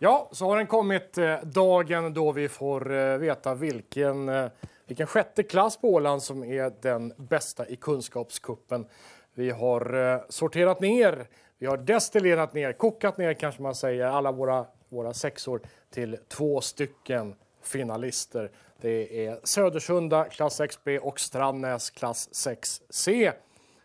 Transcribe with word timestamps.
Ja, 0.00 0.28
så 0.32 0.46
har 0.46 0.56
den 0.56 0.66
kommit 0.66 1.18
eh, 1.18 1.40
dagen 1.42 2.14
då 2.14 2.32
vi 2.32 2.48
får 2.48 2.94
eh, 2.94 3.16
veta 3.16 3.54
vilken, 3.54 4.28
eh, 4.28 4.46
vilken 4.86 5.06
sjätte 5.06 5.42
klass 5.42 5.76
på 5.76 5.88
Åland 5.88 6.22
som 6.22 6.44
är 6.44 6.72
den 6.80 7.12
bästa 7.16 7.68
i 7.68 7.76
kunskapskuppen. 7.76 8.86
Vi 9.34 9.50
har 9.50 10.12
eh, 10.14 10.20
sorterat 10.28 10.80
ner, 10.80 11.26
vi 11.58 11.66
har 11.66 11.76
destillerat 11.76 12.54
ner, 12.54 12.72
kokat 12.72 13.18
ner 13.18 13.34
kanske 13.34 13.62
man 13.62 13.74
säger, 13.74 14.04
alla 14.04 14.32
våra, 14.32 14.66
våra 14.88 15.14
sexor 15.14 15.60
till 15.90 16.18
två 16.28 16.60
stycken 16.60 17.34
finalister. 17.62 18.50
Det 18.80 19.26
är 19.26 19.40
Södersunda 19.44 20.24
klass 20.24 20.60
6B 20.60 20.98
och 20.98 21.20
Strandnäs 21.20 21.90
klass 21.90 22.28
6C 22.32 23.32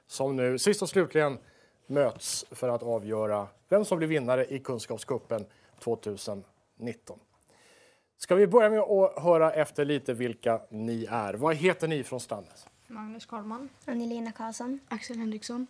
som 0.07 0.35
nu 0.35 0.57
sist 0.57 0.81
och 0.81 0.89
slutligen 0.89 1.37
möts 1.87 2.45
för 2.51 2.69
att 2.69 2.83
avgöra 2.83 3.47
vem 3.69 3.85
som 3.85 3.97
blir 3.97 4.07
vinnare 4.07 4.45
i 4.45 4.59
Kunskapskuppen 4.59 5.45
2019. 5.83 7.19
Ska 8.17 8.35
vi 8.35 8.47
börja 8.47 8.69
med 8.69 8.79
att 8.79 9.23
höra 9.23 9.51
efter 9.53 9.85
lite 9.85 10.13
vilka 10.13 10.61
ni 10.69 11.05
är. 11.09 11.33
Vad 11.33 11.55
heter 11.55 11.87
ni 11.87 12.03
från 12.03 12.19
Strandnäs? 12.19 12.67
Magnus 12.87 13.25
Karlman. 13.25 13.69
Angelina 13.85 14.31
Karlsson. 14.31 14.79
Axel 14.89 15.17
Henriksson. 15.17 15.67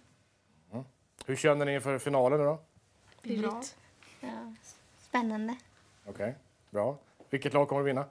Hur 1.26 1.36
känner 1.36 1.66
ni 1.66 1.74
inför 1.74 1.98
finalen 1.98 2.40
nu 2.40 2.46
då? 2.46 2.60
Bra. 3.42 3.62
Ja, 4.20 4.54
spännande. 5.00 5.56
Okej, 6.06 6.36
bra. 6.70 6.98
Vilket 7.30 7.54
lag 7.54 7.68
kommer 7.68 7.82
att 7.82 7.88
vinna? 7.88 8.06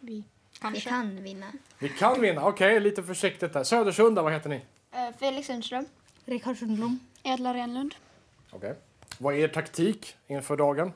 Vi. 0.00 0.12
Vi 0.12 0.24
Kanske. 0.60 0.88
kan 0.88 1.22
vinna. 1.22 1.52
Vi 1.78 1.88
kan 1.88 2.20
vinna, 2.20 2.46
okej, 2.46 2.80
lite 2.80 3.02
försiktigt 3.02 3.52
där. 3.52 3.64
Södersunda, 3.64 4.22
vad 4.22 4.32
heter 4.32 4.50
ni? 4.50 4.60
Eh, 4.92 5.16
Felix 5.18 5.46
Sundström. 5.46 5.86
Rickard 6.24 6.56
Sundblom. 6.56 7.00
Edla 7.22 7.54
Renlund. 7.54 7.94
Okej. 8.50 8.74
Vad 9.18 9.34
är 9.34 9.38
er 9.38 9.48
taktik 9.48 10.16
inför 10.26 10.56
dagen? 10.56 10.92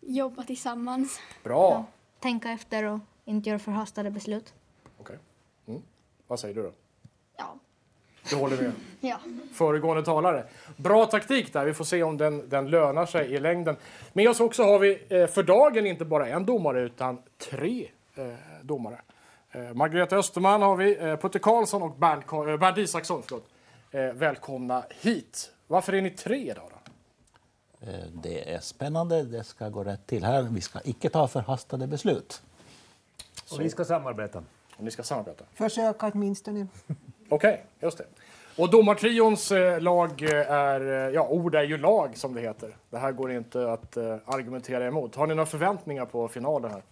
Jobba 0.00 0.42
tillsammans. 0.42 1.20
Bra. 1.44 1.84
Tänka 2.20 2.50
efter 2.50 2.84
och 2.84 2.98
inte 3.24 3.48
göra 3.50 3.58
förhastade 3.58 4.10
beslut. 4.10 4.54
Okej. 4.98 5.18
Mm. 5.68 5.82
Vad 6.26 6.40
säger 6.40 6.54
du 6.54 6.62
då? 6.62 6.72
Ja. 7.36 7.54
Du 8.30 8.36
håller 8.36 8.56
med? 8.62 8.72
Ja. 9.00 9.18
föregående 9.52 10.02
talare. 10.04 10.46
Bra 10.76 11.06
taktik 11.06 11.52
där. 11.52 11.64
Vi 11.64 11.74
får 11.74 11.84
se 11.84 12.02
om 12.02 12.16
den, 12.16 12.48
den 12.48 12.70
lönar 12.70 13.06
sig 13.06 13.32
i 13.32 13.40
längden. 13.40 13.76
Med 14.12 14.28
oss 14.28 14.40
också 14.40 14.62
har 14.62 14.78
vi 14.78 15.02
eh, 15.08 15.26
för 15.26 15.42
dagen 15.42 15.86
inte 15.86 16.04
bara 16.04 16.28
en 16.28 16.46
domare 16.46 16.80
utan 16.80 17.22
tre 17.38 17.88
eh, 18.14 18.26
domare. 18.62 19.00
Eh, 19.50 19.74
Margareta 19.74 20.16
Österman 20.16 20.62
har 20.62 20.76
vi, 20.76 20.94
Putte 20.96 21.38
Karlsson 21.38 21.82
och 21.82 21.96
Bernt, 21.96 22.26
Bernt 22.60 22.78
Isaksson. 22.78 23.22
Förlåt. 23.26 23.48
Välkomna 24.14 24.84
hit. 25.00 25.52
Varför 25.66 25.92
är 25.92 26.02
ni 26.02 26.10
tre 26.10 26.50
idag 26.50 26.64
då? 26.70 26.75
Eh, 27.86 27.94
Det 28.12 28.52
är 28.54 28.60
spännande, 28.60 29.22
det 29.22 29.44
ska 29.44 29.68
gå 29.68 29.84
rätt 29.84 30.06
till 30.06 30.24
här. 30.24 30.42
Vi 30.42 30.60
ska 30.60 30.80
icke 30.84 31.08
ta 31.08 31.28
förhastade 31.28 31.86
beslut. 31.86 32.42
Och 33.52 33.60
vi 33.60 33.70
ska 33.70 33.84
samarbeta. 33.84 34.38
Om 34.76 34.84
ni 34.84 34.90
ska 34.90 35.02
samarbeta. 35.02 35.44
Försöka 35.54 36.10
åtminstone. 36.14 36.66
Okej, 37.28 37.64
just 37.80 37.98
det. 37.98 38.04
Och 38.58 38.70
domartrions 38.70 39.52
eh, 39.52 39.80
lag 39.80 40.22
eh, 40.22 40.50
är, 40.50 40.80
ja 41.10 41.28
ord 41.28 41.54
är 41.54 41.62
ju 41.62 41.76
lag 41.78 42.16
som 42.16 42.34
det 42.34 42.40
heter. 42.40 42.76
Det 42.90 42.98
här 42.98 43.12
går 43.12 43.32
inte 43.32 43.72
att 43.72 43.96
argumentera 44.24 44.86
emot. 44.86 45.14
Har 45.14 45.26
ni 45.26 45.34
några 45.34 45.46
förväntningar 45.46 46.06
på 46.06 46.28
finalen 46.28 46.70
här? 46.70 46.82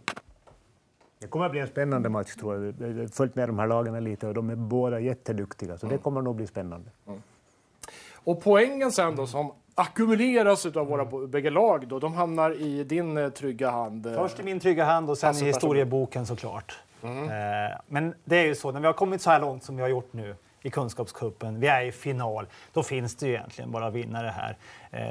Det 1.19 1.27
kommer 1.29 1.45
att 1.45 1.51
bli 1.51 1.61
en 1.61 1.67
spännande 1.69 2.09
match 2.09 2.35
tror 2.35 2.55
jag. 2.55 2.75
Jag 2.81 3.01
har 3.01 3.07
följt 3.07 3.35
med 3.35 3.49
de 3.49 3.59
här 3.59 3.67
lagen 3.67 4.05
lite 4.05 4.27
och 4.27 4.35
de 4.35 4.51
är 4.51 4.57
båda 4.57 5.01
jätteduktiga. 5.01 5.79
Så 5.79 5.87
det 5.87 5.99
kommer 5.99 6.23
nog 6.23 6.37
bli 6.37 6.47
spännande. 6.47 6.91
Och 8.15 8.43
poängen 8.43 8.93
sen 8.93 9.17
då 9.17 9.27
som 9.27 9.53
ackumuleras 9.75 10.67
av 10.67 10.87
våra 10.87 11.05
bo- 11.05 11.27
bägge 11.27 11.51
lag 11.51 11.89
då, 11.89 11.99
de 11.99 12.15
hamnar 12.15 12.51
i 12.61 12.85
din 12.85 13.17
eh, 13.17 13.29
trygga 13.29 13.71
hand. 13.71 14.07
eh. 14.07 14.15
Först 14.15 14.41
i 14.41 14.43
min 14.43 14.61
trygga 14.61 14.85
hand 14.85 15.11
och 15.11 15.19
sen 15.19 15.29
Alltså, 15.29 15.45
i 15.45 15.47
historieboken 15.49 16.27
såklart. 16.27 16.79
Mm. 17.03 17.25
Eh, 17.25 17.77
men 17.87 18.15
det 18.25 18.37
är 18.37 18.45
ju 18.47 18.55
så, 18.55 18.73
när 18.73 18.81
vi 18.81 18.87
har 18.87 18.93
kommit 18.93 19.23
så 19.23 19.31
här 19.31 19.41
långt 19.41 19.65
som 19.65 19.77
vi 19.77 19.83
har 19.83 19.89
gjort 19.89 20.13
nu 20.13 20.37
i 20.63 20.71
Kunskapscupen, 20.71 21.61
vi 21.61 21.67
är 21.67 21.83
i 21.85 21.93
final, 21.93 22.47
då 22.73 22.83
finns 22.83 23.17
det 23.17 23.27
ju 23.27 23.33
egentligen 23.33 23.71
bara 23.71 23.91
vinnare 23.91 24.35
här. 24.37 24.57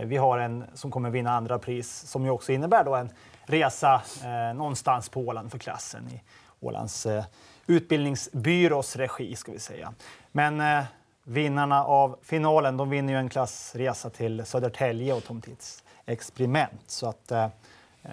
Vi 0.06 0.18
har 0.18 0.38
en 0.40 0.64
som 0.74 0.92
kommer 0.92 1.10
vinna 1.10 1.32
andra 1.32 1.60
pris 1.60 1.90
som 2.08 2.24
ju 2.26 2.30
också 2.32 2.52
innebär 2.52 2.84
då 2.84 2.96
en 2.96 3.10
resa 3.46 4.02
någonstans 4.56 5.10
på 5.10 5.20
Åland 5.22 5.52
för 5.52 5.58
klassen 5.58 6.08
i 6.12 6.22
Ålands 6.60 7.08
utbildningsbyrås 7.68 8.96
regi 8.96 9.36
ska 9.36 9.52
vi 9.52 9.60
säga. 9.60 9.94
Men 10.32 10.84
vinnarna 11.24 11.84
av 11.86 12.20
finalen, 12.22 12.78
de 12.78 12.90
vinner 12.90 13.14
ju 13.14 13.20
en 13.20 13.30
klassresa 13.30 14.10
till 14.10 14.46
Södertälje 14.46 15.14
och 15.14 15.24
Tom 15.24 15.42
Tits 15.42 15.84
experiment. 16.06 16.82
Så 16.88 17.10
att, 17.10 17.32
eh, 17.32 17.48
Eh, 18.06 18.12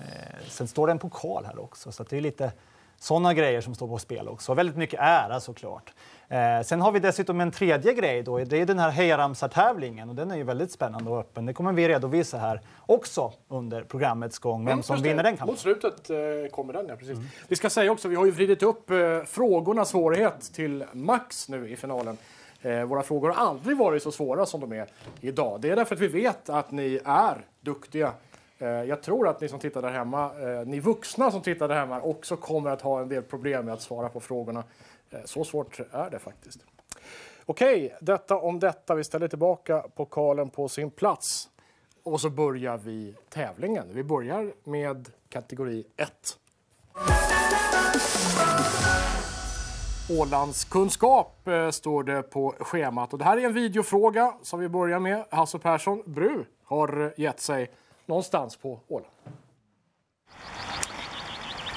sen 0.49 0.69
står 0.69 0.87
det 0.87 0.91
en 0.91 0.99
pokal 0.99 1.45
här 1.45 1.59
också, 1.63 1.93
så 1.93 2.03
att 2.03 2.09
det 2.09 2.17
är 2.17 2.21
lite 2.21 2.53
sådana 2.99 3.35
grejer 3.35 3.61
som 3.61 3.75
står 3.75 3.89
på 3.89 3.99
spel 3.99 4.29
också. 4.29 4.55
Väldigt 4.55 4.77
mycket 4.77 5.01
ära 5.01 5.41
såklart. 5.41 5.93
Eh, 6.29 6.61
sen 6.65 6.81
har 6.81 6.93
vi 6.93 7.01
dessutom 7.01 7.41
en 7.41 7.51
tredje 7.51 7.95
grej 7.95 8.23
då. 8.23 8.39
Det 8.39 8.57
är 8.61 8.67
den 8.67 8.79
här 8.79 8.91
hejaramsar-tävlingen 8.91 10.09
och 10.09 10.15
den 10.15 10.31
är 10.31 10.37
ju 10.37 10.43
väldigt 10.43 10.73
spännande 10.73 11.11
och 11.11 11.19
öppen. 11.19 11.47
Det 11.47 11.53
kommer 11.53 11.73
vi 11.73 11.89
redovisa 11.89 12.39
här 12.39 12.61
också 12.87 13.33
under 13.49 13.83
programmets 13.83 14.39
gång. 14.39 14.65
Vem 14.65 14.83
som 14.83 14.95
Just 14.95 15.03
det. 15.05 15.09
vinner 15.11 15.23
den 15.23 15.33
Mot 15.33 15.39
kampen. 15.39 15.57
slutet 15.57 16.11
eh, 16.11 16.17
kommer 16.51 16.73
den, 16.73 16.87
ja 16.89 16.97
precis. 16.97 17.19
Vi 17.49 17.57
ska 17.57 17.71
säga 17.71 17.93
också, 17.93 18.09
vi 18.09 18.17
har 18.17 18.25
ju 18.25 18.31
vridit 18.31 18.63
upp 18.63 18.91
eh, 18.91 18.97
frågornas 19.27 19.89
svårighet 19.89 20.53
till 20.55 20.85
max 20.93 21.49
nu 21.49 21.71
i 21.71 21.77
finalen. 21.77 22.17
Eh, 22.63 22.85
våra 22.85 23.03
frågor 23.03 23.31
har 23.31 23.47
aldrig 23.47 23.77
varit 23.77 24.03
så 24.03 24.13
svåra 24.13 24.47
som 24.47 24.61
de 24.61 24.73
är 24.73 24.87
idag. 25.21 25.61
Det 25.61 25.71
är 25.71 25.77
därför 25.77 25.95
att 25.95 26.01
vi 26.01 26.09
vet 26.09 26.49
att 26.49 26.71
ni 26.71 27.01
är 27.05 27.47
duktiga. 27.61 28.13
Eh, 28.59 28.69
jag 28.69 29.03
tror 29.03 29.29
att 29.29 29.41
ni 29.41 29.49
som 29.49 29.59
tittar 29.59 29.83
där 29.83 29.91
hemma, 29.91 30.25
eh, 30.25 30.67
ni 30.67 30.81
vuxna 30.81 31.31
som 31.31 31.43
tittar 31.43 31.69
där 31.69 31.75
hemma 31.75 32.01
också 32.01 32.37
kommer 32.37 32.71
att 32.71 32.83
ha 32.83 33.01
en 33.01 33.09
del 33.09 33.23
problem 33.23 33.65
med 33.65 33.75
att 33.75 33.83
svara 33.83 34.09
på 34.09 34.21
frågorna. 34.21 34.65
Eh, 35.11 35.21
så 35.25 35.45
svårt 35.45 35.81
är 35.93 36.11
det 36.11 36.19
faktiskt. 36.19 36.61
Okej, 37.47 37.97
detta 38.01 38.37
om 38.37 38.61
detta. 38.61 38.95
Vi 38.95 39.05
ställer 39.05 39.29
tillbaka 39.29 39.85
pokalen 39.95 40.51
på 40.51 40.69
sin 40.69 40.91
plats. 40.91 41.49
Och 42.03 42.21
så 42.21 42.31
börjar 42.31 42.79
vi 42.79 43.15
tävlingen. 43.29 43.87
Vi 43.93 44.05
börjar 44.05 44.53
med 44.65 45.09
kategori 45.29 45.85
1. 45.97 46.11
Ålandskunskap 50.19 51.49
eh, 51.49 51.71
står 51.71 52.03
det 52.03 52.23
på 52.23 52.55
schemat. 52.61 53.13
Och 53.13 53.19
det 53.19 53.25
här 53.25 53.37
är 53.37 53.45
en 53.45 53.53
videofråga 53.53 54.35
som 54.43 54.61
vi 54.61 54.69
börjar 54.69 55.01
med. 55.01 55.25
Hasse 55.31 55.59
Persson, 55.59 56.03
Bru, 56.07 56.45
har 56.65 57.01
eh, 57.01 57.11
gett 57.17 57.41
sig 57.41 57.71
någonstans 58.07 58.57
på 58.57 58.81
Åland. 58.89 59.13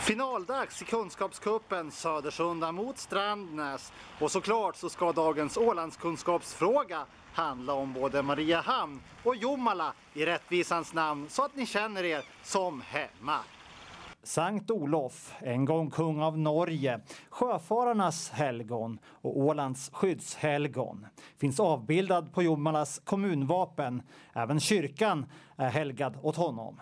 Finaldags 0.03 0.81
i 0.81 0.85
Kunskapscupen 0.85 1.91
Södersunda 1.91 2.71
mot 2.71 2.97
Strandnäs. 2.97 3.91
Och 4.19 4.31
såklart 4.31 4.75
så 4.75 4.89
ska 4.89 5.11
dagens 5.11 5.57
Ålandskunskapsfråga 5.57 7.05
handla 7.33 7.73
om 7.73 7.93
både 7.93 8.21
Mariehamn 8.21 9.01
och 9.23 9.35
Jomala 9.35 9.93
i 10.13 10.25
rättvisans 10.25 10.93
namn 10.93 11.29
så 11.29 11.43
att 11.43 11.55
ni 11.55 11.65
känner 11.65 12.03
er 12.03 12.25
som 12.43 12.81
hemma. 12.81 13.39
Sankt 14.23 14.71
Olof, 14.71 15.35
en 15.39 15.65
gång 15.65 15.89
kung 15.89 16.21
av 16.21 16.37
Norge, 16.37 16.99
sjöfararnas 17.29 18.29
helgon 18.29 18.99
och 19.05 19.39
Ålands 19.39 19.89
skyddshelgon, 19.93 21.07
finns 21.37 21.59
avbildad 21.59 22.33
på 22.33 22.43
Jomalas 22.43 23.01
kommunvapen. 23.03 24.01
Även 24.33 24.59
kyrkan 24.59 25.25
är 25.55 25.69
helgad 25.69 26.17
åt 26.21 26.35
honom. 26.35 26.81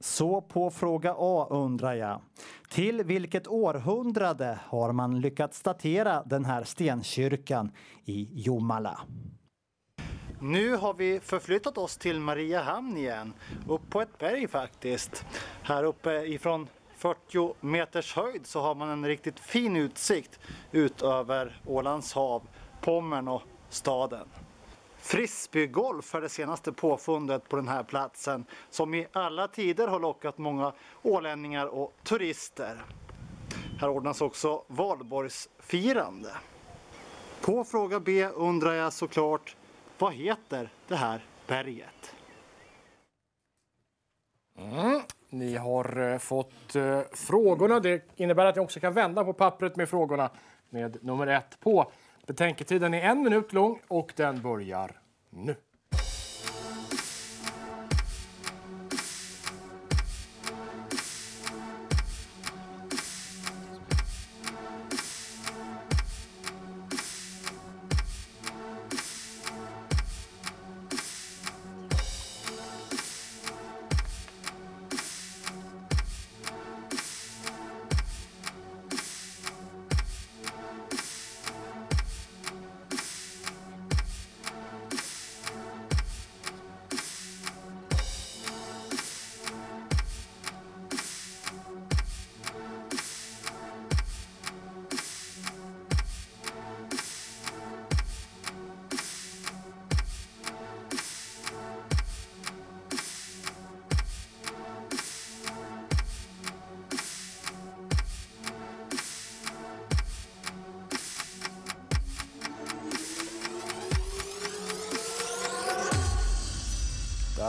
Så 0.00 0.40
på 0.40 0.70
fråga 0.70 1.14
A 1.18 1.46
undrar 1.50 1.94
jag. 1.94 2.20
Till 2.68 3.02
vilket 3.04 3.46
århundrade 3.46 4.58
har 4.62 4.92
man 4.92 5.20
lyckats 5.20 5.62
datera 5.62 6.22
den 6.22 6.44
här 6.44 6.64
stenkyrkan 6.64 7.72
i 8.04 8.28
Jomala? 8.32 9.00
Nu 10.44 10.76
har 10.76 10.94
vi 10.94 11.20
förflyttat 11.20 11.78
oss 11.78 11.96
till 11.96 12.20
Mariehamn 12.20 12.96
igen, 12.96 13.32
upp 13.68 13.90
på 13.90 14.00
ett 14.00 14.18
berg 14.18 14.48
faktiskt. 14.48 15.24
Här 15.62 15.84
uppe 15.84 16.10
ifrån 16.10 16.68
40 16.96 17.54
meters 17.60 18.14
höjd 18.14 18.46
så 18.46 18.60
har 18.60 18.74
man 18.74 18.88
en 18.88 19.06
riktigt 19.06 19.40
fin 19.40 19.76
utsikt 19.76 20.40
ut 20.72 21.02
över 21.02 21.60
Ålands 21.66 22.12
hav, 22.12 22.42
Pommern 22.80 23.28
och 23.28 23.42
staden. 23.68 24.28
Frisbeegolf 24.98 26.14
är 26.14 26.20
det 26.20 26.28
senaste 26.28 26.72
påfundet 26.72 27.48
på 27.48 27.56
den 27.56 27.68
här 27.68 27.82
platsen 27.82 28.44
som 28.70 28.94
i 28.94 29.06
alla 29.12 29.48
tider 29.48 29.88
har 29.88 30.00
lockat 30.00 30.38
många 30.38 30.72
ålänningar 31.02 31.66
och 31.66 31.94
turister. 32.02 32.84
Här 33.80 33.88
ordnas 33.88 34.20
också 34.20 34.64
valborgsfirande. 34.66 36.30
På 37.40 37.64
fråga 37.64 38.00
B 38.00 38.26
undrar 38.26 38.72
jag 38.72 38.92
såklart, 38.92 39.56
vad 39.98 40.14
heter 40.14 40.68
det 40.88 40.96
här 40.96 41.24
berget? 41.46 42.14
Mm. 44.58 45.00
Ni 45.28 45.56
har 45.56 46.12
eh, 46.12 46.18
fått 46.18 46.76
eh, 46.76 47.00
frågorna. 47.12 47.80
Det 47.80 48.02
innebär 48.16 48.46
att 48.46 48.56
ni 48.56 48.62
också 48.62 48.80
kan 48.80 48.92
vända 48.92 49.24
på 49.24 49.32
pappret 49.32 49.76
med 49.76 49.88
frågorna 49.88 50.30
med 50.70 51.04
nummer 51.04 51.26
ett 51.26 51.60
på. 51.60 51.92
Betänketiden 52.26 52.94
är 52.94 53.00
en 53.00 53.22
minut 53.22 53.52
lång 53.52 53.80
och 53.88 54.12
den 54.16 54.42
börjar 54.42 55.00
nu. 55.30 55.56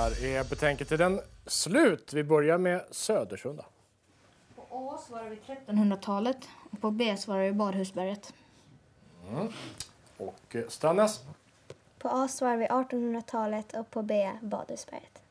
Där 0.05 0.25
är 0.25 0.43
betänketiden 0.43 1.21
slut. 1.45 2.13
Vi 2.13 2.23
börjar 2.23 2.57
med 2.57 2.81
Södersunda. 2.91 3.65
På 4.55 4.61
A 4.71 4.97
svarar 5.07 5.29
vi 5.29 5.35
1300-talet 5.35 6.37
och 6.71 6.81
på 6.81 6.91
B 6.91 7.17
svarar 7.17 7.43
vi 7.43 7.51
Badhusberget. 7.51 8.33
Och 10.17 10.55
eh, 10.55 10.63
Strandnäs. 10.67 11.23
På 11.99 12.09
A 12.09 12.27
svarar 12.27 12.57
vi 12.57 12.65
1800-talet 12.65 13.73
och 13.73 13.91
på 13.91 14.01
B 14.01 14.31
Badhusberget. 14.41 15.21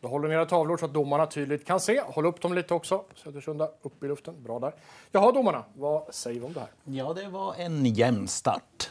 Då 0.00 0.08
håller 0.08 0.28
ni 0.28 0.34
era 0.34 0.46
tavlor 0.46 0.76
så 0.76 0.84
att 0.84 0.94
domarna 0.94 1.26
tydligt 1.26 1.66
kan 1.66 1.80
se. 1.80 2.00
Håll 2.00 2.26
upp 2.26 2.40
dem 2.40 2.54
lite 2.54 2.74
också. 2.74 3.04
Södersunda 3.14 3.70
upp 3.82 4.04
i 4.04 4.08
luften. 4.08 4.42
Bra 4.42 4.58
där. 4.58 4.74
Jaha, 5.12 5.32
domarna. 5.32 5.64
Vad 5.74 6.14
säger 6.14 6.40
vi 6.40 6.46
om 6.46 6.52
det 6.52 6.60
här? 6.60 6.70
Ja, 6.84 7.12
det 7.12 7.28
var 7.28 7.54
en 7.54 7.86
jämn 7.86 8.28
start. 8.28 8.90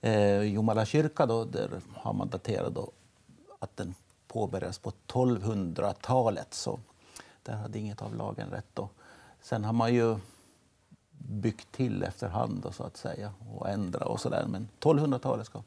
Eh, 0.00 0.42
Jomala 0.42 0.84
kyrka, 0.84 1.26
då, 1.26 1.44
där 1.44 1.70
har 1.94 2.12
man 2.12 2.28
daterat 2.28 2.74
då 2.74 2.90
att 3.64 3.76
den 3.76 3.94
påbörjades 4.28 4.78
på 4.78 4.92
1200-talet. 5.06 6.54
Så 6.54 6.80
där 7.42 7.56
hade 7.56 7.78
inget 7.78 8.02
av 8.02 8.14
lagen 8.14 8.50
rätt. 8.50 8.68
Då. 8.74 8.88
Sen 9.40 9.64
har 9.64 9.72
man 9.72 9.94
ju 9.94 10.18
byggt 11.18 11.72
till 11.72 12.02
efterhand 12.02 12.60
då, 12.62 12.72
så 12.72 12.82
att 12.82 12.96
säga 12.96 13.32
och 13.54 13.68
ändrat 13.68 14.08
och 14.08 14.20
så 14.20 14.28
där. 14.28 14.46
Men 14.46 14.68
1200-talet 14.80 15.46
ska 15.46 15.62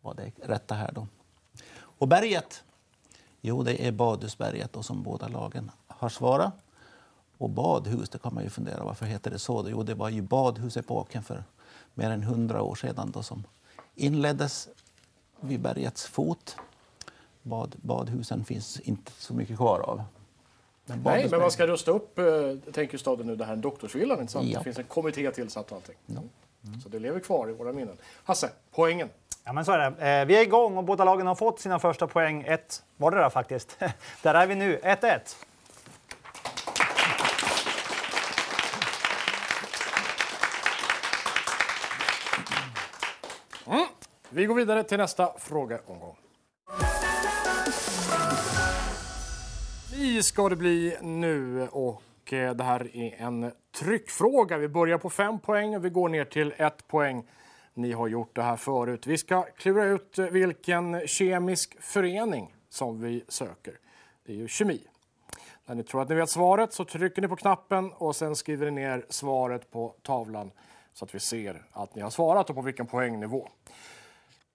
vara 0.00 0.14
det 0.14 0.32
rätta 0.42 0.74
här 0.74 0.92
då. 0.92 1.06
Och 1.74 2.08
berget? 2.08 2.64
Jo, 3.40 3.62
det 3.62 3.86
är 3.86 3.92
Badhusberget 3.92 4.72
då, 4.72 4.82
som 4.82 5.02
båda 5.02 5.28
lagen 5.28 5.70
har 5.86 6.08
svarat. 6.08 6.52
Och 7.38 7.50
badhus, 7.50 8.08
det 8.08 8.18
kan 8.18 8.34
man 8.34 8.42
ju 8.42 8.50
fundera 8.50 8.84
varför 8.84 9.06
heter 9.06 9.30
det 9.30 9.38
så? 9.38 9.66
Jo, 9.68 9.82
det 9.82 9.94
var 9.94 10.08
ju 10.08 10.22
badhusepoken 10.22 11.22
för 11.22 11.44
mer 11.94 12.10
än 12.10 12.22
hundra 12.22 12.62
år 12.62 12.74
sedan 12.74 13.10
då, 13.10 13.22
som 13.22 13.44
inleddes 13.94 14.68
vid 15.40 15.60
bergets 15.60 16.06
fot. 16.06 16.56
Bad, 17.42 17.76
badhusen 17.82 18.44
finns 18.44 18.80
inte 18.80 19.12
så 19.12 19.34
mycket 19.34 19.56
kvar 19.56 19.80
av. 19.80 20.02
Men 20.84 21.02
Nej, 21.04 21.28
men 21.30 21.40
man 21.40 21.50
ska 21.50 21.66
rusta 21.66 21.90
upp, 21.90 22.18
eh, 22.18 22.24
tänker 22.72 22.98
staden 22.98 23.26
nu, 23.26 23.36
det 23.36 23.44
här 23.44 23.56
doktorsvillan, 23.56 24.20
inte 24.20 24.32
sant? 24.32 24.48
Ja. 24.48 24.58
Det 24.58 24.64
finns 24.64 24.78
en 24.78 24.84
kommitté 24.84 25.30
tillsatt 25.30 25.70
och 25.70 25.76
allting. 25.76 25.96
Så 26.82 26.88
det 26.88 26.98
lever 26.98 27.20
kvar 27.20 27.50
i 27.50 27.52
våra 27.52 27.72
minnen. 27.72 27.96
Hasse, 28.24 28.50
poängen. 28.70 29.08
Ja, 29.44 29.52
men 29.52 29.64
så 29.64 29.72
är 29.72 29.78
det. 29.78 30.20
Eh, 30.20 30.26
vi 30.26 30.36
är 30.36 30.42
igång 30.42 30.76
och 30.76 30.84
båda 30.84 31.04
lagen 31.04 31.26
har 31.26 31.34
fått 31.34 31.60
sina 31.60 31.78
första 31.78 32.06
poäng. 32.06 32.44
Ett 32.46 32.82
var 32.96 33.10
det 33.10 33.16
där 33.16 33.30
faktiskt. 33.30 33.78
där 34.22 34.34
är 34.34 34.46
vi 34.46 34.54
nu, 34.54 34.80
1-1. 34.82 35.18
Vi 44.34 44.46
går 44.46 44.54
vidare 44.54 44.84
till 44.84 44.98
nästa 44.98 45.32
frågeomgång. 45.38 46.16
Vi 49.94 50.22
ska 50.22 50.48
det 50.48 50.56
bli 50.56 50.96
nu 51.00 51.68
och 51.68 52.32
eh, 52.32 52.54
det 52.54 52.64
här 52.64 52.96
är 52.96 53.22
en 53.22 53.52
tryckfråga. 53.74 54.58
Vi 54.58 54.68
börjar 54.68 54.98
på 54.98 55.10
fem 55.10 55.38
poäng 55.38 55.76
och 55.76 55.84
vi 55.84 55.90
går 55.90 56.08
ner 56.08 56.24
till 56.24 56.54
ett 56.56 56.88
poäng. 56.88 57.24
Ni 57.74 57.92
har 57.92 58.08
gjort 58.08 58.36
det 58.36 58.42
här 58.42 58.56
förut. 58.56 59.06
Vi 59.06 59.18
ska 59.18 59.42
klura 59.42 59.84
ut 59.84 60.18
eh, 60.18 60.26
vilken 60.26 61.06
kemisk 61.06 61.76
förening 61.80 62.54
som 62.68 63.00
vi 63.00 63.24
söker. 63.28 63.78
Det 64.26 64.32
är 64.32 64.36
ju 64.36 64.48
kemi. 64.48 64.80
När 65.66 65.74
ni 65.74 65.82
tror 65.82 66.02
att 66.02 66.08
ni 66.08 66.14
vet 66.14 66.30
svaret 66.30 66.72
så 66.72 66.84
trycker 66.84 67.22
ni 67.22 67.28
på 67.28 67.36
knappen 67.36 67.92
och 67.92 68.16
sen 68.16 68.36
skriver 68.36 68.70
ni 68.70 68.80
ner 68.80 69.06
svaret 69.08 69.70
på 69.70 69.94
tavlan 70.02 70.50
så 70.92 71.04
att 71.04 71.14
vi 71.14 71.20
ser 71.20 71.64
att 71.72 71.94
ni 71.94 72.02
har 72.02 72.10
svarat 72.10 72.50
och 72.50 72.56
på 72.56 72.62
vilken 72.62 72.86
poängnivå. 72.86 73.48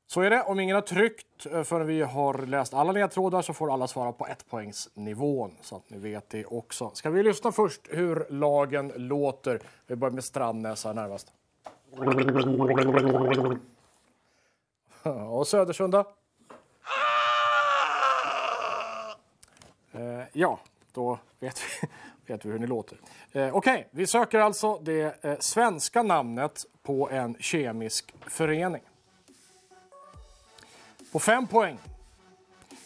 Så 0.07 0.21
är 0.21 0.29
det. 0.29 0.43
Om 0.43 0.59
ingen 0.59 0.75
har 0.75 0.81
tryckt 0.81 1.45
eh, 1.45 1.63
förrän 1.63 1.87
vi 1.87 2.01
har 2.01 2.45
läst 2.45 2.73
alla 2.73 2.91
ledtrådar 2.91 3.41
så 3.41 3.53
får 3.53 3.73
alla 3.73 3.87
svara 3.87 4.11
på 4.11 4.27
ett 4.27 4.49
poängsnivån 4.49 5.55
så 5.61 5.75
att 5.75 5.89
ni 5.89 5.97
vet 5.97 6.29
det 6.29 6.45
också. 6.45 6.91
Ska 6.93 7.09
vi 7.09 7.23
lyssna 7.23 7.51
först 7.51 7.81
hur 7.89 8.27
lagen 8.29 8.93
låter? 8.95 9.59
Vi 9.87 9.95
börjar 9.95 10.13
med 10.13 10.23
Strandnäs 10.23 10.85
här 10.85 10.93
närmast. 10.93 11.33
Och 15.29 15.47
Södersunda? 15.47 16.05
Eh, 19.91 20.23
ja, 20.33 20.59
då 20.91 21.19
vet 21.39 21.59
vi, 21.59 21.87
vet 22.33 22.45
vi 22.45 22.51
hur 22.51 22.59
ni 22.59 22.67
låter. 22.67 22.97
Eh, 23.31 23.55
Okej, 23.55 23.87
vi 23.91 24.07
söker 24.07 24.39
alltså 24.39 24.77
det 24.77 25.25
eh, 25.25 25.37
svenska 25.39 26.03
namnet 26.03 26.65
på 26.83 27.09
en 27.09 27.35
kemisk 27.39 28.13
förening. 28.27 28.81
Och 31.17 31.23
fem 31.23 31.47
poäng. 31.47 31.77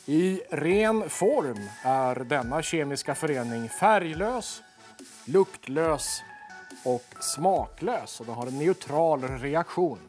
I 0.05 0.41
ren 0.49 1.09
form 1.09 1.69
är 1.83 2.15
denna 2.15 2.61
kemiska 2.61 3.15
förening 3.15 3.69
färglös, 3.69 4.61
luktlös 5.25 6.21
och 6.85 7.03
smaklös. 7.19 8.19
Och 8.19 8.25
den 8.25 8.35
har 8.35 8.47
en 8.47 8.57
neutral 8.57 9.21
reaktion. 9.21 9.99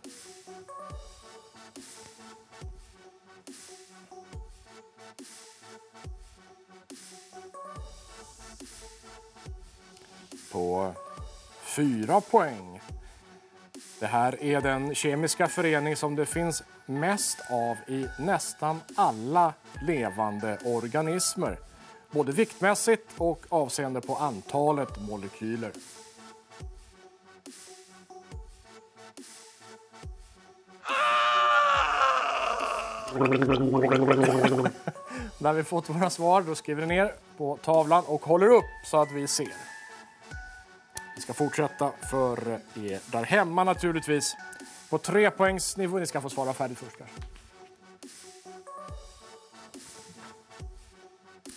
På 10.52 10.95
fyra 11.62 12.21
poäng. 12.21 12.81
Det 14.00 14.07
här 14.07 14.43
är 14.43 14.61
den 14.61 14.95
kemiska 14.95 15.49
förening 15.49 15.97
som 15.97 16.17
det 16.17 16.26
finns 16.26 16.62
mest 17.01 17.39
av 17.51 17.77
i 17.87 18.07
nästan 18.19 18.81
alla 18.97 19.53
levande 19.87 20.59
organismer. 20.65 21.59
Både 22.11 22.33
viktmässigt 22.33 23.11
och 23.17 23.47
avseende 23.49 24.01
på 24.01 24.17
antalet 24.17 25.01
molekyler. 25.01 25.73
När 35.39 35.53
vi 35.53 35.65
fått 35.65 35.91
våra 35.91 36.11
svar 36.11 36.43
då 36.43 36.55
skriver 36.55 36.87
ni 36.87 36.95
ner 36.95 37.15
på 37.37 37.59
tavlan 37.63 38.05
och 38.07 38.25
håller 38.25 38.49
upp 38.49 38.65
så 38.85 39.03
att 39.03 39.13
vi 39.13 39.27
ser. 39.27 39.53
Vi 41.17 41.23
ska 41.23 41.33
fortsätta 41.33 41.91
för 42.11 42.59
er 42.75 43.13
där 43.13 43.23
hemma 43.23 43.65
naturligtvis. 43.65 44.37
På 44.93 44.99
trepoängsnivå. 44.99 45.99
Ni 45.99 46.07
ska 46.07 46.21
få 46.21 46.31
svara 46.31 46.53
färdigt 46.53 46.79
först 46.79 46.97
kanske. 46.99 47.17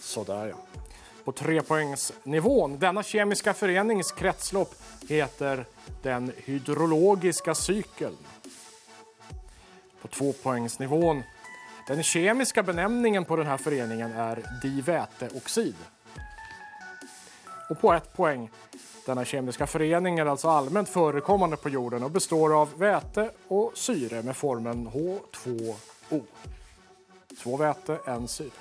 Sådär 0.02 0.48
ja. 0.48 0.56
På 1.24 1.32
trepoängsnivån... 1.32 2.80
Denna 2.80 3.04
kemiska 3.04 3.54
förenings 3.54 4.12
kretslopp 4.12 4.76
heter 5.10 5.66
den 6.04 6.32
hydrologiska 6.38 7.56
cykeln. 7.56 8.18
På 10.02 10.08
tvåpoängsnivån... 10.08 11.24
Den 11.88 12.04
kemiska 12.04 12.64
benämningen 12.64 13.26
på 13.26 13.36
den 13.36 13.48
här 13.48 13.58
föreningen 13.58 14.12
är 14.12 14.44
diväteoxid. 14.62 15.76
Och 17.70 17.80
på 17.80 17.94
ett 17.94 18.14
poäng. 18.14 18.50
Denna 19.06 19.26
kemiska 19.26 19.68
förening 19.68 20.20
är 20.20 20.26
alltså 20.26 20.48
allmänt 20.50 20.90
förekommande 20.90 21.58
på 21.58 21.70
jorden 21.70 22.04
och 22.04 22.12
består 22.12 22.62
av 22.62 22.78
väte 22.78 23.32
och 23.48 23.78
syre 23.78 24.24
med 24.24 24.36
formeln 24.36 24.88
H2O. 24.88 25.76
Två 27.44 27.58
väte, 27.58 28.00
en 28.06 28.28
syre. 28.28 28.52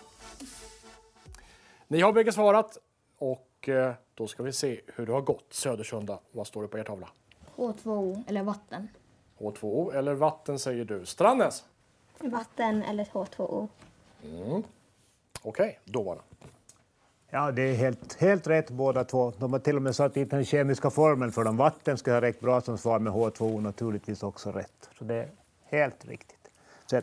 Ni 1.89 2.01
har 2.01 2.13
bägge 2.13 2.33
svarat 2.33 2.79
och 3.19 3.69
eh, 3.69 3.93
då 4.15 4.27
ska 4.27 4.43
vi 4.43 4.53
se 4.53 4.81
hur 4.87 5.07
det 5.07 5.13
har 5.13 5.21
gått. 5.21 5.47
Södersunda, 5.53 6.19
vad 6.33 6.47
står 6.47 6.63
det 6.63 6.69
på 6.69 6.79
er 6.79 6.85
tavla? 6.85 7.09
H2O, 7.57 8.25
eller 8.27 8.43
vatten. 8.43 8.89
H2O 9.39 9.95
eller 9.95 10.15
vatten 10.15 10.59
säger 10.59 10.85
du. 10.85 11.07
Strandnäs? 11.07 11.65
Vatten 12.19 12.83
eller 12.83 13.05
H2O. 13.05 13.69
Okej, 15.43 15.81
domarna. 15.85 16.23
Ja, 17.35 17.51
det 17.51 17.63
är 17.63 17.75
helt, 17.75 18.21
helt 18.21 18.47
rätt 18.47 18.71
båda 18.71 19.05
två. 19.05 19.33
De 19.39 19.53
har 19.53 19.61
till 19.61 19.77
och 19.77 19.83
med 19.83 19.97
satt 19.97 20.15
dit 20.15 20.31
den 20.31 20.45
kemiska 20.45 20.91
formeln 20.91 21.33
för 21.33 21.45
dem. 21.45 21.57
Vatten 21.57 21.99
ska 21.99 22.13
ha 22.13 22.21
räckt 22.21 22.41
bra 22.41 22.61
som 22.61 22.79
svar 22.79 22.99
med 22.99 23.13
H2O 23.13 23.61
naturligtvis 23.61 24.23
också 24.23 24.53
rätt. 24.53 24.91
Så 24.99 25.05
det 25.05 25.15
är 25.15 25.29
helt 25.65 26.05
riktigt. 26.05 26.49
Sen 26.91 27.03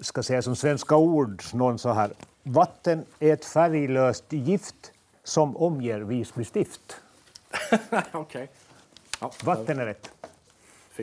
ska 0.00 0.22
säga 0.22 0.42
som 0.42 0.56
svenska 0.56 0.96
ord, 0.96 1.42
någon 1.52 1.78
så 1.78 1.92
här. 1.92 2.10
Vatten 2.42 3.04
är 3.18 3.32
ett 3.32 3.44
färglöst 3.44 4.32
gift 4.32 4.92
som 5.24 5.56
omger 5.56 6.00
Visby 6.00 6.44
stift. 6.44 7.00
Okej. 8.12 8.48
Ja, 9.20 9.32
Vatten 9.44 9.78
är 9.78 9.86
rätt. 9.86 10.10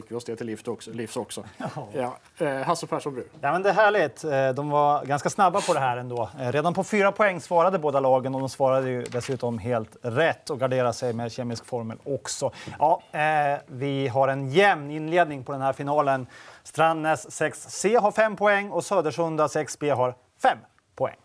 Fick 0.02 0.12
vi 0.12 0.16
oss 0.16 0.26
det 0.26 0.36
till 0.36 0.46
livs 0.48 0.68
också. 0.68 0.92
Livs 0.92 1.18
också. 1.18 1.44
Ja. 1.94 2.18
Eh, 2.38 2.56
Hasse 2.58 2.88
Persson 2.88 3.14
Bru. 3.14 3.24
Ja, 3.42 3.52
men 3.52 3.64
det 3.64 3.70
är 3.70 3.74
härligt. 3.74 4.24
Eh, 4.24 4.50
De 4.50 4.70
var 4.70 5.06
ganska 5.06 5.30
snabba 5.30 5.62
på 5.62 5.74
det 5.74 5.80
här 5.80 5.98
ändå. 5.98 6.30
Eh, 6.40 6.52
Redan 6.52 6.74
på 6.74 6.84
fyra 6.84 7.12
poäng 7.12 7.42
svarade 7.42 7.80
båda 7.80 8.00
lagen 8.00 8.36
och 8.36 8.40
de 8.42 8.50
svarade 8.50 8.90
ju 8.90 9.04
dessutom 9.04 9.58
helt 9.60 9.98
rätt 10.02 10.50
och 10.50 10.60
garderade 10.60 10.94
sig 10.94 11.14
med 11.14 11.32
kemisk 11.32 11.66
formel 11.66 11.98
också. 12.04 12.52
Ja, 12.80 13.02
eh, 13.12 13.60
vi 13.68 14.08
har 14.08 14.28
en 14.28 14.50
jämn 14.50 14.92
inledning 14.92 15.44
på 15.44 15.52
den 15.52 15.62
här 15.62 15.74
finalen. 15.74 16.28
Strandnäs 16.64 17.28
6C 17.42 18.00
har 18.00 18.12
fem 18.12 18.36
poäng 18.36 18.72
och 18.72 18.84
Södersunda 18.84 19.48
6B 19.48 19.92
har 19.96 20.16
fem 20.42 20.58
poäng. 20.96 21.16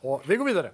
Och 0.00 0.22
vi 0.26 0.36
går 0.36 0.44
vidare. 0.44 0.70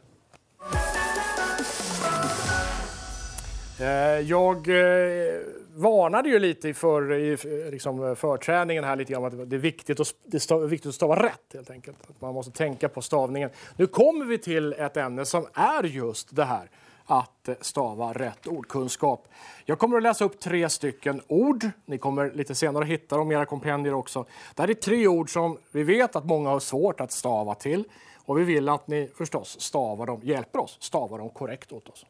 Eh, 3.80 4.20
jag 4.20 4.56
eh, 4.68 5.40
varnade 5.74 6.28
ju 6.28 6.38
lite 6.38 6.74
för, 6.74 7.12
i 7.12 7.36
liksom, 7.70 8.04
eh, 8.04 8.14
förträningen 8.14 8.84
här 8.84 8.96
lite 8.96 9.12
grann 9.12 9.24
att 9.24 9.50
det 9.50 9.56
är 9.56 9.60
viktigt 9.60 10.00
att, 10.00 10.14
det 10.24 10.50
är 10.50 10.66
viktigt 10.66 10.88
att 10.88 10.94
stava 10.94 11.22
rätt 11.22 11.52
helt 11.54 11.70
enkelt. 11.70 11.96
Att 12.10 12.20
man 12.20 12.34
måste 12.34 12.52
tänka 12.52 12.88
på 12.88 13.02
stavningen. 13.02 13.50
Nu 13.76 13.86
kommer 13.86 14.24
vi 14.24 14.38
till 14.38 14.72
ett 14.72 14.96
ämne 14.96 15.24
som 15.24 15.46
är 15.54 15.84
just 15.84 16.36
det 16.36 16.44
här 16.44 16.70
att 17.06 17.48
stava 17.60 18.12
rätt 18.12 18.46
ordkunskap. 18.46 19.28
Jag 19.64 19.78
kommer 19.78 19.96
att 19.96 20.02
läsa 20.02 20.24
upp 20.24 20.40
tre 20.40 20.68
stycken 20.68 21.22
ord. 21.28 21.66
Ni 21.86 21.98
kommer 21.98 22.30
lite 22.30 22.54
senare 22.54 22.84
att 22.84 22.90
hitta 22.90 23.16
dem 23.16 23.32
i 23.32 23.34
era 23.34 23.46
kompendier 23.46 23.94
också. 23.94 24.24
Det 24.54 24.62
här 24.62 24.70
är 24.70 24.74
tre 24.74 25.08
ord 25.08 25.32
som 25.32 25.58
vi 25.70 25.82
vet 25.82 26.16
att 26.16 26.24
många 26.24 26.50
har 26.50 26.60
svårt 26.60 27.00
att 27.00 27.12
stava 27.12 27.54
till. 27.54 27.84
Och 28.24 28.38
vi 28.38 28.44
vill 28.44 28.68
att 28.68 28.88
ni 28.88 29.10
förstås 29.16 29.60
stavar 29.60 30.06
dem, 30.06 30.20
hjälper 30.22 30.58
oss 30.58 30.76
stava 30.80 31.18
dem 31.18 31.30
korrekt 31.30 31.72
åt 31.72 31.88
oss. 31.88 32.04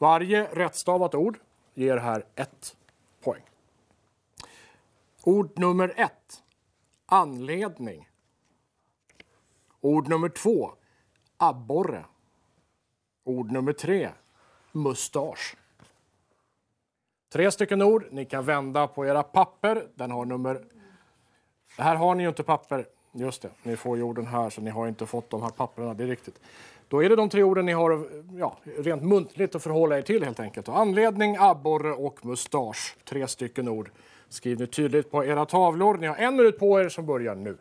Varje 0.00 0.48
rättstavat 0.52 1.14
ord 1.14 1.38
ger 1.74 1.96
här 1.96 2.24
ett 2.34 2.76
poäng. 3.20 3.42
Ord 5.22 5.58
nummer 5.58 5.94
ett. 5.96 6.42
Anledning. 7.06 8.08
Ord 9.80 10.08
nummer 10.08 10.28
två. 10.28 10.72
Abborre. 11.36 12.04
Ord 13.24 13.52
nummer 13.52 13.72
tre. 13.72 14.10
Mustasch. 14.72 15.56
Tre 17.32 17.50
stycken 17.50 17.82
ord. 17.82 18.06
Ni 18.10 18.24
kan 18.24 18.44
vända 18.44 18.86
på 18.86 19.06
era 19.06 19.22
papper. 19.22 19.88
Den 19.94 20.10
har 20.10 20.24
nummer... 20.24 20.64
Här 21.78 21.96
har 21.96 22.14
ni 22.14 22.22
ju 22.22 22.28
inte 22.28 22.42
papper. 22.42 22.88
Just 23.12 23.42
det, 23.42 23.50
ni 23.62 23.76
får 23.76 23.96
ju 23.96 24.02
orden 24.02 24.26
här 24.26 24.50
så 24.50 24.60
ni 24.60 24.70
har 24.70 24.88
inte 24.88 25.06
fått 25.06 25.30
de 25.30 25.42
här 25.42 25.50
papperna. 25.50 25.94
Det 25.94 26.04
är 26.04 26.08
riktigt. 26.08 26.40
Då 26.88 27.04
är 27.04 27.08
det 27.08 27.16
de 27.16 27.28
tre 27.28 27.42
orden 27.42 27.66
ni 27.66 27.72
har 27.72 28.06
ja, 28.38 28.56
rent 28.78 29.02
muntligt 29.02 29.54
att 29.54 29.62
förhålla 29.62 29.98
er 29.98 30.02
till 30.02 30.24
helt 30.24 30.40
enkelt. 30.40 30.68
Anledning, 30.68 31.36
abborre 31.38 31.92
och 31.92 32.26
mustasch. 32.26 32.96
Tre 33.04 33.28
stycken 33.28 33.68
ord. 33.68 33.90
Skriv 34.28 34.58
nu 34.58 34.66
tydligt 34.66 35.10
på 35.10 35.24
era 35.24 35.46
tavlor. 35.46 35.96
Ni 35.96 36.06
har 36.06 36.16
en 36.16 36.36
minut 36.36 36.58
på 36.58 36.80
er 36.80 36.88
som 36.88 37.06
börjar 37.06 37.34
nu. 37.34 37.56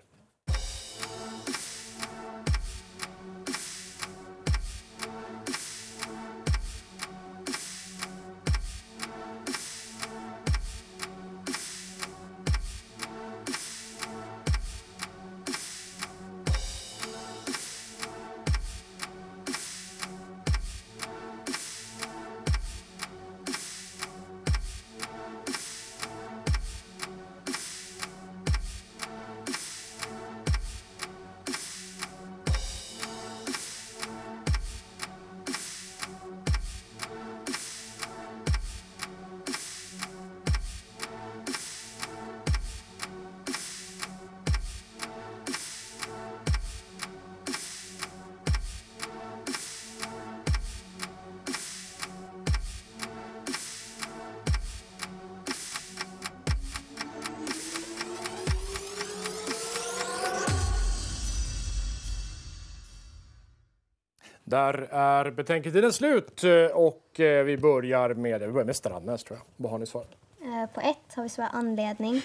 Är 64.99 65.31
betänketiden 65.31 65.93
slut 65.93 66.43
eh, 66.43 66.65
och 66.65 67.19
eh, 67.19 67.43
vi 67.43 67.57
börjar 67.57 68.13
med, 68.13 68.41
vi 68.41 68.47
börjar 68.51 68.65
med 68.65 68.75
Strandnäs 68.75 69.23
tror 69.23 69.39
jag. 69.39 69.45
Vad 69.57 69.71
har 69.71 69.79
ni 69.79 69.85
svarat? 69.85 70.09
Eh, 70.41 70.73
På 70.73 70.81
ett 70.81 71.15
har 71.15 71.23
vi 71.23 71.29
svarat 71.29 71.53
anledning. 71.53 72.21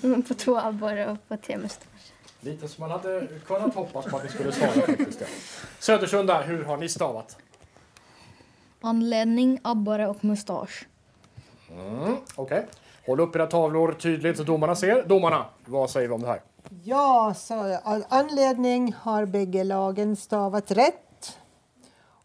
på 0.28 0.34
två 0.34 0.58
abborre 0.58 1.10
och 1.10 1.28
på 1.28 1.36
tre 1.36 1.58
mustasch. 1.58 2.12
Lite 2.40 2.68
som 2.68 2.80
man 2.82 2.90
hade 2.90 3.28
kunnat 3.46 3.74
hoppas 3.74 4.04
på 4.04 4.16
att 4.16 4.24
ni 4.24 4.28
skulle 4.30 4.52
svara 4.52 4.70
faktiskt. 4.70 5.20
Ja. 5.20 5.26
Södersunda, 5.78 6.42
hur 6.42 6.64
har 6.64 6.76
ni 6.76 6.88
stavat? 6.88 7.36
Anledning, 8.80 9.60
abborre 9.64 10.08
och 10.08 10.24
mustasch. 10.24 10.86
Okej. 12.34 12.66
Håll 13.06 13.20
upp 13.20 13.36
era 13.36 13.46
tavlor 13.46 13.92
tydligt 13.92 14.36
så 14.36 14.42
domarna 14.42 14.76
ser. 14.76 15.02
Domarna, 15.02 15.44
vad 15.64 15.90
säger 15.90 16.08
vi 16.08 16.14
om 16.14 16.20
det 16.22 16.26
här? 16.28 16.40
Ja, 16.84 17.34
så 17.36 17.78
anledning 18.08 18.92
har 18.98 19.26
bägge 19.26 19.64
lagen 19.64 20.16
stavat 20.16 20.70
rätt. 20.70 21.11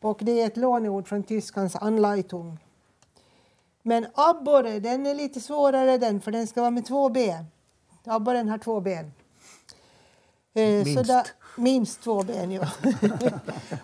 Och 0.01 0.19
det 0.21 0.41
är 0.41 0.47
ett 0.47 0.57
låneord 0.57 1.07
från 1.07 1.23
tyskans 1.23 1.75
Anleitung. 1.75 2.59
Men 3.81 4.07
abborre, 4.15 4.79
den 4.79 5.05
är 5.05 5.13
lite 5.15 5.41
svårare 5.41 5.97
den, 5.97 6.21
för 6.21 6.31
den 6.31 6.47
ska 6.47 6.61
vara 6.61 6.71
med 6.71 6.85
två 6.85 7.09
ben. 7.09 7.45
Abborren 8.03 8.49
har 8.49 8.57
två 8.57 8.79
ben. 8.81 9.11
Eh, 10.53 10.83
så 10.83 10.89
Minst. 10.89 11.07
där- 11.07 11.27
minst 11.57 12.01
två 12.01 12.23
ben, 12.23 12.51
ja. 12.51 12.61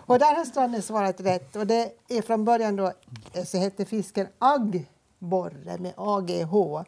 och 0.06 0.18
där 0.18 0.34
har 0.36 0.44
Strandnäs 0.44 0.86
svarat 0.86 1.20
rätt. 1.20 1.56
Och 1.56 1.66
det 1.66 1.92
är 2.08 2.22
från 2.22 2.44
början 2.44 2.76
då, 2.76 2.92
eh, 3.32 3.44
så 3.44 3.58
hette 3.58 3.84
fisken 3.84 4.26
aggborre 4.38 5.78
med 5.78 5.92
AGH. 5.96 6.84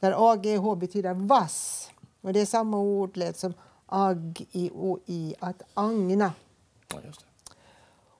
Där 0.00 0.32
AGH 0.32 0.74
betyder 0.76 1.14
vass. 1.14 1.90
Och 2.20 2.32
det 2.32 2.40
är 2.40 2.46
samma 2.46 2.76
ordled 2.78 3.36
som 3.36 3.54
agg 3.86 4.46
i 4.52 4.70
och 4.74 4.98
i, 5.06 5.34
att 5.40 5.62
agna. 5.74 6.32
Ja, 6.88 6.98
just 7.06 7.20
det. 7.20 7.26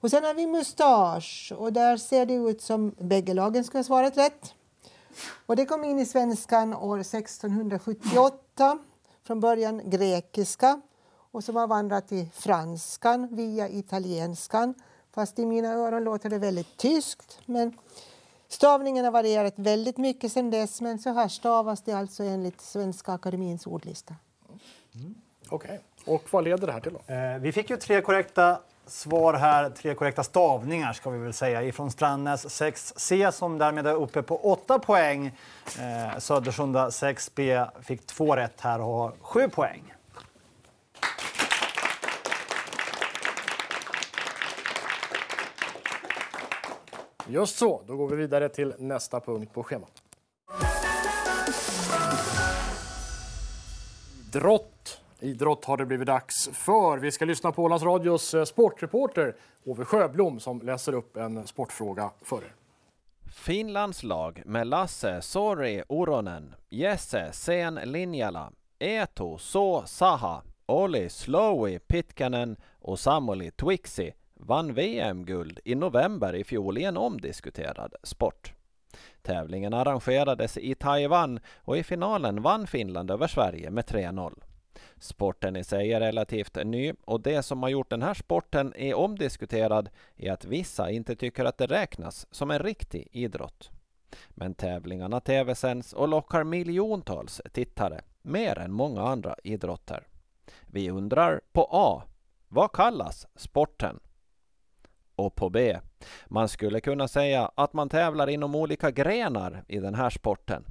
Och 0.01 0.11
sen 0.11 0.25
har 0.25 0.35
vi 0.35 0.47
mustasch 0.47 1.53
och 1.57 1.73
där 1.73 1.97
ser 1.97 2.27
det 2.27 2.35
ut 2.35 2.63
som 2.63 2.95
bägge 2.99 3.35
lagen 3.35 3.65
ska 3.65 3.79
ha 3.79 3.85
svarat 3.85 4.17
rätt. 4.17 4.55
Och 5.47 5.57
det 5.57 5.67
kom 5.67 5.85
in 5.85 5.99
i 5.99 6.07
svenskan 6.07 6.75
år 6.75 6.99
1678, 7.01 8.79
från 9.25 9.41
början 9.41 9.83
grekiska 9.91 10.81
och 11.33 11.45
som 11.45 11.57
har 11.57 11.67
vandrat 11.67 12.09
till 12.09 12.27
franskan 12.35 13.29
via 13.31 13.69
italienskan. 13.69 14.75
Fast 15.15 15.39
i 15.39 15.47
mina 15.47 15.73
öron 15.73 16.05
låter 16.05 16.31
det 16.31 16.39
väldigt 16.39 16.77
tyskt. 16.77 17.39
Men 17.47 17.79
stavningen 18.49 19.05
har 19.05 19.13
varierat 19.13 19.55
väldigt 19.59 19.97
mycket 19.97 20.33
sedan 20.33 20.51
dess 20.51 20.81
men 20.81 20.99
så 20.99 21.11
här 21.11 21.29
stavas 21.29 21.83
det 21.83 21.93
alltså 21.93 22.23
enligt 22.25 22.61
Svenska 22.61 23.13
Akademins 23.13 23.67
ordlista. 23.67 24.15
Okej. 25.49 25.81
Och 26.05 26.23
vad 26.33 26.45
leder 26.45 26.67
det 26.67 26.73
här 26.73 26.81
till 26.81 26.93
då? 27.07 27.15
Eh, 27.15 27.39
Vi 27.39 27.53
fick 27.53 27.71
ju 27.71 27.77
tre 27.77 28.01
korrekta 28.03 28.61
svar 28.91 29.35
här, 29.35 29.71
tre 29.71 29.95
korrekta 29.95 30.25
stavningar 30.25 30.93
ska 30.93 31.11
vi 31.11 31.19
väl 31.19 31.33
säga, 31.33 31.63
ifrån 31.63 31.91
Strandnäs 31.91 32.47
6C 32.47 33.31
som 33.31 33.59
därmed 33.59 33.87
är 33.87 33.95
uppe 33.95 34.23
på 34.23 34.37
8 34.37 34.79
poäng. 34.79 35.27
Eh, 35.79 36.19
Södersunda 36.19 36.89
6B 36.89 37.71
fick 37.83 38.07
två 38.07 38.37
rätt 38.37 38.61
här 38.61 38.81
och 38.81 38.95
har 38.95 39.13
7 39.21 39.49
poäng. 39.49 39.95
Just 47.27 47.59
så, 47.59 47.83
då 47.87 47.97
går 47.97 48.09
vi 48.09 48.17
vidare 48.17 48.49
till 48.49 48.75
nästa 48.79 49.21
punkt 49.21 49.53
på 49.55 49.63
schemat. 49.63 50.03
Drott 54.33 55.00
Idrott 55.21 55.65
har 55.65 55.77
det 55.77 55.87
blivit 55.87 56.07
dags 56.07 56.49
för. 56.53 56.99
Vi 56.99 57.13
ska 57.13 57.25
lyssna 57.25 57.53
på 57.53 57.65
Ålands 57.65 57.85
Radios 57.85 58.35
eh, 58.35 58.45
sportreporter 58.45 59.37
Ove 59.65 59.85
Sjöblom 59.85 60.41
som 60.41 60.61
läser 60.61 60.93
upp 60.93 61.17
en 61.17 61.47
sportfråga 61.47 62.11
för 62.23 62.37
er. 62.37 62.55
Finlands 63.33 64.03
lag 64.03 64.43
med 64.47 64.67
Lasse 64.67 65.23
Sori 65.23 65.83
Uronen, 65.89 66.55
Jesse 66.69 67.33
Sen 67.33 67.75
Linjala, 67.85 68.53
Eetu 68.79 69.39
So 69.39 69.83
Saha, 69.87 70.43
Oli 70.67 71.09
Slowi 71.09 71.79
Pitkänen 71.79 72.57
och 72.81 72.99
Samuli 72.99 73.51
Twixi 73.51 74.13
vann 74.35 74.75
VM-guld 74.75 75.61
i 75.65 75.75
november 75.75 76.35
i 76.35 76.45
fjol 76.45 76.79
i 76.79 76.85
en 76.85 76.97
omdiskuterad 76.97 77.95
sport. 78.03 78.55
Tävlingen 79.23 79.75
arrangerades 79.75 80.59
i 80.59 80.75
Taiwan 80.75 81.41
och 81.57 81.79
i 81.79 81.83
finalen 81.83 82.43
vann 82.43 82.67
Finland 82.67 83.11
över 83.11 83.27
Sverige 83.27 83.71
med 83.71 83.85
3-0. 83.85 84.43
Sporten 84.99 85.57
i 85.57 85.65
sig 85.65 85.93
är 85.93 86.01
relativt 86.01 86.65
ny 86.65 86.93
och 87.05 87.21
det 87.21 87.43
som 87.43 87.63
har 87.63 87.71
gjort 87.71 87.91
den 87.91 88.03
här 88.03 88.15
sporten 88.15 88.75
är 88.77 88.95
omdiskuterad 88.95 89.91
är 90.17 90.33
att 90.33 90.45
vissa 90.45 90.91
inte 90.91 91.17
tycker 91.17 91.45
att 91.45 91.59
det 91.59 91.67
räknas 91.67 92.27
som 92.31 92.51
en 92.51 92.59
riktig 92.59 93.09
idrott. 93.13 93.71
Men 94.31 94.55
tävlingarna 94.55 95.21
tv-sänds 95.21 95.93
och 95.93 96.09
lockar 96.09 96.45
miljontals 96.45 97.41
tittare, 97.53 98.01
mer 98.23 98.59
än 98.59 98.73
många 98.73 99.03
andra 99.03 99.37
idrotter. 99.45 100.07
Vi 100.67 100.91
undrar 100.91 101.41
på 101.53 101.69
A. 101.71 102.03
Vad 102.49 102.73
kallas 102.73 103.27
sporten? 103.37 104.01
Och 105.15 105.35
på 105.35 105.51
B. 105.51 105.79
Man 106.27 106.49
skulle 106.49 106.81
kunna 106.81 107.09
säga 107.09 107.51
att 107.55 107.73
man 107.73 107.89
tävlar 107.89 108.29
inom 108.29 108.55
olika 108.55 108.91
grenar 108.91 109.65
i 109.69 109.79
den 109.79 109.95
här 109.95 110.11
sporten. 110.11 110.65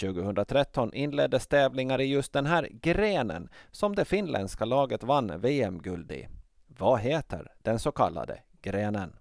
2013 0.00 0.94
inleddes 0.94 1.46
tävlingar 1.46 2.00
i 2.00 2.04
just 2.04 2.32
den 2.32 2.46
här 2.46 2.68
grenen 2.72 3.48
som 3.70 3.94
det 3.94 4.04
finländska 4.04 4.64
laget 4.64 5.02
vann 5.02 5.40
VM-guld 5.40 6.12
i. 6.12 6.28
Vad 6.66 7.00
heter 7.00 7.52
den 7.62 7.78
så 7.78 7.92
kallade 7.92 8.42
grenen? 8.62 9.16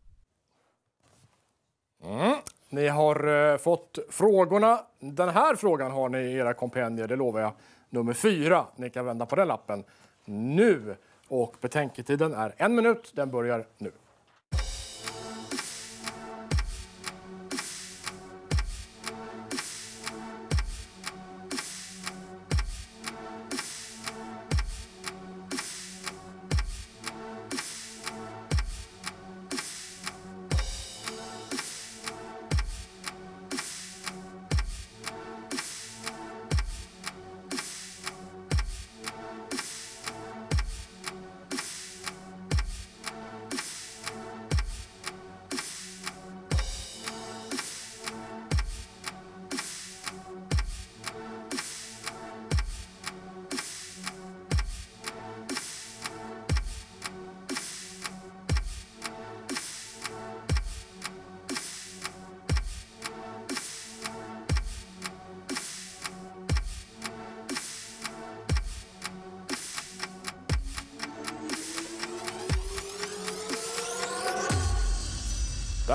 Mm. 2.04 2.36
Ni 2.70 2.88
har 2.88 3.28
uh, 3.28 3.58
fått 3.58 4.00
frågorna. 4.10 4.80
Den 5.00 5.30
här 5.30 5.56
frågan 5.56 5.92
har 5.92 6.10
ni 6.10 6.18
i 6.18 6.34
era 6.34 6.54
kompendier, 6.54 7.08
det 7.08 7.16
lovar 7.16 7.40
jag. 7.40 7.52
Nummer 7.90 8.14
fyra. 8.14 8.66
Ni 8.76 8.90
kan 8.90 9.06
vända 9.06 9.26
på 9.26 9.36
den 9.36 9.48
lappen 9.48 9.84
nu. 10.26 10.96
Och 11.28 11.56
betänketiden 11.62 12.34
är 12.34 12.54
en 12.58 12.76
minut. 12.76 13.12
Den 13.16 13.32
börjar 13.32 13.66
nu. 13.78 13.92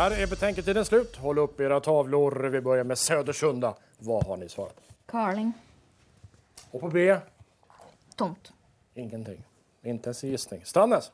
Där 0.02 0.22
är 0.22 0.26
betänketiden 0.26 0.84
slut. 0.84 1.16
Håll 1.16 1.38
upp 1.38 1.60
era 1.60 1.80
tavlor. 1.80 2.48
Vi 2.48 2.60
börjar 2.60 2.84
med 2.84 2.98
Södersunda. 2.98 3.74
Vad 3.98 4.26
har 4.26 4.36
ni 4.36 4.48
svarat? 4.48 4.76
Carling. 5.06 5.52
Och 6.70 6.80
på 6.80 6.88
B? 6.88 7.18
Tomt. 8.16 8.52
Ingenting. 8.94 9.44
Inte 9.82 10.08
ens 10.08 10.24
gissning. 10.24 10.64
Strannes? 10.64 11.10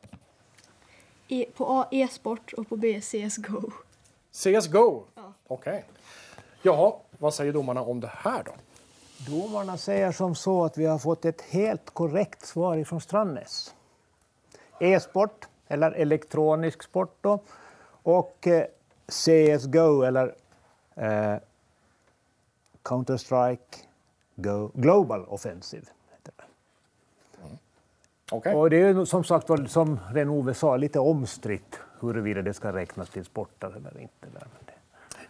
E, 1.29 1.46
på 1.57 1.66
A 1.66 1.88
e-sport 1.90 2.53
och 2.53 2.68
på 2.68 2.77
B 2.77 3.01
CSGO. 3.01 3.70
CSGO? 4.33 5.05
Ja. 5.14 5.33
Okej. 5.46 5.85
Jaha, 6.62 6.92
vad 7.18 7.35
säger 7.35 7.53
domarna 7.53 7.83
om 7.83 8.01
det 8.01 8.12
här 8.12 8.42
då? 8.44 8.53
Domarna 9.33 9.79
säger 9.79 10.12
som 10.12 10.35
så 10.35 10.64
att 10.64 10.79
vi 10.79 10.87
har 10.87 10.98
fått 10.98 11.24
ett 11.24 11.40
helt 11.40 11.90
korrekt 11.90 12.46
svar 12.46 12.77
ifrån 12.77 13.01
Strandnäs. 13.01 13.74
E-sport, 14.81 15.48
eller 15.66 15.90
elektronisk 15.92 16.83
sport 16.83 17.16
då, 17.20 17.40
och 18.03 18.46
eh, 18.46 18.64
CSGO, 19.09 20.03
eller 20.03 20.35
eh, 20.94 21.37
Counter-Strike 22.83 23.85
Go, 24.35 24.71
Global 24.75 25.25
Offensive. 25.25 25.87
Heter 26.12 26.33
det. 26.37 26.44
Okay. 28.37 28.55
Och 28.55 28.71
det 28.71 28.77
är 28.77 28.94
ju 28.94 29.07
som 29.07 29.25
sagt 29.25 29.47
som 29.68 30.01
Renove 30.12 30.55
sa, 30.55 30.77
lite 30.77 30.99
omstritt 30.99 31.81
huruvida 32.01 32.42
det 32.42 32.55
ska 32.55 32.73
räknas 32.73 33.11
till 33.11 33.25
sporter 33.25 33.77
eller 33.77 34.01
inte. 34.01 34.27
Där. 34.33 34.47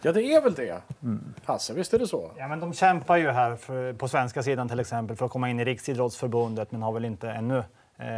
Ja, 0.02 0.12
det 0.12 0.22
är 0.22 0.40
väl 0.40 0.54
det. 0.54 0.82
Mm. 1.02 1.34
Hasse, 1.44 1.74
visst 1.74 1.94
är 1.94 1.98
det 1.98 2.06
så? 2.06 2.30
Ja, 2.36 2.48
men 2.48 2.60
de 2.60 2.72
kämpar 2.72 3.16
ju 3.16 3.30
här 3.30 3.56
för, 3.56 3.92
på 3.92 4.08
svenska 4.08 4.42
sidan 4.42 4.68
till 4.68 4.80
exempel 4.80 5.16
för 5.16 5.26
att 5.26 5.30
komma 5.30 5.50
in 5.50 5.60
i 5.60 5.64
Riksidrottsförbundet 5.64 6.72
men 6.72 6.82
har 6.82 6.92
väl 6.92 7.04
inte 7.04 7.30
ännu 7.30 7.64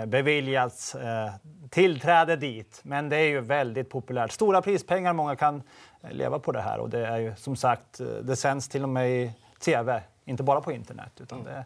beviljats 0.06 0.94
eh, 0.94 1.30
tillträde 1.70 2.36
dit. 2.36 2.80
Men 2.82 3.08
det 3.08 3.16
är 3.16 3.28
ju 3.28 3.40
väldigt 3.40 3.90
populärt. 3.90 4.32
Stora 4.32 4.62
prispengar, 4.62 5.12
många 5.12 5.36
kan 5.36 5.62
eh, 6.02 6.12
leva 6.12 6.38
på 6.38 6.52
det 6.52 6.60
här 6.60 6.78
och 6.78 6.90
det 6.90 7.06
är 7.06 7.18
ju 7.18 7.34
som 7.36 7.56
sagt, 7.56 8.00
eh, 8.00 8.06
det 8.06 8.36
sänds 8.36 8.68
till 8.68 8.82
och 8.82 8.88
med 8.88 9.10
i 9.10 9.32
tv, 9.60 10.02
inte 10.24 10.42
bara 10.42 10.60
på 10.60 10.72
internet 10.72 11.12
utan 11.20 11.40
mm. 11.40 11.52
det, 11.52 11.64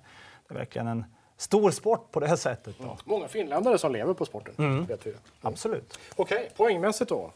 det, 0.49 0.55
är 0.55 0.59
verkligen 0.59 0.87
en 0.87 1.05
stor 1.37 1.71
sport 1.71 2.11
på 2.11 2.21
det 2.21 2.27
här 2.27 2.37
sättet. 2.37 2.75
Då. 2.79 2.85
Mm. 2.85 2.97
Många 3.05 3.29
finländare 3.29 3.79
som 3.79 3.93
lever 3.93 4.15
på 4.15 4.25
sporten. 4.25 4.55
Mm. 4.59 4.85
Vet 4.85 5.07
vi. 5.07 5.11
Mm. 5.11 5.23
Absolut. 5.41 5.99
Okej, 6.17 6.37
okay, 6.39 6.51
poängmässigt 6.57 7.09
då? 7.09 7.33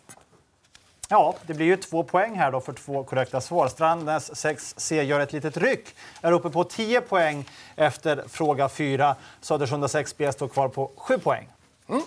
Ja, 1.11 1.35
det 1.47 1.55
blir 1.55 1.66
ju 1.66 1.77
två 1.77 2.05
poäng 2.05 2.35
här 2.35 2.53
då 2.53 2.61
för 2.61 2.73
två 2.73 3.05
korrekta 3.05 3.40
svar. 3.40 3.68
Strandnäs 3.68 4.31
6C 4.31 5.03
gör 5.03 5.21
ett 5.21 5.33
litet 5.33 5.57
ryck, 5.57 5.94
är 6.21 6.33
uppe 6.33 6.51
på 6.51 6.64
10 6.64 7.01
poäng 7.01 7.49
efter 7.77 8.25
fråga 8.29 8.68
4. 8.68 9.16
Södersunda 9.40 9.87
6B 9.87 10.33
står 10.33 10.49
kvar 10.49 10.68
på 10.68 10.90
7 10.97 11.18
poäng. 11.18 11.49
Mm. 11.88 12.03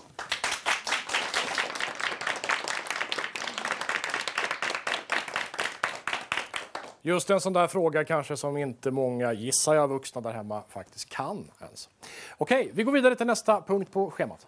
Just 7.01 7.29
en 7.29 7.41
sån 7.41 7.53
där 7.53 7.67
fråga 7.67 8.05
kanske 8.05 8.37
som 8.37 8.57
inte 8.57 8.91
många, 8.91 9.33
gissar 9.33 9.73
jag, 9.73 9.87
vuxna 9.87 10.21
där 10.21 10.33
hemma 10.33 10.63
faktiskt 10.69 11.09
kan 11.09 11.51
ens. 11.61 11.89
Okej, 12.37 12.71
vi 12.73 12.83
går 12.83 12.91
vidare 12.91 13.15
till 13.15 13.27
nästa 13.27 13.61
punkt 13.61 13.91
på 13.93 14.11
schemat. 14.11 14.47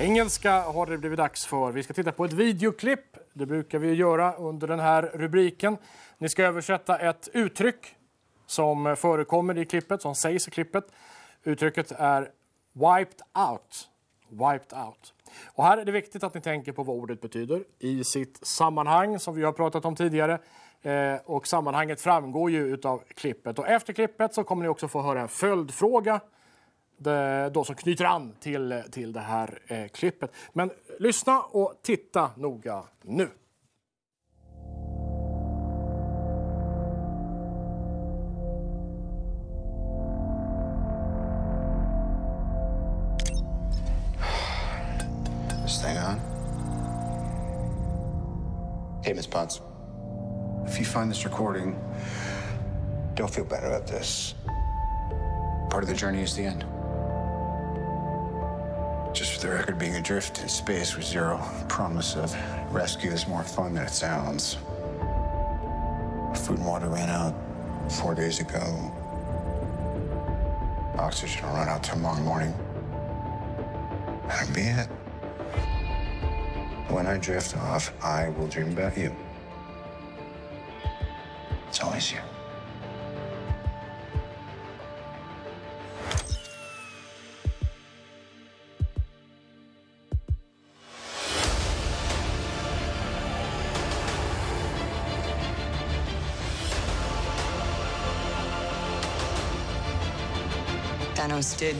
Engelska 0.00 0.60
har 0.60 0.86
det 0.86 0.98
blivit 0.98 1.16
dags 1.16 1.46
för. 1.46 1.72
Vi 1.72 1.82
ska 1.82 1.94
titta 1.94 2.12
på 2.12 2.24
ett 2.24 2.32
videoklipp. 2.32 3.16
Det 3.32 3.46
brukar 3.46 3.78
vi 3.78 3.94
göra 3.94 4.32
under 4.32 4.68
den 4.68 4.80
här 4.80 5.02
rubriken. 5.02 5.76
Ni 6.18 6.28
ska 6.28 6.44
översätta 6.44 6.98
ett 6.98 7.28
uttryck 7.32 7.96
som 8.46 8.96
förekommer 8.96 9.58
i 9.58 9.64
klippet, 9.64 10.02
som 10.02 10.14
sägs 10.14 10.48
i 10.48 10.50
klippet. 10.50 10.84
Uttrycket 11.44 11.92
är 11.92 12.30
wiped 12.72 13.22
out. 13.50 13.88
Wiped 14.28 14.78
out. 14.86 15.14
Och 15.46 15.64
här 15.64 15.78
är 15.78 15.84
det 15.84 15.92
viktigt 15.92 16.22
att 16.22 16.34
ni 16.34 16.40
tänker 16.40 16.72
på 16.72 16.82
vad 16.82 16.96
ordet 16.96 17.20
betyder 17.20 17.64
i 17.78 18.04
sitt 18.04 18.46
sammanhang 18.46 19.18
som 19.18 19.34
vi 19.34 19.42
har 19.44 19.52
pratat 19.52 19.84
om 19.84 19.96
tidigare. 19.96 20.38
Eh, 20.82 21.16
och 21.24 21.46
sammanhanget 21.46 22.00
framgår 22.00 22.50
ju 22.50 22.74
utav 22.74 23.02
klippet. 23.14 23.58
Och 23.58 23.68
efter 23.68 23.92
klippet 23.92 24.34
så 24.34 24.44
kommer 24.44 24.62
ni 24.62 24.68
också 24.68 24.88
få 24.88 25.02
höra 25.02 25.20
en 25.20 25.28
följdfråga 25.28 26.20
det, 26.98 27.50
då 27.54 27.64
som 27.64 27.74
knyter 27.74 28.04
an 28.04 28.34
till, 28.40 28.82
till 28.90 29.12
det 29.12 29.20
här 29.20 29.58
eh, 29.66 29.88
klippet. 29.88 30.32
Men 30.52 30.70
lyssna 30.98 31.40
och 31.40 31.74
titta 31.82 32.30
noga 32.36 32.82
nu. 33.02 33.28
Stay 45.66 45.98
on. 45.98 46.20
Hey, 49.04 49.14
Miss 49.14 49.26
Potts. 49.26 49.60
If 50.66 50.78
you 50.78 50.84
find 50.84 51.10
this 51.10 51.24
recording, 51.24 51.76
don't 53.14 53.30
feel 53.30 53.44
bad 53.44 53.64
about 53.64 53.86
this. 53.86 54.34
Part 55.70 55.82
of 55.82 55.88
the 55.88 55.94
journey 55.94 56.22
is 56.22 56.34
the 56.34 56.44
end. 56.44 56.64
The 59.40 59.50
record, 59.50 59.78
being 59.78 59.94
adrift 59.94 60.40
in 60.40 60.48
space 60.48 60.96
with 60.96 61.06
zero 61.06 61.40
promise 61.68 62.16
of 62.16 62.34
rescue 62.72 63.12
is 63.12 63.28
more 63.28 63.44
fun 63.44 63.74
than 63.74 63.84
it 63.84 63.90
sounds. 63.90 64.54
Food 66.34 66.58
and 66.58 66.66
water 66.66 66.88
ran 66.88 67.08
out 67.08 67.36
four 67.88 68.16
days 68.16 68.40
ago. 68.40 68.58
Oxygen 70.98 71.46
will 71.46 71.54
run 71.54 71.68
out 71.68 71.84
tomorrow 71.84 72.20
morning. 72.20 72.52
That'll 74.26 74.52
be 74.52 74.62
it. 74.62 74.86
When 76.90 77.06
I 77.06 77.16
drift 77.16 77.56
off, 77.56 77.92
I 78.02 78.30
will 78.30 78.48
dream 78.48 78.72
about 78.72 78.98
you. 78.98 79.14
It's 81.68 81.80
always 81.80 82.10
you. 82.10 82.18
Thanos 101.28 101.58
did 101.58 101.76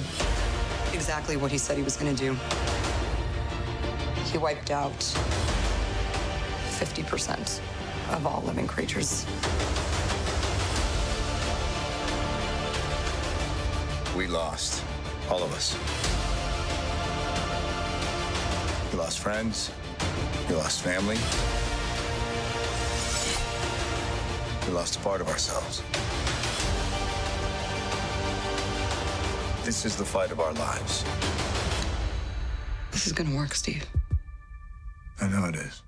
exactly 0.92 1.38
what 1.38 1.50
he 1.50 1.56
said 1.56 1.78
he 1.78 1.82
was 1.82 1.96
going 1.96 2.14
to 2.14 2.22
do. 2.22 2.37
He 4.30 4.37
wiped 4.37 4.70
out 4.70 4.98
50% 6.76 7.61
of 8.12 8.26
all 8.26 8.42
living 8.42 8.66
creatures. 8.66 9.24
We 14.14 14.26
lost. 14.26 14.84
All 15.30 15.42
of 15.42 15.50
us. 15.54 15.78
We 18.92 18.98
lost 18.98 19.18
friends. 19.18 19.70
We 20.50 20.56
lost 20.56 20.82
family. 20.82 21.16
We 24.66 24.74
lost 24.74 24.96
a 24.96 24.98
part 24.98 25.22
of 25.22 25.28
ourselves. 25.28 25.82
This 29.68 29.87
is 29.87 29.96
the 29.96 30.04
fight 30.04 30.33
of 30.33 30.40
our 30.40 30.52
lives. 30.52 31.04
This 32.90 33.07
is 33.07 33.12
to 33.12 33.37
work, 33.37 33.54
Steve. 33.54 33.85
I 35.20 35.26
know 35.28 35.48
it 35.48 35.57
is. 35.57 35.83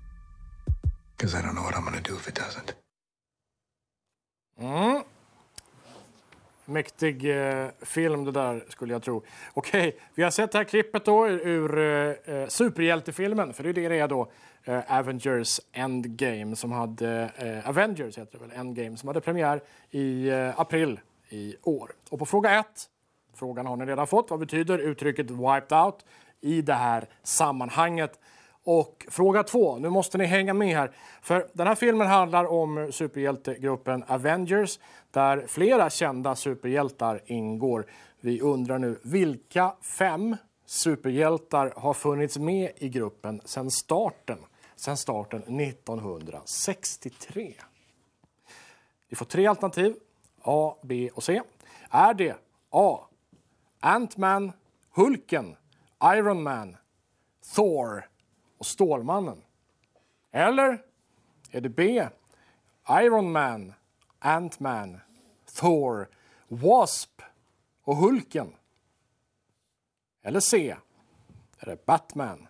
Because 1.17 1.33
I 1.33 1.41
don't 1.41 1.55
know 1.55 1.63
what 1.63 1.75
I'm 1.75 1.83
to 2.03 2.11
do 2.11 2.15
if 2.15 2.27
it 2.27 2.35
doesn't. 2.35 2.75
Mm. 4.59 5.03
Mäktig 6.65 7.25
eh, 7.25 7.69
film 7.81 8.25
det 8.25 8.31
där, 8.31 8.65
skulle 8.69 8.93
jag 8.93 9.03
tro. 9.03 9.23
Okej, 9.53 9.99
vi 10.15 10.23
har 10.23 10.31
sett 10.31 10.51
det 10.51 10.57
här 10.57 10.65
klippet 10.65 11.05
då 11.05 11.27
ur 11.27 11.79
eh, 11.79 12.35
eh, 12.35 12.47
superhjältefilmen, 12.47 13.53
för 13.53 13.63
det 13.63 13.69
är 13.69 13.73
det 13.73 13.89
det 13.89 13.99
är 13.99 14.07
då. 14.07 14.31
Eh, 14.63 14.97
Avengers 14.97 15.61
Endgame 15.71 16.55
som 16.55 16.71
hade, 16.71 17.31
eh, 17.37 17.69
Avengers 17.69 18.17
heter 18.17 18.39
det 18.39 18.45
väl, 18.45 18.57
Endgame, 18.59 18.97
som 18.97 19.07
hade 19.07 19.21
premiär 19.21 19.61
i 19.91 20.29
eh, 20.29 20.59
april 20.59 20.99
i 21.29 21.55
år. 21.63 21.91
Och 22.09 22.19
på 22.19 22.25
fråga 22.25 22.59
ett, 22.59 22.87
frågan 23.41 23.65
har 23.65 23.75
ni 23.77 23.85
redan 23.85 24.07
fått, 24.07 24.29
vad 24.29 24.39
betyder 24.39 24.77
uttrycket 24.77 25.31
wiped 25.31 25.77
out 25.77 26.05
i 26.41 26.61
det 26.61 26.73
här 26.73 27.09
sammanhanget? 27.23 28.19
Och 28.63 29.05
fråga 29.09 29.43
två, 29.43 29.77
nu 29.77 29.89
måste 29.89 30.17
ni 30.17 30.25
hänga 30.25 30.53
med 30.53 30.77
här. 30.77 30.91
För 31.21 31.47
den 31.53 31.67
här 31.67 31.75
filmen 31.75 32.07
handlar 32.07 32.45
om 32.45 32.91
superhjältegruppen 32.91 34.03
Avengers 34.07 34.79
där 35.11 35.45
flera 35.47 35.89
kända 35.89 36.35
superhjältar 36.35 37.21
ingår. 37.25 37.85
Vi 38.19 38.41
undrar 38.41 38.79
nu 38.79 38.99
vilka 39.03 39.73
fem 39.97 40.35
superhjältar 40.65 41.73
har 41.75 41.93
funnits 41.93 42.37
med 42.37 42.71
i 42.77 42.89
gruppen 42.89 43.41
sedan 43.45 43.71
starten, 43.71 44.37
sedan 44.75 44.97
starten 44.97 45.59
1963? 45.59 47.53
Vi 49.09 49.15
får 49.15 49.25
tre 49.25 49.47
alternativ, 49.47 49.95
A, 50.41 50.75
B 50.83 51.09
och 51.13 51.23
C. 51.23 51.41
Är 51.89 52.13
det 52.13 52.35
A. 52.69 52.99
Ant-Man, 53.83 54.51
Hulken, 54.91 55.55
Iron 56.03 56.43
Man, 56.43 56.77
Thor 57.55 58.09
och 58.57 58.65
Stålmannen? 58.65 59.43
Eller 60.31 60.83
är 61.51 61.61
det 61.61 61.69
B. 61.69 62.07
Iron 62.89 63.31
Man, 63.31 63.73
Ant-Man, 64.19 64.99
Thor, 65.45 66.09
Wasp 66.47 67.21
och 67.83 67.95
Hulken? 67.95 68.53
Eller 70.21 70.39
C. 70.39 70.75
Är 71.59 71.65
det 71.65 71.85
Batman, 71.85 72.47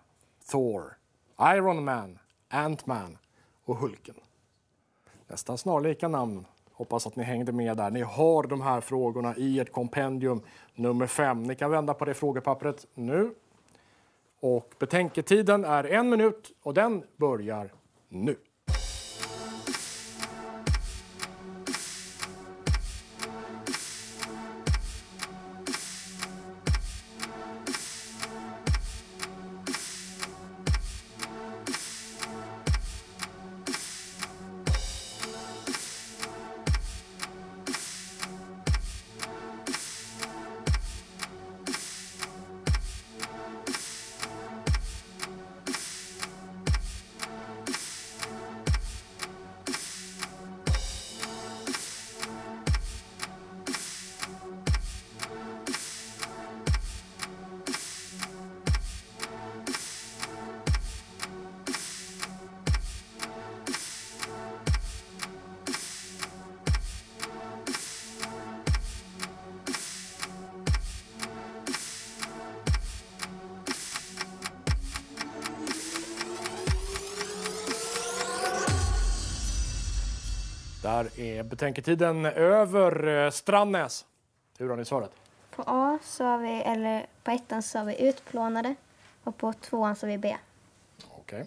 Thor, 0.50 0.98
Iron 1.40 1.84
Man, 1.84 2.18
Ant-Man 2.48 3.18
och 3.64 3.76
Hulken? 3.76 4.16
Nästan 5.26 5.58
snarlika 5.58 6.08
namn. 6.08 6.46
Hoppas 6.82 7.06
att 7.06 7.16
ni 7.16 7.24
hängde 7.24 7.52
med 7.52 7.76
där. 7.76 7.90
Ni 7.90 8.00
har 8.00 8.42
de 8.42 8.60
här 8.60 8.80
frågorna 8.80 9.36
i 9.36 9.60
ert 9.60 9.72
kompendium 9.72 10.42
nummer 10.74 11.06
5. 11.06 11.42
Ni 11.42 11.54
kan 11.54 11.70
vända 11.70 11.94
på 11.94 12.04
det 12.04 12.14
frågepappret 12.14 12.86
nu. 12.94 13.34
Och 14.40 14.74
betänketiden 14.78 15.64
är 15.64 15.84
en 15.84 16.10
minut 16.10 16.52
och 16.62 16.74
den 16.74 17.02
börjar 17.16 17.72
nu. 18.08 18.36
Betänketiden 81.56 82.26
över. 82.26 83.06
Eh, 83.24 83.30
Strandnäs, 83.30 84.06
hur 84.58 84.68
har 84.68 84.76
ni 84.76 84.84
svarat? 84.84 85.12
På 85.56 85.62
A 85.66 85.98
så 86.02 86.24
har 86.24 86.38
vi, 86.38 86.48
eller 86.62 87.06
på 87.24 87.30
ettan 87.30 87.62
så 87.62 87.78
har 87.78 87.84
vi 87.84 88.08
utplånade 88.08 88.74
och 89.24 89.36
på 89.36 89.52
tvåan 89.52 89.96
så 89.96 90.06
har 90.06 90.10
vi 90.10 90.18
B. 90.18 90.36
Okej. 91.10 91.46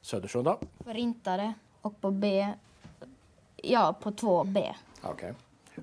Södersunda? 0.00 0.56
Förintade. 0.84 1.52
Och 1.80 2.00
på 2.00 2.10
B, 2.10 2.48
ja 3.56 3.92
på 4.00 4.10
2B. 4.10 4.74
Okej. 5.02 5.34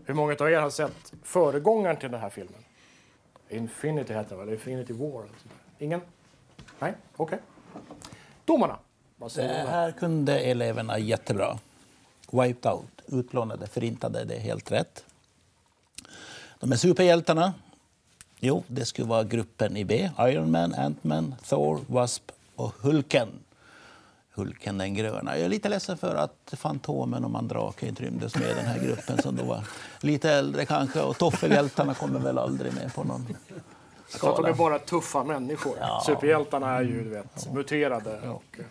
Hur 0.05 0.13
många 0.13 0.35
av 0.39 0.51
er 0.51 0.59
har 0.61 0.69
sett 0.69 1.13
föregångaren 1.23 1.97
till 1.97 2.11
den 2.11 2.21
här 2.21 2.29
filmen? 2.29 2.63
Infinity 3.49 4.13
heter 4.13 4.29
den 4.37 4.45
väl? 4.45 4.53
Infinity 4.53 4.93
War? 4.93 5.23
Ingen? 5.79 6.01
Nej? 6.79 6.93
Okej. 7.17 7.39
Domarna? 8.45 8.77
Vad 9.17 9.31
säger 9.31 9.47
Det 9.49 9.53
de 9.53 9.59
här? 9.69 9.81
här 9.81 9.91
kunde 9.91 10.39
eleverna 10.39 10.99
jättebra. 10.99 11.57
Wiped 12.31 12.71
out, 12.71 13.01
utplånade, 13.07 13.67
förintade, 13.67 14.25
det 14.25 14.35
är 14.35 14.39
helt 14.39 14.71
rätt. 14.71 15.03
De 16.59 16.71
är 16.71 16.75
superhjältarna. 16.75 17.53
Jo, 18.39 18.63
det 18.67 18.85
skulle 18.85 19.07
vara 19.07 19.23
gruppen 19.23 19.77
i 19.77 19.85
B. 19.85 20.09
Iron 20.19 20.51
Man, 20.51 20.73
Ant-Man, 20.73 21.35
Thor, 21.49 21.79
Wasp 21.87 22.31
och 22.55 22.73
Hulken. 22.81 23.29
Hulken 24.33 24.77
den 24.77 24.93
gröna. 24.93 25.37
Jag 25.37 25.45
är 25.45 25.49
lite 25.49 25.69
ledsen 25.69 25.97
för 25.97 26.15
att 26.15 26.53
Fantomen 26.57 27.25
och 27.25 27.31
Mandrake 27.31 27.87
inte 27.87 28.03
rymdes 28.03 28.35
med 28.35 28.49
i 28.49 28.53
den 28.53 28.65
här 28.65 28.79
gruppen 28.79 29.21
som 29.21 29.35
då 29.35 29.43
var 29.43 29.63
lite 30.01 30.31
äldre 30.31 30.65
kanske. 30.65 31.01
Och 31.01 31.17
Toffelhjältarna 31.17 31.93
kommer 31.93 32.19
väl 32.19 32.37
aldrig 32.37 32.73
med 32.73 32.93
på 32.93 33.03
någon 33.03 33.35
tror 34.19 34.29
att 34.29 34.35
de 34.37 34.45
är 34.45 34.53
skala. 34.53 34.69
bara 34.69 34.79
tuffa 34.79 35.23
människor. 35.23 35.75
Superhjältarna 36.05 36.77
är 36.77 36.81
ju 36.81 37.03
du 37.03 37.09
vet, 37.09 37.53
muterade. 37.53 38.29
Och, 38.29 38.43
eh, 38.59 38.65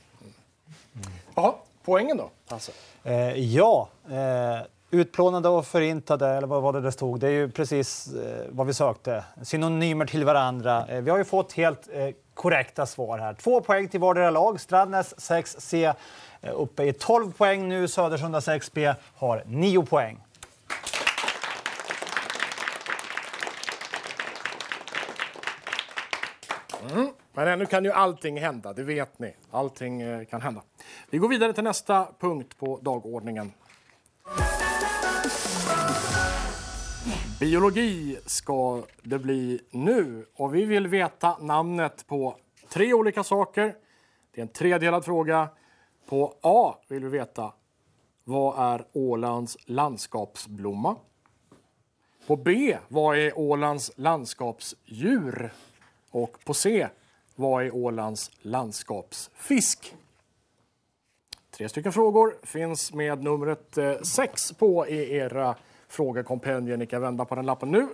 mm. 1.35 1.53
Poängen 1.85 2.17
då? 2.17 2.31
Alltså. 2.49 2.73
Eh, 3.05 3.35
ja, 3.35 3.89
eh, 4.11 4.67
utplånade 4.91 5.49
och 5.49 5.67
förintade, 5.67 6.29
eller 6.29 6.47
vad 6.47 6.63
var 6.63 6.73
det 6.73 6.81
det 6.81 6.93
stod, 6.93 7.21
det 7.21 7.27
är 7.27 7.31
ju 7.33 7.51
precis 7.51 8.07
eh, 8.15 8.47
vad 8.49 8.67
vi 8.67 8.75
sökte. 8.75 9.25
Synonymer 9.43 10.07
till 10.07 10.25
varandra. 10.25 10.87
Eh, 10.89 11.01
vi 11.01 11.11
har 11.11 11.19
ju 11.19 11.25
fått 11.25 11.53
helt 11.53 11.89
eh, 11.93 12.09
korrekta 12.35 12.87
svar 12.87 13.19
här. 13.19 13.35
Två 13.35 13.61
poäng 13.61 13.89
till 13.89 14.01
vardera 14.01 14.31
lag. 14.31 14.61
Strandnäs 14.61 15.15
6C 15.17 15.95
eh, 16.41 16.53
uppe 16.55 16.85
i 16.85 16.93
12 16.93 17.33
poäng 17.33 17.69
nu. 17.69 17.89
Södersunda 17.89 18.41
6B 18.41 18.95
har 19.15 19.43
9 19.47 19.83
poäng. 19.83 20.21
Mm. 26.91 27.11
Men 27.33 27.47
eh, 27.47 27.53
ännu 27.53 27.67
kan 27.67 27.85
ju 27.85 27.93
allting 27.93 28.41
hända, 28.41 28.73
det 28.73 28.83
vet 28.83 29.19
ni. 29.19 29.35
Allting 29.51 30.01
eh, 30.01 30.25
kan 30.25 30.41
hända. 30.41 30.63
Vi 31.11 31.19
går 31.19 31.29
vidare 31.29 31.53
till 31.53 31.65
nästa 31.65 32.09
punkt 32.19 32.59
på 32.59 32.79
dagordningen. 32.83 33.53
Biologi 37.41 38.19
ska 38.27 38.83
det 39.03 39.19
bli 39.19 39.61
nu. 39.71 40.27
Och 40.35 40.55
vi 40.55 40.65
vill 40.65 40.87
veta 40.87 41.37
namnet 41.41 42.07
på 42.07 42.37
tre 42.69 42.95
olika 42.95 43.25
saker. 43.25 43.75
Det 44.35 44.41
är 44.41 44.43
en 44.43 44.49
tredelad 44.49 45.05
fråga. 45.05 45.49
På 46.09 46.35
A 46.41 46.75
vill 46.89 47.05
vi 47.05 47.09
veta 47.09 47.53
vad 48.25 48.75
är 48.75 48.85
Ålands 48.93 49.57
landskapsblomma? 49.65 50.97
På 52.27 52.37
B. 52.37 52.77
Vad 52.89 53.19
är 53.19 53.39
Ålands 53.39 53.93
landskapsdjur? 53.97 55.53
Och 56.11 56.45
på 56.45 56.55
C. 56.55 56.89
Vad 57.41 57.67
är 57.67 57.75
Ålands 57.75 58.31
landskapsfisk? 58.43 59.95
Tre 61.51 61.69
stycken 61.69 61.93
frågor 61.93 62.35
finns 62.43 62.93
med 62.93 63.23
numret 63.23 63.79
eh, 63.79 64.01
6 64.03 64.53
på 64.53 64.87
i 64.87 65.17
era 65.17 65.57
frågekompendier. 65.89 66.77
Ni 66.77 66.87
kan 66.87 67.03
vända 67.03 67.25
på 67.25 67.35
den 67.35 67.47
lappen 67.47 67.71
nu. 67.71 67.89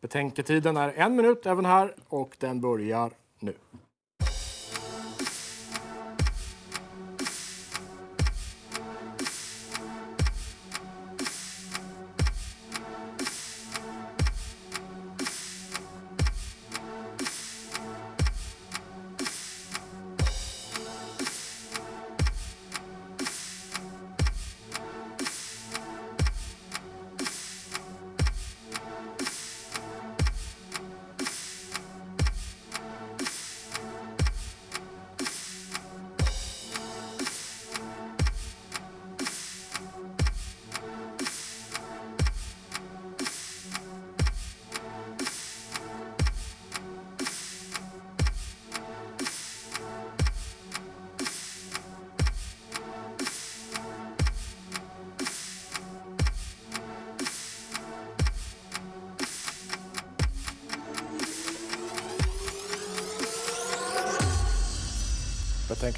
Betänketiden 0.00 0.76
är 0.76 0.92
en 0.92 1.16
minut 1.16 1.46
även 1.46 1.64
här 1.64 1.94
och 2.08 2.36
den 2.40 2.60
börjar 2.60 3.10
nu. 3.38 3.54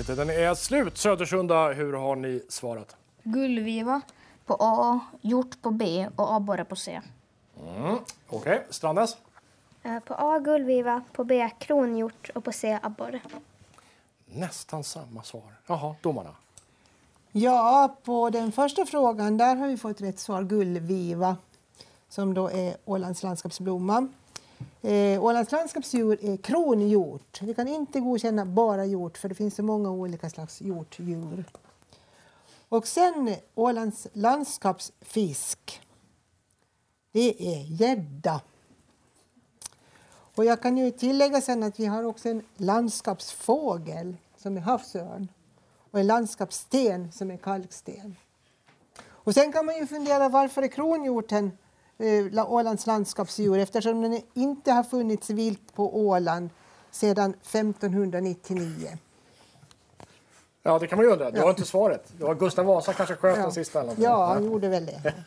Betänketiden 0.09 0.45
är 0.51 0.55
slut. 0.55 0.99
Södersunda, 0.99 1.73
hur 1.73 1.93
har 1.93 2.17
ni 2.17 2.43
svarat? 2.49 2.97
Gullviva 3.23 4.01
på 4.47 4.57
A, 4.61 5.01
hjort 5.21 5.63
på 5.63 5.71
B 5.71 6.09
och 6.17 6.35
abborre 6.35 6.65
på 6.65 6.77
C. 6.77 7.01
Mm. 7.61 7.95
Okej, 7.95 8.05
okay. 8.29 8.59
Strandnäs? 8.71 9.17
Eh, 9.83 9.99
På 10.01 10.15
A 10.15 10.39
gullviva, 10.39 11.03
på 11.13 11.25
B 11.25 11.51
kronhjort 11.59 12.31
och 12.35 12.45
på 12.45 12.53
C 12.53 12.79
abborre. 12.83 13.21
Nästan 14.27 14.85
samma 14.85 15.23
svar. 15.23 15.55
Jaha, 15.67 15.95
domarna? 16.03 16.31
Ja, 17.33 17.97
på 18.05 18.31
den 18.31 18.53
första 18.53 18.87
frågan 18.87 19.37
där 19.37 19.57
har 19.57 19.69
vi 19.69 19.77
fått 19.77 20.01
rätt 20.01 20.19
svar, 20.19 20.43
gullviva, 20.43 21.37
som 22.09 22.35
då 22.35 22.51
är 22.51 22.77
Ålands 22.85 23.23
landskapsblomma. 23.23 24.09
Eh, 24.83 25.25
Ålands 25.25 25.53
landskapsdjur 25.53 26.25
är 26.25 26.37
kronhjort. 26.37 27.43
Vi 27.43 27.55
kan 27.55 27.69
inte 27.69 28.01
godkänna 28.01 28.45
bara 28.45 28.85
hjort 28.85 29.19
för 29.19 29.29
det 29.29 29.35
finns 29.35 29.55
så 29.55 29.63
många 29.63 29.91
olika 29.91 30.31
slags 30.31 30.61
hjortdjur. 30.61 31.45
Och 32.69 32.87
sen 32.87 33.35
Ålands 33.55 34.07
landskapsfisk. 34.13 35.81
Det 37.13 37.57
är 37.57 37.63
gädda. 37.63 38.41
Och 40.35 40.45
jag 40.45 40.63
kan 40.63 40.79
ju 40.79 40.91
tillägga 40.91 41.41
sen 41.41 41.63
att 41.63 41.81
vi 41.81 41.87
har 41.87 42.03
också 42.03 42.29
en 42.29 42.43
landskapsfågel 42.57 44.17
som 44.37 44.57
är 44.57 44.61
havsörn 44.61 45.29
och 45.91 46.01
en 46.01 46.07
landskapssten 46.07 47.13
som 47.13 47.31
är 47.31 47.37
kalksten. 47.37 48.17
Och 49.07 49.35
sen 49.35 49.53
kan 49.53 49.67
man 49.67 49.77
ju 49.77 49.87
fundera 49.87 50.29
varför 50.29 50.63
är 50.63 50.69
kronhjorten 50.69 51.59
eh, 51.99 52.51
Ålands 52.53 52.87
landskapsdjur 52.87 53.59
eftersom 53.59 54.03
den 54.03 54.21
inte 54.35 54.73
har 54.73 54.83
funnits 54.83 55.31
vilt 55.31 55.75
på 55.75 55.99
Åland 55.99 56.51
sedan 56.91 57.35
1599. 57.43 58.99
Ja, 60.63 60.79
det 60.79 60.87
kan 60.87 60.99
man 60.99 61.07
ju 61.07 61.13
undra. 61.13 61.31
Du 61.31 61.41
har 61.41 61.51
inte 61.51 61.65
svaret. 61.65 62.13
Det 62.19 62.25
var 62.25 62.35
Gustav 62.35 62.65
Vasa 62.65 62.93
kanske 62.93 63.15
sköt 63.15 63.37
Ja. 63.37 63.43
den 63.43 63.53
sista. 63.53 63.81
Eller 63.81 63.91
något. 63.91 63.99
Ja, 63.99 64.27
han 64.27 64.45
gjorde 64.45 64.69
väl 64.69 64.87
det. 64.87 65.13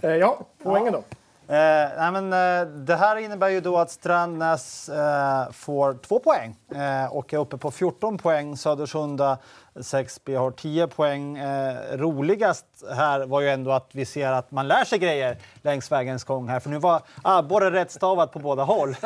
Eh, 0.00 0.10
ja, 0.10 0.38
poängen 0.62 0.92
då? 0.92 1.02
Eh, 1.48 1.54
nej, 1.98 2.12
men, 2.12 2.32
eh, 2.32 2.66
det 2.74 2.96
här 2.96 3.16
innebär 3.16 3.48
ju 3.48 3.60
då 3.60 3.78
att 3.78 3.90
Strandnäs 3.90 4.88
eh, 4.88 5.50
får 5.52 5.94
två 5.94 6.18
poäng 6.18 6.56
eh, 6.74 7.12
och 7.16 7.34
är 7.34 7.38
uppe 7.38 7.56
på 7.56 7.70
14 7.70 8.18
poäng. 8.18 8.56
Södersunda 8.56 9.38
6B 9.74 10.38
har 10.38 10.50
10 10.50 10.86
poäng. 10.86 11.36
Eh, 11.38 11.74
roligast 11.92 12.66
här 12.96 13.26
var 13.26 13.40
ju 13.40 13.48
ändå 13.48 13.72
att 13.72 13.88
vi 13.92 14.04
ser 14.04 14.32
att 14.32 14.50
man 14.50 14.68
lär 14.68 14.84
sig 14.84 14.98
grejer 14.98 15.38
längs 15.62 15.92
vägens 15.92 16.24
gång 16.24 16.48
här. 16.48 16.60
För 16.60 16.70
nu 16.70 16.78
var 16.78 17.02
abborre 17.22 17.70
rättstavat 17.70 18.32
på 18.32 18.38
båda 18.38 18.62
håll. 18.62 18.96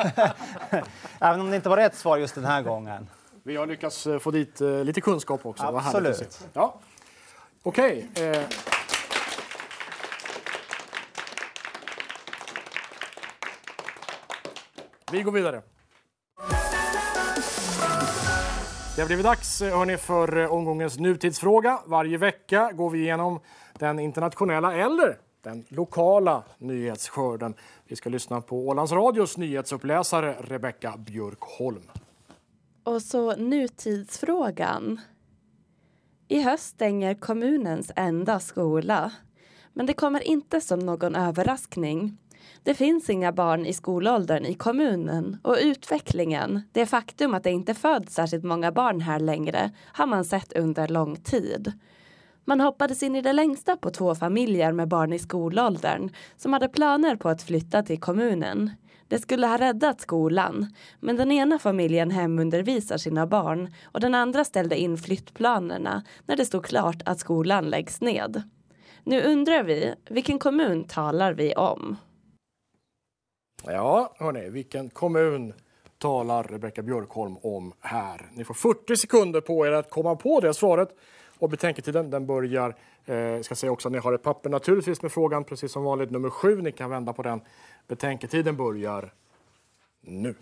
Även 1.20 1.40
om 1.40 1.50
det 1.50 1.56
inte 1.56 1.68
var 1.68 1.76
rätt 1.76 1.94
svar 1.94 2.16
just 2.16 2.34
den 2.34 2.44
här 2.44 2.62
gången. 2.62 3.08
Vi 3.42 3.56
har 3.56 3.66
lyckats 3.66 4.06
eh, 4.06 4.18
få 4.18 4.30
dit 4.30 4.60
lite 4.60 5.00
kunskap 5.00 5.46
också. 5.46 5.64
Absolut. 5.66 6.40
Ja. 6.52 6.74
Okej. 7.62 8.08
eh, 8.16 8.42
Vi 15.12 15.22
går 15.22 15.32
vidare. 15.32 15.62
Det 18.96 19.02
har 19.02 19.06
blivit 19.06 19.24
dags 19.24 19.62
eh, 19.62 19.78
hörni, 19.78 19.96
för 19.96 20.38
eh, 20.38 20.52
omgångens 20.52 20.98
nutidsfråga. 20.98 21.80
Varje 21.86 22.18
vecka 22.18 22.72
går 22.72 22.90
vi 22.90 22.98
igenom 22.98 23.40
den 23.78 23.98
internationella 23.98 24.74
eller 24.74 25.18
den 25.42 25.64
lokala 25.68 26.42
nyhetsskörden. 26.58 27.54
Vi 27.86 27.96
ska 27.96 28.10
lyssna 28.10 28.40
på 28.40 28.68
Ålands 28.68 28.92
Radios 28.92 29.36
nyhetsuppläsare 29.36 30.36
Rebecka 30.40 30.94
Björkholm. 30.98 31.82
Och 32.84 33.02
så 33.02 33.36
nutidsfrågan. 33.36 35.00
I 36.28 36.42
höst 36.42 36.64
stänger 36.64 37.14
kommunens 37.14 37.92
enda 37.96 38.40
skola. 38.40 39.12
Men 39.72 39.86
det 39.86 39.92
kommer 39.92 40.20
inte 40.20 40.60
som 40.60 40.78
någon 40.78 41.14
överraskning. 41.14 42.18
Det 42.62 42.74
finns 42.74 43.10
inga 43.10 43.32
barn 43.32 43.66
i 43.66 43.72
skolåldern 43.72 44.44
i 44.44 44.54
kommunen 44.54 45.38
och 45.42 45.56
utvecklingen, 45.62 46.62
det 46.72 46.86
faktum 46.86 47.34
att 47.34 47.44
det 47.44 47.50
inte 47.50 47.74
föds 47.74 48.14
särskilt 48.14 48.44
många 48.44 48.72
barn 48.72 49.00
här 49.00 49.20
längre, 49.20 49.70
har 49.92 50.06
man 50.06 50.24
sett 50.24 50.52
under 50.52 50.88
lång 50.88 51.16
tid. 51.16 51.72
Man 52.44 52.60
hoppades 52.60 53.02
in 53.02 53.16
i 53.16 53.22
det 53.22 53.32
längsta 53.32 53.76
på 53.76 53.90
två 53.90 54.14
familjer 54.14 54.72
med 54.72 54.88
barn 54.88 55.12
i 55.12 55.18
skolåldern 55.18 56.10
som 56.36 56.52
hade 56.52 56.68
planer 56.68 57.16
på 57.16 57.28
att 57.28 57.42
flytta 57.42 57.82
till 57.82 58.00
kommunen. 58.00 58.70
Det 59.08 59.18
skulle 59.18 59.46
ha 59.46 59.58
räddat 59.58 60.00
skolan, 60.00 60.74
men 61.00 61.16
den 61.16 61.32
ena 61.32 61.58
familjen 61.58 62.10
hemundervisar 62.10 62.96
sina 62.96 63.26
barn 63.26 63.72
och 63.84 64.00
den 64.00 64.14
andra 64.14 64.44
ställde 64.44 64.78
in 64.78 64.98
flyttplanerna 64.98 66.02
när 66.26 66.36
det 66.36 66.44
stod 66.44 66.64
klart 66.64 67.02
att 67.04 67.18
skolan 67.18 67.70
läggs 67.70 68.00
ned. 68.00 68.42
Nu 69.04 69.22
undrar 69.22 69.62
vi, 69.62 69.94
vilken 70.10 70.38
kommun 70.38 70.84
talar 70.84 71.32
vi 71.32 71.54
om? 71.54 71.96
Ja, 73.64 74.14
hörni, 74.18 74.48
vilken 74.50 74.90
kommun 74.90 75.52
talar 75.98 76.44
Rebecka 76.44 76.82
Björkholm 76.82 77.36
om 77.42 77.72
här? 77.80 78.28
Ni 78.32 78.44
får 78.44 78.54
40 78.54 78.96
sekunder 78.96 79.40
på 79.40 79.66
er 79.66 79.72
att 79.72 79.90
komma 79.90 80.16
på 80.16 80.40
det 80.40 80.54
svaret. 80.54 80.88
Och 81.38 81.50
betänketiden 81.50 82.10
den 82.10 82.26
börjar, 82.26 82.74
eh, 83.06 83.40
ska 83.40 83.54
säga 83.54 83.72
också 83.72 83.88
att 83.88 83.92
ni 83.92 83.98
har 83.98 84.12
ett 84.12 84.22
papper 84.22 84.50
naturligtvis 84.50 85.02
med 85.02 85.12
frågan, 85.12 85.44
precis 85.44 85.72
som 85.72 85.84
vanligt, 85.84 86.10
nummer 86.10 86.30
sju. 86.30 86.62
Ni 86.62 86.72
kan 86.72 86.90
vända 86.90 87.12
på 87.12 87.22
den. 87.22 87.40
Betänketiden 87.88 88.56
börjar 88.56 89.12
nu. 90.00 90.34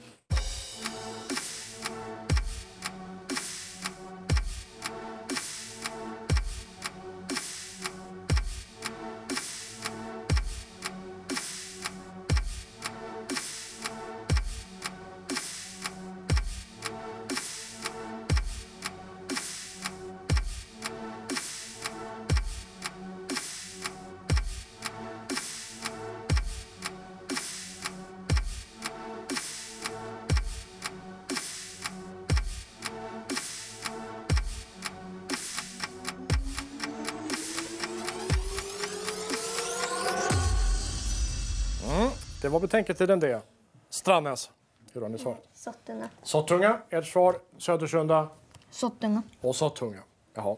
Betänketiden 42.76 43.20
det. 43.20 43.42
Strandnäs, 43.90 44.50
hur 44.92 45.00
har 45.00 45.08
ni 45.08 45.18
svarat? 45.18 45.48
Sottunga. 45.54 46.08
Sottunga, 46.22 46.78
ert 46.90 47.06
svar. 47.06 47.36
Södersunda 47.58 48.28
Sottunga. 48.70 49.22
och 49.40 49.56
Sottunga. 49.56 49.98
Jaha. 50.34 50.56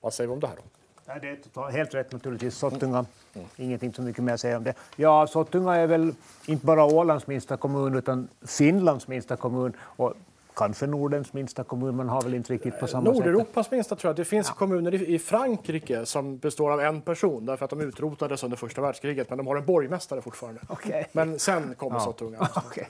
Vad 0.00 0.14
säger 0.14 0.28
vi 0.28 0.34
om 0.34 0.40
det 0.40 0.46
här 0.46 0.56
då? 0.56 0.62
Ja, 1.06 1.18
det 1.20 1.28
är 1.28 1.70
helt 1.70 1.94
rätt 1.94 2.12
naturligtvis. 2.12 2.56
Sottunga. 2.56 3.06
Ingenting 3.56 3.94
så 3.94 4.02
mycket 4.02 4.24
mer 4.24 4.32
att 4.34 4.40
säga 4.40 4.56
om 4.56 4.64
det. 4.64 4.74
Ja, 4.96 5.26
Sottunga 5.26 5.74
är 5.74 5.86
väl 5.86 6.14
inte 6.46 6.66
bara 6.66 6.84
Ålands 6.84 7.26
minsta 7.26 7.56
kommun 7.56 7.94
utan 7.94 8.28
Finlands 8.42 9.08
minsta 9.08 9.36
kommun. 9.36 9.72
Och 9.80 10.14
kanske 10.56 10.86
Nordens 10.86 11.32
minsta 11.32 11.64
kommun. 11.64 11.96
Man 11.96 12.08
har 12.08 12.22
väl 12.22 12.34
inte 12.34 12.52
riktigt 12.52 12.80
på 12.80 12.86
samma 12.86 13.06
sätt. 13.06 13.14
Nordeuropas 13.14 13.70
minsta 13.70 13.96
tror 13.96 14.08
jag. 14.08 14.16
Det 14.16 14.24
finns 14.24 14.50
kommuner 14.50 14.94
i, 14.94 15.18
Frankrike 15.18 16.06
som 16.06 16.38
består 16.38 16.72
av 16.72 16.80
en 16.80 17.00
person 17.00 17.46
därför 17.46 17.64
att 17.64 17.70
de 17.70 17.80
utrotades 17.80 18.44
under 18.44 18.56
första 18.56 18.80
världskriget. 18.80 19.30
Men 19.30 19.38
de 19.38 19.46
har 19.46 19.56
en 19.56 19.66
borgmästare 19.66 20.22
fortfarande. 20.22 20.60
Okej. 20.68 21.06
Men 21.12 21.38
sen 21.38 21.74
kommer 21.74 21.96
Ja. 21.96 22.00
Sottunga. 22.00 22.38
Okej. 22.66 22.88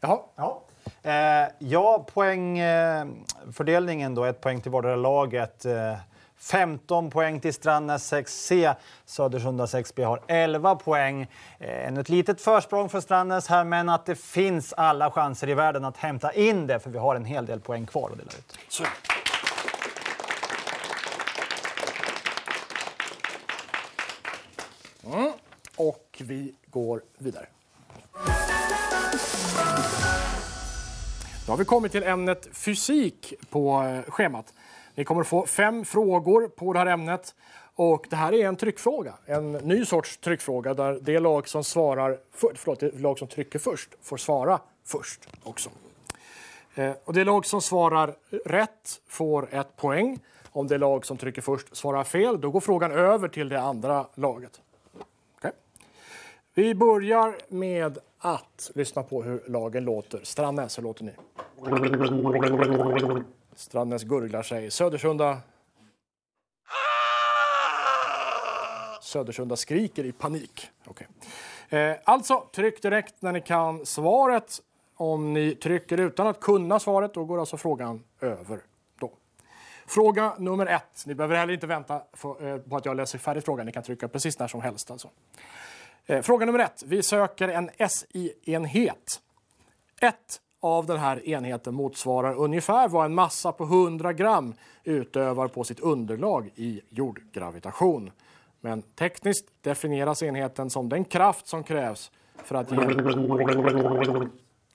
Jaha. 0.00 0.18
Ja. 0.36 0.62
Eh, 1.02 1.48
ja, 1.58 2.06
poängfördelningen 2.14 4.12
eh, 4.12 4.16
då, 4.16 4.24
ett 4.24 4.40
poäng 4.40 4.60
till 4.60 4.70
vardera 4.70 4.96
laget. 4.96 5.64
Eh, 5.64 5.94
15 6.38 7.10
poäng 7.10 7.40
till 7.40 7.54
Strandnäs 7.54 8.12
6C. 8.12 8.74
Södersunda 9.04 9.66
6B 9.66 10.04
har 10.04 10.20
11 10.26 10.74
poäng. 10.74 11.22
Eh, 11.58 11.86
ännu 11.86 12.00
ett 12.00 12.08
litet 12.08 12.40
försprång 12.40 12.88
för 12.88 13.00
Strandnäs 13.00 13.48
här, 13.48 13.64
men 13.64 13.88
att 13.88 14.06
det 14.06 14.14
finns 14.14 14.72
alla 14.72 15.10
chanser 15.10 15.48
i 15.48 15.54
världen 15.54 15.84
att 15.84 15.96
hämta 15.96 16.32
in 16.32 16.66
det, 16.66 16.80
för 16.80 16.90
vi 16.90 16.98
har 16.98 17.16
en 17.16 17.24
hel 17.24 17.46
del 17.46 17.60
poäng 17.60 17.86
kvar 17.86 18.10
att 18.10 18.18
dela 18.18 18.30
ut. 18.38 18.58
Så. 18.68 18.84
Mm. 25.06 25.32
Och 25.76 26.22
vi 26.24 26.54
går 26.70 27.02
vidare. 27.18 27.46
Då 31.46 31.52
har 31.52 31.56
vi 31.56 31.64
kommit 31.64 31.92
till 31.92 32.02
ämnet 32.02 32.48
fysik 32.52 33.34
på 33.50 33.82
eh, 33.82 34.10
schemat. 34.10 34.54
Ni 34.94 35.04
kommer 35.04 35.24
få 35.24 35.46
fem 35.46 35.84
frågor 35.84 36.48
på 36.48 36.72
det 36.72 36.78
här 36.78 36.86
ämnet. 36.86 37.34
Och 37.76 38.06
det 38.10 38.16
här 38.16 38.32
är 38.32 38.48
en 38.48 38.56
tryckfråga, 38.56 39.14
en 39.26 39.52
ny 39.52 39.84
sorts 39.84 40.16
tryckfråga 40.16 40.74
där 40.74 40.98
det 41.02 41.18
lag 41.18 41.48
som, 41.48 41.64
svarar 41.64 42.18
för, 42.32 42.52
förlåt, 42.54 42.80
det 42.80 42.98
lag 42.98 43.18
som 43.18 43.28
trycker 43.28 43.58
först 43.58 43.90
får 44.02 44.16
svara 44.16 44.60
först 44.84 45.28
också. 45.42 45.70
Eh, 46.74 46.92
och 47.04 47.12
det 47.12 47.24
lag 47.24 47.46
som 47.46 47.60
svarar 47.62 48.14
rätt 48.44 49.00
får 49.08 49.54
ett 49.54 49.76
poäng. 49.76 50.18
Om 50.52 50.66
det 50.66 50.78
lag 50.78 51.06
som 51.06 51.16
trycker 51.16 51.42
först 51.42 51.76
svarar 51.76 52.04
fel, 52.04 52.40
då 52.40 52.50
går 52.50 52.60
frågan 52.60 52.92
över 52.92 53.28
till 53.28 53.48
det 53.48 53.60
andra 53.60 54.06
laget. 54.14 54.60
Okay. 55.38 55.50
Vi 56.54 56.74
börjar 56.74 57.36
med 57.48 57.98
att 58.18 58.70
lyssna 58.74 59.02
på 59.02 59.22
hur 59.22 59.42
lagen 59.46 59.84
låter. 59.84 60.20
Strandnäs, 60.22 60.78
hur 60.78 60.82
låter 60.82 61.04
ni? 61.04 61.12
Strandnäs 63.56 64.02
gurglar 64.02 64.42
sig. 64.42 64.70
Södersunda... 64.70 65.38
Södersunda 69.02 69.56
skriker 69.56 70.04
i 70.04 70.12
panik. 70.12 70.70
Okay. 70.86 71.06
Eh, 71.68 71.96
alltså, 72.04 72.44
tryck 72.52 72.82
direkt 72.82 73.22
när 73.22 73.32
ni 73.32 73.40
kan 73.40 73.86
svaret. 73.86 74.60
Om 74.96 75.32
ni 75.32 75.54
trycker 75.54 76.00
utan 76.00 76.26
att 76.26 76.40
kunna 76.40 76.80
svaret, 76.80 77.14
då 77.14 77.24
går 77.24 77.40
alltså 77.40 77.56
frågan 77.56 78.04
över. 78.20 78.60
Då. 78.98 79.12
Fråga 79.86 80.34
nummer 80.38 80.66
ett. 80.66 81.06
Ni 81.06 81.14
behöver 81.14 81.36
heller 81.36 81.54
inte 81.54 81.66
vänta 81.66 82.02
för, 82.12 82.46
eh, 82.46 82.58
på 82.58 82.76
att 82.76 82.84
jag 82.84 82.96
läser 82.96 83.18
färdigt 83.18 83.44
frågan. 83.44 83.66
Ni 83.66 83.72
kan 83.72 83.82
trycka 83.82 84.08
precis 84.08 84.38
när 84.38 84.48
som 84.48 84.60
helst. 84.60 84.90
Alltså. 84.90 85.10
Eh, 86.06 86.22
fråga 86.22 86.46
nummer 86.46 86.58
ett. 86.58 86.82
Vi 86.86 87.02
söker 87.02 87.48
en 87.48 87.70
SI-enhet. 87.78 89.20
1 90.00 90.40
av 90.64 90.86
den 90.86 90.98
här 90.98 91.28
enheten 91.28 91.74
motsvarar 91.74 92.34
ungefär 92.34 92.88
vad 92.88 93.04
en 93.04 93.14
massa 93.14 93.52
på 93.52 93.64
100 93.64 94.12
gram 94.12 94.54
utövar 94.84 95.48
på 95.48 95.64
sitt 95.64 95.80
underlag 95.80 96.50
i 96.54 96.80
jordgravitation. 96.88 98.10
Men 98.60 98.82
tekniskt 98.82 99.48
definieras 99.60 100.22
enheten 100.22 100.70
som 100.70 100.88
den 100.88 101.04
kraft 101.04 101.46
som 101.46 101.64
krävs 101.64 102.10
för 102.36 102.54
att 102.54 102.70
ge... 102.70 102.78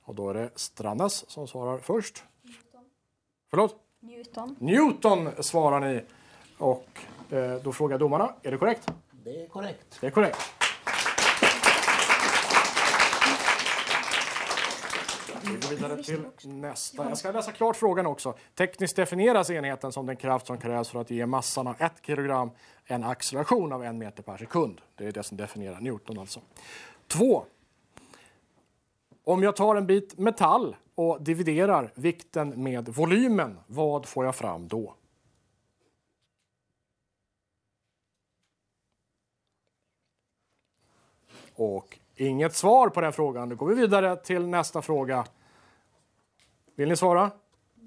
Och 0.04 0.15
då 0.15 0.30
är 0.30 0.34
det 0.34 0.49
Strannas 0.56 1.30
som 1.30 1.47
svarar 1.47 1.78
först. 1.78 2.23
Förlåt? 3.49 3.75
Newton. 3.99 4.56
Newton 4.60 5.30
svarar 5.39 5.80
ni. 5.80 6.02
Och 6.58 6.88
eh, 7.30 7.56
då 7.63 7.71
frågar 7.71 7.97
domarna, 7.97 8.34
är 8.43 8.52
det 8.52 8.58
korrekt? 8.58 8.91
Det 9.23 9.43
är 9.43 9.47
korrekt. 9.47 9.97
Det 10.02 10.08
är 10.08 10.12
korrekt. 10.12 10.69
Vi 15.50 15.56
går 15.56 15.70
vidare 15.70 16.04
till 16.04 16.50
nästa. 16.50 17.10
Jag 17.10 17.18
ska 17.18 17.32
läsa 17.32 17.52
klart 17.52 17.76
frågan 17.76 18.06
också. 18.06 18.34
Tekniskt 18.56 18.96
definieras 18.96 19.50
enheten 19.50 19.92
som 19.92 20.06
den 20.06 20.16
kraft 20.16 20.48
som 20.48 20.58
krävs 20.58 20.90
för 20.90 21.02
att 21.02 21.12
ge 21.12 21.26
massan 21.26 21.68
av 21.68 21.76
ett 21.80 21.94
kilogram 22.06 22.52
en 22.86 23.04
acceleration 23.04 23.74
av 23.74 23.84
en 23.84 23.98
meter 23.98 24.24
per 24.24 24.38
sekund. 24.38 24.82
Det 24.96 25.06
är 25.06 25.12
det 25.12 25.24
som 25.24 25.38
definierar 25.38 25.80
Newton 25.80 26.20
alltså. 26.20 26.42
Två. 27.08 27.46
Om 29.24 29.44
jag 29.44 29.56
tar 29.56 29.76
en 29.76 29.88
bit 29.88 30.18
metall 30.18 30.76
och 30.96 31.22
dividerar 31.22 31.92
vikten 31.96 32.64
med 32.64 32.90
volymen, 32.90 33.60
vad 33.68 34.06
får 34.06 34.26
jag 34.26 34.36
fram 34.36 34.68
då? 34.68 34.96
Och 41.56 42.00
inget 42.15 42.56
svar 42.56 42.90
på 42.90 43.02
den 43.02 43.13
frågan. 43.13 43.50
Då 43.50 43.56
går 43.56 43.67
vi 43.67 43.76
vidare 43.76 44.15
till 44.15 44.48
nästa 44.48 44.82
fråga. 44.82 45.26
Vill 46.80 46.90
ni 46.90 46.96
svara? 46.96 47.32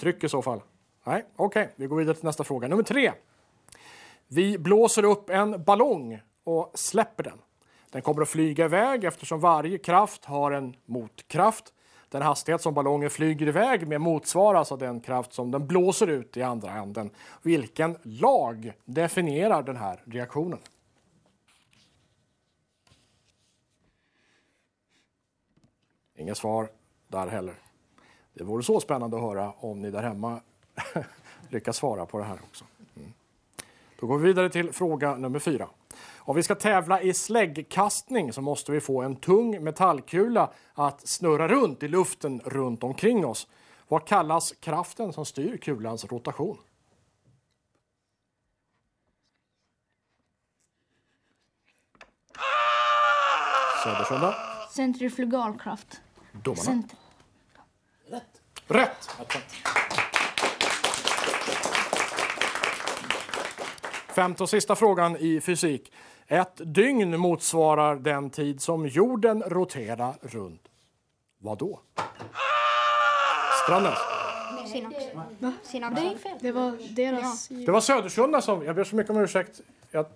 Tryck 0.01 0.25
i 0.25 0.29
så 0.29 0.43
fall. 0.43 0.63
Nej, 1.05 1.25
okej. 1.37 1.73
Vi 1.77 1.87
går 1.87 1.97
vidare 1.97 2.17
till 2.17 2.25
nästa 2.25 2.45
fråga. 2.45 2.69
Nummer 2.69 2.83
tre. 2.83 3.13
Vi 4.29 4.59
blåser 4.59 5.05
upp 5.05 5.31
en 5.31 5.65
ballong 5.65 6.21
och 6.45 6.71
släpper 6.75 7.23
den. 7.23 7.39
Den 7.91 8.03
kommer 8.03 8.23
att 8.23 8.29
flyga 8.29 8.65
iväg 8.65 9.05
eftersom 9.05 9.41
varje 9.41 9.79
kraft 9.79 10.25
har 10.25 10.53
en 10.53 10.77
motkraft. 10.85 11.73
Den 12.09 12.23
hastighet 12.23 12.61
som 12.61 12.75
ballongen 12.75 13.11
flyger 13.11 13.49
iväg 13.49 13.89
med 13.89 14.01
motsvaras 14.01 14.73
av 14.73 14.79
den 14.79 15.01
kraft 15.01 15.33
som 15.33 15.51
den 15.51 15.67
blåser 15.67 16.07
ut 16.07 16.37
i 16.37 16.43
andra 16.43 16.73
änden. 16.73 17.11
Vilken 17.43 17.97
lag 18.03 18.73
definierar 18.85 19.63
den 19.63 19.77
här 19.77 20.03
reaktionen? 20.05 20.59
Inget 26.17 26.37
svar 26.37 26.69
där 27.09 27.27
heller. 27.27 27.72
Det 28.35 28.45
vore 28.45 28.63
så 28.63 28.81
spännande 28.81 29.17
att 29.17 29.23
höra 29.23 29.53
om 29.59 29.83
ni 29.83 29.91
där 29.91 30.03
hemma 30.03 30.41
lyckas 31.49 31.77
svara 31.77 32.07
på 32.07 32.19
det 32.19 32.25
här 32.25 32.41
också. 32.49 32.65
Mm. 32.97 33.13
Då 34.01 34.07
går 34.07 34.19
vi 34.19 34.25
vidare 34.27 34.51
till 34.51 34.73
fråga 34.73 35.17
nummer 35.17 35.39
fyra. 35.39 35.69
Om 36.17 36.37
vi 36.37 36.43
ska 36.43 36.55
tävla 36.55 37.03
i 37.03 37.15
släggkastning 37.15 38.33
så 38.33 38.41
måste 38.41 38.73
vi 38.73 38.81
få 38.81 39.03
en 39.03 39.17
tung 39.17 39.65
metallkula 39.65 40.51
att 40.75 41.09
snurra 41.09 41.49
runt 41.49 41.83
i 41.83 41.89
luften 41.89 42.41
runt 42.45 42.85
omkring 42.85 43.27
oss. 43.27 43.49
Vad 43.89 44.07
kallas 44.07 44.53
kraften 44.61 45.13
som 45.13 45.25
styr 45.25 45.57
kulans 45.57 46.05
rotation? 46.05 46.59
Södersunda. 53.85 54.35
Centrifugalkraft. 54.71 56.01
Domarna. 56.33 56.63
Cent- 56.63 56.97
Rätt! 58.67 59.11
Femte 64.15 64.43
och 64.43 64.49
sista 64.49 64.77
frågan 64.77 65.17
i 65.17 65.41
fysik. 65.41 65.93
Ett 66.27 66.61
dygn 66.75 67.21
motsvarar 67.21 67.97
den 67.97 68.31
tid 68.31 68.63
som 68.63 68.87
jorden 68.87 69.43
roterar 69.43 70.15
runt 70.23 70.69
vad 71.43 71.59
då? 71.59 71.81
Strandnäs. 73.65 73.99
Synax. 75.63 76.25
Det 76.41 76.53
var 76.53 76.95
deras... 76.95 77.49
Det 77.49 77.71
var 77.71 77.81
Södersunda 77.81 78.41
som... 78.41 78.65
Jag 78.65 78.77
ber 78.77 78.85
så 78.85 78.97
mycket 78.97 79.11
om 79.11 79.17
ursäkt. 79.17 79.61
Jag 79.91 80.07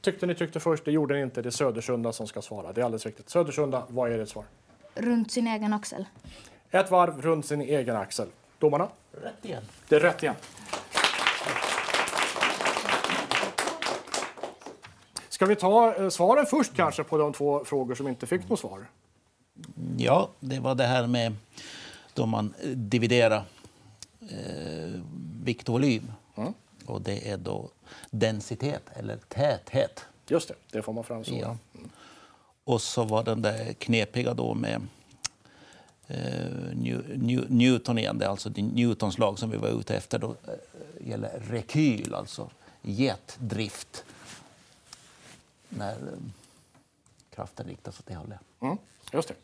tyckte 0.00 0.26
ni 0.26 0.34
tyckte 0.34 0.60
först, 0.60 0.84
det 0.84 0.92
gjorde 0.92 1.14
ni 1.14 1.22
inte. 1.22 1.42
Det 1.42 1.48
är 1.48 1.50
Södersunda 1.50 2.12
som 2.12 2.26
ska 2.26 2.42
svara. 2.42 2.72
Det 2.72 2.80
är 2.80 2.84
alldeles 2.84 3.06
riktigt. 3.06 3.30
Södersunda, 3.30 3.82
vad 3.88 4.12
är 4.12 4.18
ert 4.18 4.28
svar? 4.28 4.44
Runt 4.94 5.32
sin 5.32 5.46
egen 5.46 5.72
axel. 5.72 6.06
Ett 6.70 6.90
varv 6.90 7.22
runt 7.22 7.46
sin 7.46 7.60
egen 7.60 7.96
axel. 7.96 8.28
Domarna? 8.58 8.88
Rätt 9.12 9.44
igen. 9.44 9.62
Det 9.88 9.96
är 9.96 10.00
rätt 10.00 10.22
igen. 10.22 10.34
Ska 15.28 15.46
vi 15.46 15.56
ta 15.56 15.94
eh, 15.94 16.08
svaren 16.08 16.46
först 16.46 16.74
kanske 16.74 17.04
på 17.04 17.18
de 17.18 17.32
två 17.32 17.64
frågor 17.64 17.94
som 17.94 18.08
inte 18.08 18.26
fick 18.26 18.48
något 18.48 18.60
svar? 18.60 18.86
Ja, 19.96 20.30
det 20.40 20.60
var 20.60 20.74
det 20.74 20.84
här 20.84 21.06
med 21.06 21.36
då 22.14 22.26
man 22.26 22.54
eh, 22.62 22.68
dividerar 22.68 23.44
eh, 24.20 25.00
vikt 25.42 25.68
och 25.68 25.72
volym. 25.72 26.12
Och 26.86 27.02
det 27.02 27.30
är 27.30 27.36
då 27.36 27.70
densitet, 28.10 28.82
eller 28.94 29.16
täthet. 29.16 30.04
Just 30.26 30.48
det, 30.48 30.54
det 30.72 30.82
får 30.82 30.92
man 30.92 31.04
fram 31.04 31.24
så. 31.24 31.34
Ja. 31.42 31.56
Och 32.64 32.82
så 32.82 33.04
var 33.04 33.24
den 33.24 33.42
där 33.42 33.72
knepiga 33.72 34.34
då 34.34 34.54
med 34.54 34.80
New, 36.74 37.18
New, 37.18 37.50
Newton 37.50 37.98
igen, 37.98 38.18
det 38.18 38.24
är 38.24 38.28
alltså 38.28 38.50
Newtons 38.56 39.18
lag 39.18 39.38
som 39.38 39.50
vi 39.50 39.56
var 39.56 39.68
ute 39.68 39.96
efter. 39.96 40.18
Då 40.18 40.28
eh, 40.28 41.08
gäller 41.08 41.40
rekyl, 41.50 42.14
alltså 42.14 42.50
jetdrift. 42.82 44.04
När 45.68 45.92
eh, 45.92 46.18
kraften 47.34 47.66
riktas 47.66 47.98
åt 48.00 48.06
det 48.06 48.14
hållet. 48.14 48.38
Mm, 48.60 48.78
just 49.12 49.28
det. 49.28 49.34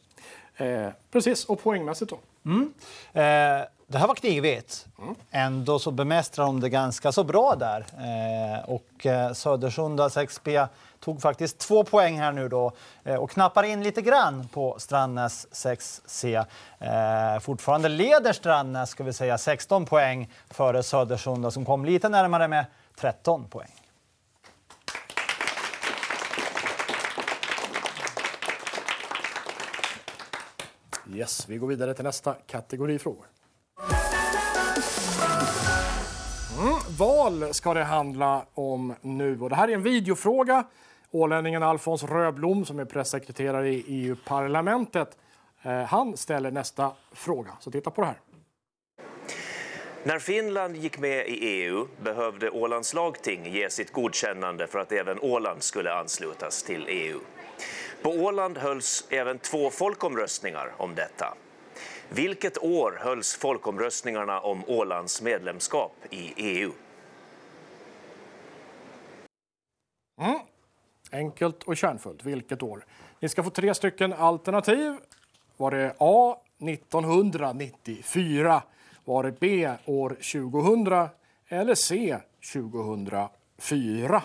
Eh, 0.67 0.93
precis, 1.11 1.45
och 1.45 1.63
poängmässigt 1.63 2.11
då? 2.11 2.19
Mm. 2.45 2.75
Eh, 3.13 3.67
det 3.87 3.99
här 3.99 4.07
var 4.07 4.15
knivigt. 4.15 4.87
Mm. 4.99 5.15
Ändå 5.31 5.79
så 5.79 5.91
bemästrar 5.91 6.47
de 6.47 6.61
det 6.61 6.69
ganska 6.69 7.13
så 7.13 7.25
bra 7.25 7.55
där. 7.55 7.87
Eh, 7.99 8.71
och 8.71 9.07
eh, 9.07 9.33
Södersunda 9.33 10.09
6B 10.09 10.69
tog 11.05 11.23
faktiskt 11.23 11.59
två 11.59 11.85
poäng 11.85 12.19
här 12.19 12.33
nu 12.33 12.49
då 12.49 12.73
eh, 13.05 13.15
och 13.15 13.31
knappar 13.31 13.63
in 13.63 13.83
lite 13.83 14.03
grann 14.03 14.49
på 14.49 14.77
Strandnäs 14.79 15.47
6C. 15.53 16.47
Eh, 16.79 17.41
fortfarande 17.41 17.89
leder 17.89 18.33
Strandnäs 18.33 18.91
ska 18.91 19.05
vi 19.05 19.13
säga 19.13 19.39
16 19.39 19.87
poäng 19.87 20.33
före 20.51 20.83
Södersunda 20.83 21.51
som 21.51 21.65
kom 21.65 21.85
lite 21.85 22.09
närmare 22.09 22.49
med 22.49 22.67
13 22.97 23.45
poäng. 23.49 23.71
Yes, 31.15 31.49
vi 31.49 31.59
går 31.59 31.67
vidare 31.67 31.95
till 31.95 32.05
nästa 32.05 32.35
kategori 32.47 32.99
frågor. 32.99 33.27
Mm, 36.59 36.75
val 36.99 37.55
ska 37.55 37.75
det 37.75 37.85
handla 37.85 38.47
om 38.55 38.95
nu. 39.01 39.41
Och 39.41 39.51
det 39.51 39.57
här 39.57 39.69
är 39.69 39.73
en 39.73 39.83
videofråga. 39.83 40.65
Ålänningen 41.15 41.63
Alfons 41.63 42.05
Röblom 42.05 42.65
som 42.65 42.79
är 42.79 42.85
pressekreterare 42.85 43.69
i 43.69 43.85
EU-parlamentet. 43.89 45.19
Eh, 45.63 45.73
han 45.73 46.17
ställer 46.17 46.51
nästa 46.51 46.93
fråga, 47.13 47.51
så 47.61 47.71
titta 47.71 47.91
på 47.91 48.01
det 48.01 48.07
här. 48.07 48.21
När 50.03 50.19
Finland 50.19 50.77
gick 50.77 50.99
med 50.99 51.29
i 51.29 51.33
EU 51.33 51.87
behövde 52.03 52.51
Ålands 52.51 52.95
lagting 52.95 53.47
ge 53.47 53.71
sitt 53.71 53.93
godkännande 53.93 54.67
för 54.67 54.79
att 54.79 54.93
även 54.93 55.21
Åland 55.21 55.63
skulle 55.63 55.95
anslutas 55.95 56.63
till 56.63 56.87
EU. 56.89 57.21
På 58.03 58.11
Åland 58.11 58.59
hölls 58.59 59.07
även 59.11 59.39
två 59.39 59.71
folkomröstningar 59.71 60.73
om 60.77 60.95
detta. 60.95 61.35
Vilket 62.09 62.63
år 62.63 62.99
hölls 63.01 63.37
folkomröstningarna 63.37 64.41
om 64.41 64.65
Ålands 64.67 65.23
medlemskap 65.23 65.93
i 66.11 66.33
EU? 66.37 66.73
Mm. 70.21 70.39
Enkelt 71.11 71.63
och 71.63 71.77
kärnfullt. 71.77 72.25
Vilket 72.25 72.63
år? 72.63 72.85
Ni 73.21 73.29
ska 73.29 73.43
få 73.43 73.51
tre 73.51 73.75
stycken 73.75 74.13
alternativ. 74.13 74.95
Var 75.57 75.71
det 75.71 75.95
A 75.99 76.37
1994? 76.69 78.63
Var 79.05 79.23
det 79.23 79.41
B 79.41 79.71
år 79.85 80.09
2000? 80.09 81.09
Eller 81.49 81.75
C 81.75 82.19
2004? 82.53 84.23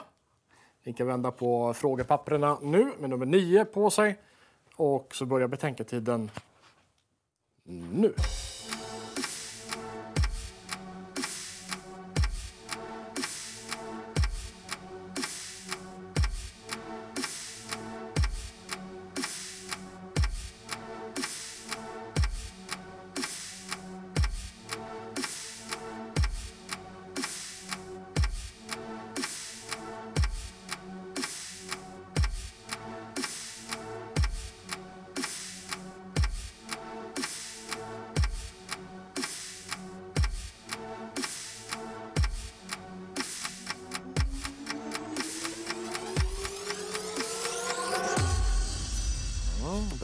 Ni 0.84 0.94
kan 0.94 1.08
vända 1.08 1.32
på 1.32 1.74
frågepapperna 1.74 2.58
nu 2.62 2.92
med 3.00 3.10
nummer 3.10 3.26
9 3.26 3.66
på 3.66 3.90
sig. 3.90 4.18
Och 4.76 5.16
så 5.16 5.26
börjar 5.26 5.48
betänketiden 5.48 6.32
nu. 7.92 8.14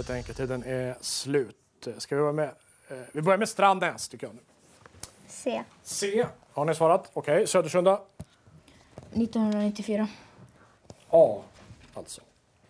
Betänketiden 0.08 0.64
är 0.64 0.96
slut. 1.02 1.88
Ska 1.98 2.16
vi 2.16 2.22
börja 2.22 2.34
med, 2.34 2.50
eh, 2.90 2.98
vi 3.12 3.22
börjar 3.22 3.38
med 3.38 3.50
Strandnäs, 3.50 4.08
tycker 4.08 4.28
jag. 4.28 4.36
C. 5.28 5.64
C. 5.84 6.26
Har 6.52 6.66
ni 6.66 6.76
svarat? 6.76 7.12
Okej. 7.14 7.34
Okay. 7.34 7.48
Södersunda? 7.48 8.02
1994. 9.14 10.08
A, 11.10 11.42
alltså. 11.94 12.22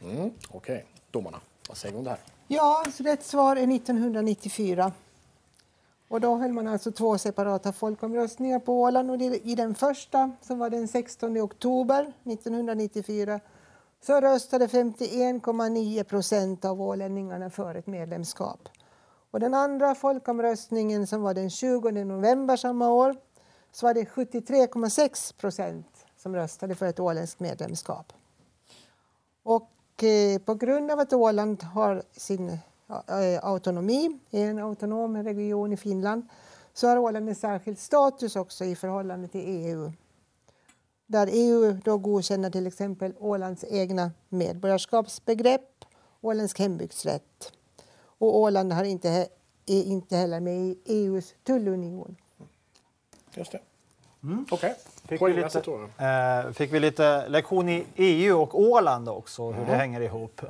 Mm. 0.01 0.17
Okej. 0.17 0.31
Okay. 0.49 0.81
Domarna, 1.11 1.39
vad 1.67 1.77
säger 1.77 1.93
vi 1.93 1.97
om 1.97 2.03
det 2.03 2.09
här? 2.09 2.19
Ja, 2.47 2.85
så 2.93 3.03
rätt 3.03 3.23
svar 3.23 3.55
är 3.55 3.75
1994. 3.75 4.91
Och 6.07 6.21
då 6.21 6.35
höll 6.35 6.53
man 6.53 6.67
alltså 6.67 6.91
två 6.91 7.17
separata 7.17 7.73
folkomröstningar 7.73 8.59
på 8.59 8.81
Åland. 8.81 9.11
Och 9.11 9.21
I 9.21 9.55
den 9.55 9.75
första, 9.75 10.31
som 10.41 10.59
var 10.59 10.69
den 10.69 10.87
16 10.87 11.37
oktober 11.37 12.13
1994, 12.23 13.39
så 14.05 14.21
röstade 14.21 14.67
51,9 14.67 16.03
procent 16.03 16.65
av 16.65 16.81
ålänningarna 16.81 17.49
för 17.49 17.75
ett 17.75 17.87
medlemskap. 17.87 18.69
Och 19.31 19.39
den 19.39 19.53
andra 19.53 19.95
folkomröstningen 19.95 21.07
som 21.07 21.21
var 21.21 21.33
den 21.33 21.49
20 21.49 21.91
november 21.91 22.57
samma 22.57 22.89
år 22.89 23.15
så 23.71 23.85
var 23.85 23.93
det 23.93 24.03
73,6 24.03 25.35
procent 25.37 26.05
som 26.17 26.35
röstade 26.35 26.75
för 26.75 26.85
ett 26.85 26.99
åländskt 26.99 27.39
medlemskap. 27.39 28.13
Och 29.43 30.03
eh, 30.03 30.39
på 30.39 30.55
grund 30.55 30.91
av 30.91 30.99
att 30.99 31.13
Åland 31.13 31.63
har 31.63 32.03
sin 32.11 32.49
eh, 32.49 32.59
autonomi, 33.41 34.19
är 34.31 34.49
en 34.49 34.59
autonom 34.59 35.23
region 35.23 35.73
i 35.73 35.77
Finland, 35.77 36.27
så 36.73 36.87
har 36.87 36.97
Åland 36.97 37.29
en 37.29 37.35
särskild 37.35 37.79
status 37.79 38.35
också 38.35 38.65
i 38.65 38.75
förhållande 38.75 39.27
till 39.27 39.43
EU 39.45 39.91
där 41.07 41.29
EU 41.31 41.73
då 41.83 41.97
godkänner 41.97 42.49
till 42.49 42.67
exempel 42.67 43.13
Ålands 43.19 43.65
egna 43.69 44.11
medborgarskapsbegrepp, 44.29 45.85
åländsk 46.21 46.59
hembygdsrätt. 46.59 47.51
Och 48.17 48.39
Åland 48.39 48.73
har 48.73 48.83
inte, 48.83 49.09
är 49.65 49.83
inte 49.83 50.15
heller 50.15 50.39
med 50.39 50.57
i 50.57 50.77
EUs 50.85 51.33
tullunion. 51.43 52.15
Just 53.33 53.51
det. 53.51 53.59
Mm. 54.23 54.45
Okej. 54.51 54.55
Okay. 54.55 54.73
Fick, 55.07 55.21
vi 55.21 55.33
lite, 55.33 55.59
eh, 56.05 56.51
fick 56.53 56.73
vi 56.73 56.79
lite 56.79 57.27
lektion 57.27 57.69
i 57.69 57.85
EU 57.95 58.41
och 58.41 58.59
Åland 58.59 59.09
också, 59.09 59.43
hur 59.43 59.53
mm. 59.53 59.69
det 59.69 59.75
hänger 59.75 60.01
ihop. 60.01 60.43
Eh, 60.43 60.49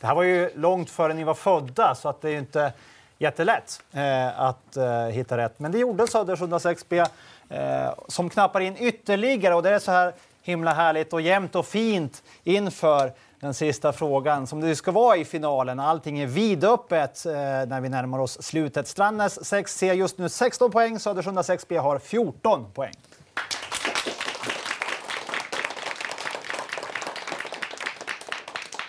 det 0.00 0.06
här 0.06 0.14
var 0.14 0.22
ju 0.22 0.50
långt 0.54 0.90
före 0.90 1.14
ni 1.14 1.24
var 1.24 1.34
födda, 1.34 1.94
så 1.94 2.08
att 2.08 2.20
det 2.20 2.30
är 2.30 2.38
inte 2.38 2.72
jättelätt 3.18 3.82
eh, 3.92 4.40
att 4.40 4.76
eh, 4.76 5.06
hitta 5.06 5.36
rätt. 5.36 5.58
Men 5.58 5.72
det 5.72 5.78
gjorde 5.78 6.06
Söder 6.06 6.36
106B 6.36 7.08
eh, 7.48 7.94
som 8.08 8.30
knappar 8.30 8.60
in 8.60 8.76
ytterligare 8.78 9.54
och 9.54 9.62
det 9.62 9.70
är 9.70 9.78
så 9.78 9.90
här 9.90 10.14
himla 10.42 10.72
härligt 10.72 11.12
och 11.12 11.20
jämnt 11.20 11.54
och 11.54 11.66
fint 11.66 12.22
inför 12.44 13.12
den 13.40 13.54
sista 13.54 13.92
frågan 13.92 14.46
som 14.46 14.60
det 14.60 14.76
ska 14.76 14.90
vara 14.90 15.16
i 15.16 15.24
finalen. 15.24 15.80
Allting 15.80 16.18
är 16.18 16.26
vidöppet 16.26 17.26
eh, 17.26 17.32
när 17.32 17.80
vi 17.80 17.88
närmar 17.88 18.18
oss 18.18 18.42
slutet. 18.42 18.88
Strandnäs 18.88 19.38
6C 19.38 19.92
just 19.92 20.18
nu 20.18 20.28
16 20.28 20.70
poäng, 20.70 20.98
Södersunda 20.98 21.42
6B 21.42 21.78
har 21.78 21.98
14 21.98 22.72
poäng. 22.72 22.94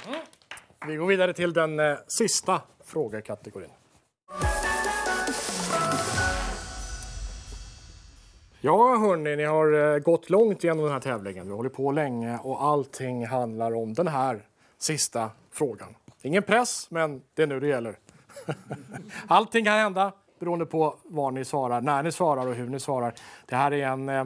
Mm. 0.07 0.19
Vi 0.87 0.95
går 0.95 1.07
vidare 1.07 1.33
till 1.33 1.53
den 1.53 1.79
eh, 1.79 1.97
sista 2.07 2.61
frågekategorin. 2.85 3.69
Ja, 8.61 8.97
hörni, 8.97 9.35
ni 9.35 9.43
har 9.43 9.93
eh, 9.93 9.99
gått 9.99 10.29
långt 10.29 10.63
genom 10.63 10.83
den 10.83 10.93
här 10.93 10.99
tävlingen. 10.99 11.47
Vi 11.47 11.53
håller 11.53 11.69
på 11.69 11.91
länge 11.91 12.37
och 12.37 12.63
allting 12.63 13.25
handlar 13.25 13.75
om 13.75 13.93
den 13.93 14.07
här 14.07 14.41
sista 14.77 15.31
frågan. 15.51 15.95
Ingen 16.21 16.43
press, 16.43 16.91
men 16.91 17.21
det 17.33 17.43
är 17.43 17.47
nu 17.47 17.59
det 17.59 17.67
gäller. 17.67 17.97
allting 19.27 19.65
kan 19.65 19.73
hända 19.73 20.11
beroende 20.39 20.65
på 20.65 20.95
vad 21.03 21.33
ni 21.33 21.45
svarar, 21.45 21.81
när 21.81 22.03
ni 22.03 22.11
svarar 22.11 22.47
och 22.47 22.55
hur 22.55 22.69
ni 22.69 22.79
svarar. 22.79 23.13
Det 23.45 23.55
här 23.55 23.73
är 23.73 23.87
en 23.87 24.09
eh, 24.09 24.25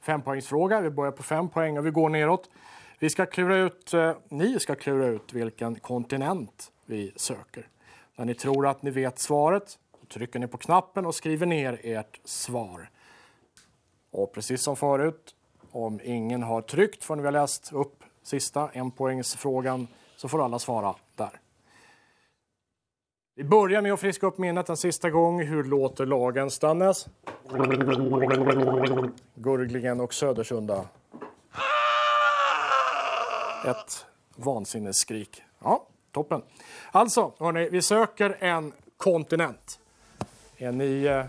fempoängsfråga. 0.00 0.80
Vi 0.80 0.90
börjar 0.90 1.12
på 1.12 1.22
fem 1.22 1.48
poäng 1.48 1.78
och 1.78 1.86
vi 1.86 1.90
går 1.90 2.08
neråt. 2.08 2.50
Vi 2.98 3.10
ska 3.10 3.26
klura 3.26 3.56
ut, 3.56 3.94
eh, 3.94 4.12
ni 4.28 4.60
ska 4.60 4.74
klura 4.74 5.06
ut 5.06 5.32
vilken 5.32 5.74
kontinent 5.74 6.72
vi 6.86 7.12
söker. 7.16 7.68
När 8.16 8.24
ni 8.24 8.34
tror 8.34 8.66
att 8.66 8.82
ni 8.82 8.90
vet 8.90 9.18
svaret 9.18 9.78
trycker 10.12 10.38
ni 10.38 10.46
på 10.46 10.58
knappen 10.58 11.06
och 11.06 11.14
skriver 11.14 11.46
ner 11.46 11.80
ert 11.82 12.20
svar. 12.24 12.88
Och 14.14 14.32
precis 14.32 14.62
som 14.62 14.76
förut, 14.76 15.34
om 15.72 16.00
ingen 16.04 16.42
har 16.42 16.62
tryckt 16.62 17.04
förrän 17.04 17.18
vi 17.18 17.24
har 17.24 17.32
läst 17.32 17.72
upp 17.72 18.02
sista 18.22 18.70
enpoängsfrågan 18.72 19.88
så 20.16 20.28
får 20.28 20.44
alla 20.44 20.58
svara 20.58 20.94
där. 21.14 21.40
Vi 23.34 23.44
börjar 23.44 23.82
med 23.82 23.92
att 23.92 24.00
friska 24.00 24.26
upp 24.26 24.38
minnet 24.38 24.68
en 24.68 24.76
sista 24.76 25.10
gång. 25.10 25.42
Hur 25.42 25.64
låter 25.64 26.06
lagen 26.06 26.50
Stannes? 26.50 27.06
Gurglingen 29.34 30.00
och 30.00 30.14
Södersunda. 30.14 30.84
Ett 33.66 34.06
vansinnesskrik. 34.36 35.42
Ja, 35.62 35.86
toppen. 36.12 36.42
Alltså, 36.90 37.32
hörni, 37.38 37.68
vi 37.68 37.82
söker 37.82 38.36
en 38.40 38.72
kontinent. 38.96 39.78
Är 40.56 40.72
ni 40.72 41.04
eh, 41.04 41.24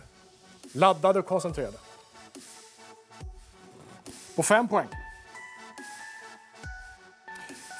laddade 0.73 1.19
och 1.19 1.25
koncentrerade? 1.25 1.77
På 4.35 4.43
5 4.43 4.67
poäng. 4.67 4.87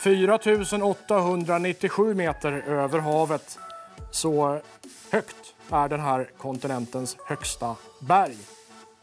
4 0.04 0.40
897 0.84 2.14
meter 2.14 2.52
över 2.52 3.00
havet. 3.00 3.60
Så 4.12 4.60
högt 5.12 5.36
är 5.70 5.90
den 5.90 6.00
här 6.00 6.30
kontinentens 6.38 7.18
högsta 7.28 7.76
berg. 8.00 8.38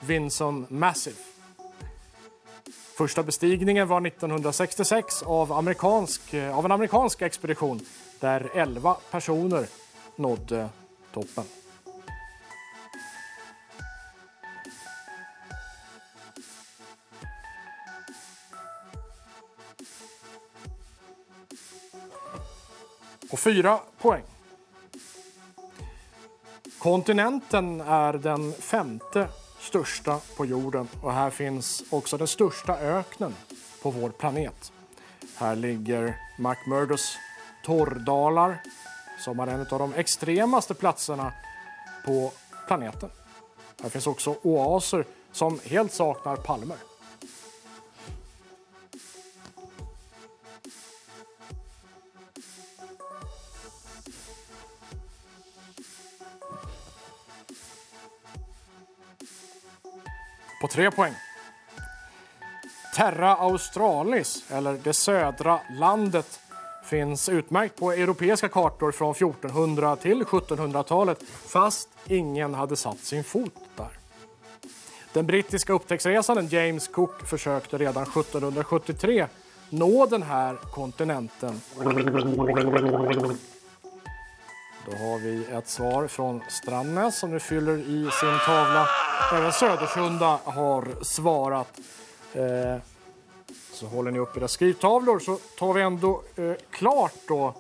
Vinson 0.01 0.67
Massive. 0.69 1.17
Första 2.99 3.23
bestigningen 3.23 3.89
var 3.89 4.07
1966 4.07 5.23
av, 5.23 5.53
amerikansk, 5.53 6.35
eh, 6.35 6.59
av 6.59 6.65
en 6.65 6.73
amerikansk 6.73 7.23
expedition 7.23 7.81
där 8.21 8.51
11 8.55 8.97
personer 9.11 9.67
nådde 10.17 10.69
toppen. 11.13 11.45
Och 23.43 23.45
fyra 23.45 23.81
poäng. 23.99 24.23
Kontinenten 26.79 27.81
är 27.81 28.13
den 28.13 28.53
femte 28.53 29.29
största 29.61 30.21
på 30.37 30.47
jorden 30.47 30.89
och 31.03 31.13
här 31.13 31.31
finns 31.31 31.83
också 31.91 32.17
den 32.17 32.27
största 32.27 32.79
öknen 32.79 33.35
på 33.83 33.91
vår 33.91 34.11
planet. 34.11 34.73
Här 35.37 35.57
ligger 35.57 36.17
McMurders 36.39 37.17
torrdalar 37.65 38.63
som 39.19 39.41
är 39.41 39.47
en 39.47 39.61
av 39.61 39.79
de 39.79 39.95
extremaste 39.95 40.75
platserna 40.75 41.33
på 42.07 42.33
planeten. 42.67 43.11
Här 43.83 43.89
finns 43.89 44.07
också 44.07 44.37
oaser 44.43 45.05
som 45.33 45.61
helt 45.65 45.93
saknar 45.93 46.37
palmer. 46.37 46.77
Tre 60.73 60.91
poäng. 60.91 61.15
Terra 62.97 63.37
Australis, 63.37 64.45
eller 64.51 64.79
det 64.85 64.93
södra 64.93 65.61
landet, 65.71 66.41
finns 66.85 67.29
utmärkt 67.29 67.77
på 67.77 67.93
europeiska 67.93 68.49
kartor 68.49 68.93
från 68.93 69.13
1400 69.13 69.97
till 69.97 70.25
1700-talet 70.25 71.19
fast 71.47 71.89
ingen 72.07 72.55
hade 72.55 72.77
satt 72.77 72.99
sin 72.99 73.25
fot 73.25 73.55
där. 73.77 73.91
Den 75.13 75.27
brittiska 75.27 75.73
upptäcktsresanden 75.73 76.49
James 76.49 76.89
Cook 76.89 77.27
försökte 77.27 77.79
redan 77.79 78.03
1773 78.03 79.27
nå 79.71 80.07
den 80.07 80.23
här 80.23 80.57
kontinenten. 80.57 81.61
Då 84.91 84.97
har 84.97 85.19
vi 85.19 85.45
ett 85.53 85.69
svar 85.69 86.07
från 86.07 86.43
Strandnäs 86.49 87.19
som 87.19 87.31
nu 87.31 87.41
fyller 87.41 87.79
i 87.79 88.11
sin 88.21 88.39
tavla. 88.47 88.89
Även 89.33 89.53
Södersunda 89.53 90.39
har 90.45 91.05
svarat. 91.05 91.79
Eh, 92.35 92.77
så 93.73 93.87
håller 93.87 94.11
ni 94.11 94.19
upp 94.19 94.37
era 94.37 94.49
skrivtavlor 94.49 95.19
så 95.19 95.37
tar 95.59 95.73
vi 95.73 95.83
ändå 95.83 96.23
eh, 96.37 96.53
klart 96.71 97.15
då 97.29 97.55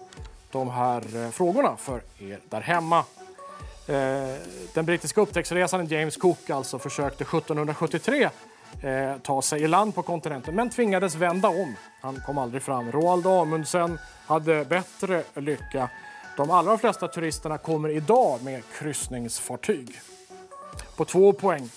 de 0.50 0.70
här 0.70 1.24
eh, 1.24 1.30
frågorna 1.30 1.76
för 1.76 2.00
er 2.18 2.38
där 2.48 2.60
hemma. 2.60 3.04
Eh, 3.86 4.36
den 4.74 4.86
brittiska 4.86 5.20
upptäcktsresanden 5.20 5.98
James 5.98 6.16
Cook 6.16 6.50
alltså 6.50 6.78
försökte 6.78 7.24
1773 7.24 8.30
eh, 8.82 9.16
ta 9.22 9.42
sig 9.42 9.62
i 9.62 9.68
land 9.68 9.94
på 9.94 10.02
kontinenten 10.02 10.54
men 10.54 10.70
tvingades 10.70 11.14
vända 11.14 11.48
om. 11.48 11.74
Han 12.00 12.20
kom 12.26 12.38
aldrig 12.38 12.62
fram. 12.62 12.92
Roald 12.92 13.26
Amundsen 13.26 13.98
hade 14.26 14.64
bättre 14.64 15.22
lycka. 15.34 15.88
De 16.36 16.50
allra 16.50 16.78
flesta 16.78 17.08
turisterna 17.08 17.58
kommer 17.58 17.88
idag 17.88 18.42
med 18.42 18.62
kryssningsfartyg. 18.78 20.00
På 20.96 21.04
två 21.04 21.32
poäng. 21.32 21.70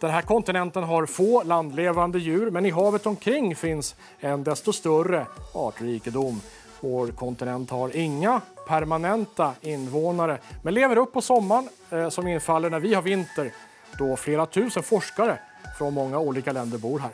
Den 0.00 0.10
här 0.10 0.22
kontinenten 0.22 0.84
har 0.84 1.06
få 1.06 1.42
landlevande 1.42 2.18
djur 2.18 2.50
men 2.50 2.66
i 2.66 2.70
havet 2.70 3.06
omkring 3.06 3.56
finns 3.56 3.94
en 4.20 4.44
desto 4.44 4.72
större 4.72 5.26
artrikedom. 5.54 6.40
Vår 6.80 7.08
kontinent 7.08 7.70
har 7.70 7.96
inga 7.96 8.40
permanenta 8.68 9.54
invånare 9.60 10.38
men 10.62 10.74
lever 10.74 10.98
upp 10.98 11.12
på 11.12 11.22
sommaren 11.22 11.68
eh, 11.90 12.08
som 12.08 12.28
infaller 12.28 12.70
när 12.70 12.80
vi 12.80 12.94
har 12.94 13.02
vinter 13.02 13.52
då 13.98 14.16
flera 14.16 14.46
tusen 14.46 14.82
forskare 14.82 15.38
från 15.78 15.94
många 15.94 16.18
olika 16.18 16.52
länder 16.52 16.78
bor 16.78 16.98
här. 16.98 17.12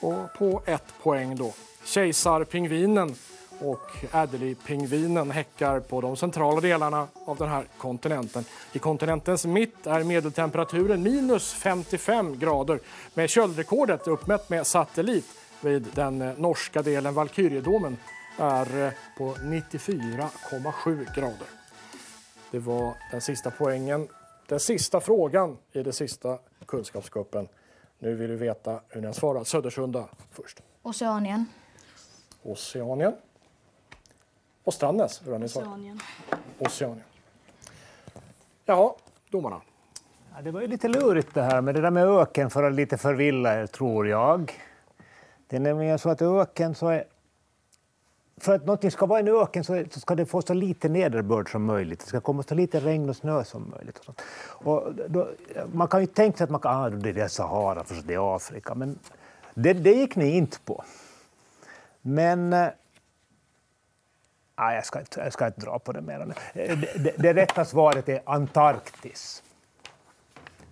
Och 0.00 0.38
på 0.38 0.62
ett 0.66 0.94
poäng 1.02 1.36
då. 1.36 1.52
Kejsarpingvinen 1.84 3.14
och 3.64 3.90
Adderley-pingvinen 4.10 5.30
häckar 5.30 5.80
på 5.80 6.00
de 6.00 6.16
centrala 6.16 6.60
delarna 6.60 7.08
av 7.24 7.36
den 7.36 7.48
här 7.48 7.64
kontinenten. 7.78 8.44
I 8.72 8.78
kontinentens 8.78 9.46
mitt 9.46 9.86
är 9.86 10.04
medeltemperaturen 10.04 11.02
minus 11.02 11.52
55 11.52 12.38
grader 12.38 12.80
med 13.14 13.30
köldrekordet 13.30 14.06
uppmätt 14.06 14.50
med 14.50 14.66
satellit 14.66 15.26
vid 15.60 15.86
den 15.94 16.22
eh, 16.22 16.38
norska 16.38 16.82
delen 16.82 17.14
Valkyriedomen 17.14 17.96
är 18.38 18.86
eh, 18.86 18.92
på 19.18 19.34
94,7 19.34 21.14
grader. 21.16 21.48
Det 22.50 22.58
var 22.58 22.94
den 23.10 23.20
sista 23.20 23.50
poängen. 23.50 24.08
Den 24.48 24.60
sista 24.60 25.00
frågan 25.00 25.56
i 25.72 25.82
det 25.82 25.92
sista 25.92 26.38
kunskapskuppen. 26.66 27.48
Nu 27.98 28.14
vill 28.14 28.30
vi 28.30 28.36
veta 28.36 28.80
hur 28.88 29.00
ni 29.00 29.06
har 29.06 29.14
svarat. 29.14 29.48
Södersunda 29.48 30.08
först. 30.30 30.60
Oceanien. 30.82 31.46
Oceanien. 32.42 33.14
Och 34.64 34.74
Strandnäs, 34.74 35.22
hur 35.24 35.32
har 35.32 35.38
ni 35.38 35.48
svarat? 35.48 35.68
Oceanien. 35.68 36.00
Oceanien. 36.58 37.04
Ja, 38.64 38.96
domarna. 39.30 39.60
Ja, 40.34 40.42
det 40.42 40.50
var 40.50 40.60
ju 40.60 40.66
lite 40.66 40.88
lurigt 40.88 41.34
det 41.34 41.42
här 41.42 41.60
med 41.60 41.74
det 41.74 41.80
där 41.80 41.90
med 41.90 42.06
öken 42.06 42.50
för 42.50 42.62
att 42.62 42.72
lite 42.72 42.98
förvilla 42.98 43.60
er, 43.60 43.66
tror 43.66 44.08
jag. 44.08 44.52
Det 45.46 45.56
är 45.56 45.60
nämligen 45.60 45.98
så 45.98 46.10
att 46.10 46.22
öken 46.22 46.74
så 46.74 46.88
är... 46.88 47.04
För 48.36 48.54
att 48.54 48.66
någonting 48.66 48.90
ska 48.90 49.06
vara 49.06 49.20
en 49.20 49.28
öken 49.28 49.64
så 49.64 49.84
så 49.90 50.00
ska 50.00 50.14
det 50.14 50.26
få 50.26 50.42
så 50.42 50.54
lite 50.54 50.88
nederbörd 50.88 51.52
som 51.52 51.64
möjligt. 51.64 52.00
Det 52.00 52.06
ska 52.06 52.20
komma 52.20 52.42
så 52.42 52.54
lite 52.54 52.80
regn 52.80 53.08
och 53.08 53.16
snö 53.16 53.44
som 53.44 53.70
möjligt. 53.76 53.98
Och 53.98 54.04
sånt. 54.04 54.22
Och 54.48 54.94
då, 55.08 55.28
man 55.72 55.88
kan 55.88 56.00
ju 56.00 56.06
tänka 56.06 56.38
sig 56.38 56.44
att 56.44 56.50
man 56.50 56.60
kan, 56.60 56.76
ah, 56.76 56.90
det 56.90 57.20
är 57.20 57.28
Sahara 57.28 57.84
för 57.84 57.94
det 58.04 58.14
är 58.14 58.36
Afrika. 58.36 58.74
Men 58.74 58.98
det, 59.54 59.72
det 59.72 59.92
gick 59.92 60.16
ni 60.16 60.36
inte 60.36 60.58
på. 60.60 60.84
Men 62.00 62.52
eh, 62.52 62.68
Nej, 64.58 64.74
jag 64.74 64.86
ska, 64.86 65.00
inte, 65.00 65.20
jag 65.20 65.32
ska 65.32 65.46
inte 65.46 65.60
dra 65.60 65.78
på 65.78 65.92
det 65.92 66.00
mer. 66.00 66.20
Eh, 66.20 66.78
det, 66.78 67.04
det, 67.04 67.14
det 67.18 67.34
rätta 67.34 67.64
svaret 67.64 68.08
är 68.08 68.22
Antarktis. 68.24 69.42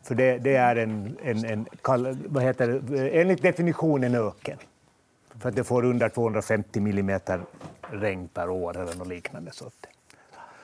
För 0.03 0.15
det, 0.15 0.39
det 0.39 0.57
är 0.57 0.77
en, 0.77 1.19
en, 1.23 1.45
en 1.45 1.67
vad 2.27 2.43
heter 2.43 2.81
det, 2.83 3.21
enligt 3.21 3.43
definitionen 3.43 4.15
en 4.15 4.27
öken. 4.27 4.59
För 5.39 5.49
att 5.49 5.57
det 5.57 5.65
får 5.65 5.85
under 5.85 6.09
250 6.09 6.81
millimeter 6.81 7.41
regn 7.81 8.29
per 8.29 8.51
år 8.51 8.77
eller 8.77 8.95
något 8.95 9.09
liknande. 9.09 9.53
Så, 9.53 9.71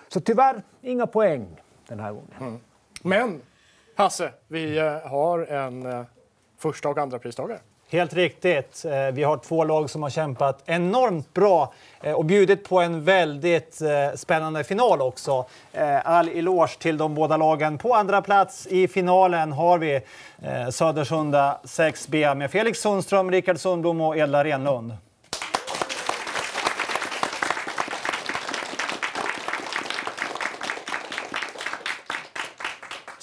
så 0.09 0.21
tyvärr, 0.21 0.63
inga 0.83 1.07
poäng 1.07 1.47
den 1.89 2.01
här 2.01 2.13
gången. 2.13 2.31
Mm. 2.41 2.61
Men 3.03 3.41
Hasse, 3.95 4.33
vi 4.49 4.79
eh, 4.79 5.09
har 5.09 5.39
en 5.39 5.87
eh, 5.87 6.05
första 6.59 6.89
och 6.89 6.99
andra 6.99 7.19
pristagare. 7.19 7.61
Helt 7.91 8.15
riktigt. 8.15 8.85
Eh, 8.85 9.13
vi 9.13 9.23
har 9.23 9.37
två 9.37 9.65
lag 9.65 9.91
som 9.91 10.03
har 10.03 10.11
kämpat 10.11 10.63
enormt 10.67 11.35
bra 11.35 11.73
eh, 12.01 12.13
och 12.13 12.25
bjudit 12.25 12.69
på 12.69 12.81
en 12.81 13.05
väldigt 13.05 13.81
eh, 13.81 14.17
spännande 14.17 14.65
final 14.65 15.01
också. 15.01 15.45
All 16.05 16.29
eloge 16.29 16.79
till 16.79 16.97
de 16.97 17.15
båda 17.15 17.37
lagen. 17.37 17.79
På 17.79 17.95
andra 17.95 18.23
plats 18.23 18.67
i 18.67 18.89
finalen 18.89 19.53
har 19.53 19.79
vi 19.79 20.01
Södersunda 20.71 21.61
6B 21.65 22.35
med 22.35 22.51
Felix 22.51 22.79
Sundström, 22.79 23.31
Rickard 23.31 23.59
Sundblom 23.59 24.01
och 24.01 24.17
Edla 24.17 24.45
Renlund. 24.45 24.93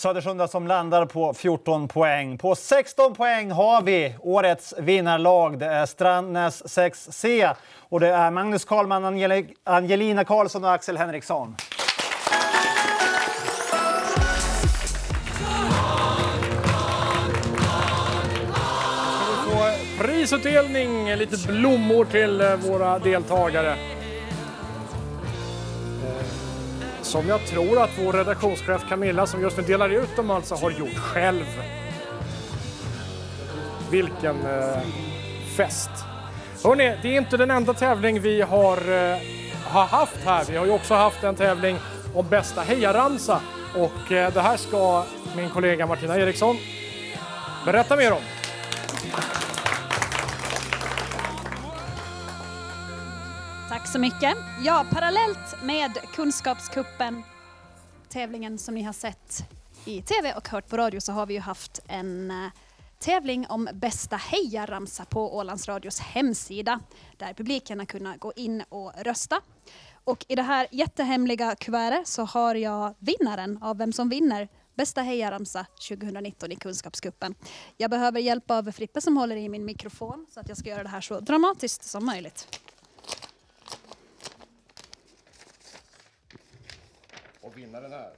Södersunda 0.06 0.47
som 0.47 0.68
landar 0.68 1.06
på 1.06 1.34
14 1.34 1.88
poäng. 1.88 2.38
På 2.38 2.56
16 2.56 3.16
poäng 3.16 3.51
har 3.51 3.82
vi 3.82 4.16
årets 4.22 4.74
vinnarlag. 4.78 5.60
Det 5.60 5.66
är 5.66 5.86
Strandnäs 5.86 6.64
6C 6.64 7.56
och 7.80 7.99
det 7.99 8.08
är 8.08 8.32
Magnus 8.32 8.66
Karlman, 8.66 9.06
Angel 9.06 9.45
Angelina 9.64 10.24
Karlsson 10.24 10.64
och 10.64 10.74
Axel 10.74 10.97
Henriksson. 10.97 11.56
prisutdelning, 19.99 21.16
lite 21.16 21.47
blommor 21.47 22.06
till 22.06 22.41
eh, 22.41 22.56
våra 22.56 22.99
deltagare. 22.99 23.95
Som 27.06 27.28
jag 27.28 27.45
tror 27.45 27.84
att 27.84 27.89
vår 27.97 28.14
redaktionschef 28.14 28.89
Camilla, 28.89 29.28
som 29.28 29.41
just 29.41 29.58
nu 29.58 29.64
delar 29.64 29.89
ut 29.89 30.16
dem, 30.16 30.32
alltså 30.32 30.56
har 30.56 30.72
gjort 30.72 30.97
själv. 30.97 31.45
Vilken 33.91 34.45
eh, 34.45 34.80
fest! 35.58 35.89
Hörrni, 36.64 36.97
det 37.01 37.08
är 37.08 37.18
inte 37.18 37.38
den 37.38 37.51
enda 37.51 37.74
tävling 37.74 38.22
vi 38.22 38.41
har, 38.41 38.78
eh, 38.78 39.18
har 39.64 39.86
haft 39.86 40.26
här. 40.26 40.45
Vi 40.49 40.58
har 40.58 40.66
ju 40.66 40.72
också 40.72 40.93
haft 40.93 41.24
en 41.24 41.36
tävling 41.36 41.78
om 42.14 42.28
bästa 42.30 42.62
hejaramsa 42.62 43.41
och 43.76 44.12
eh, 44.12 44.34
det 44.34 44.41
här 44.41 44.58
ska 44.58 45.03
min 45.36 45.49
kollega 45.49 45.86
Martina 45.86 46.18
Eriksson 46.18 46.58
berätta 47.66 47.95
mer 47.95 48.12
om. 48.12 48.22
Tack 53.86 53.92
så 53.92 54.00
mycket. 54.00 54.38
Ja, 54.64 54.86
parallellt 54.92 55.64
med 55.64 55.92
Kunskapskuppen, 56.14 57.24
tävlingen 58.10 58.58
som 58.58 58.76
ni 58.76 58.84
har 58.84 58.94
sett 58.94 59.50
i 59.86 60.02
tv 60.02 60.34
och 60.34 60.50
hört 60.50 60.68
på 60.68 60.78
radio, 60.78 61.00
så 61.00 61.12
har 61.12 61.26
vi 61.26 61.34
ju 61.34 61.40
haft 61.40 61.80
en 61.88 62.32
eh, 62.32 62.52
tävling 63.00 63.48
om 63.50 63.70
bästa 63.74 64.16
hejaramsa 64.16 65.06
på 65.06 65.38
Ålands 65.38 65.68
Radios 65.68 66.00
hemsida, 66.00 66.80
där 67.18 67.34
publiken 67.34 67.80
har 67.80 67.86
kunnat 67.86 68.20
gå 68.20 68.34
in 68.36 68.64
och 68.70 68.92
rösta. 68.98 69.42
Och 70.04 70.26
i 70.28 70.36
det 70.36 70.44
här 70.44 70.68
jättehemliga 70.72 71.56
kuvertet 71.56 72.08
så 72.08 72.24
har 72.24 72.56
jag 72.56 72.96
vinnaren 73.00 73.64
av 73.64 73.78
vem 73.78 73.94
som 73.94 74.10
vinner 74.10 74.48
Bästa 74.76 75.02
hejaramsa 75.02 75.66
2019 75.90 76.52
i 76.52 76.56
Kunskapskuppen. 76.56 77.36
Jag 77.78 77.92
behöver 77.92 78.20
hjälp 78.20 78.52
av 78.52 78.72
Frippe 78.72 79.02
som 79.02 79.18
håller 79.18 79.36
i 79.36 79.50
min 79.50 79.66
mikrofon 79.66 80.26
så 80.30 80.40
att 80.40 80.50
jag 80.50 80.58
ska 80.58 80.70
göra 80.70 80.84
det 80.84 80.90
här 80.90 81.02
så 81.02 81.20
dramatiskt 81.20 81.84
som 81.84 82.06
möjligt. 82.06 82.62
Och 87.56 87.62
vinnaren 87.62 87.93
är? 87.93 88.14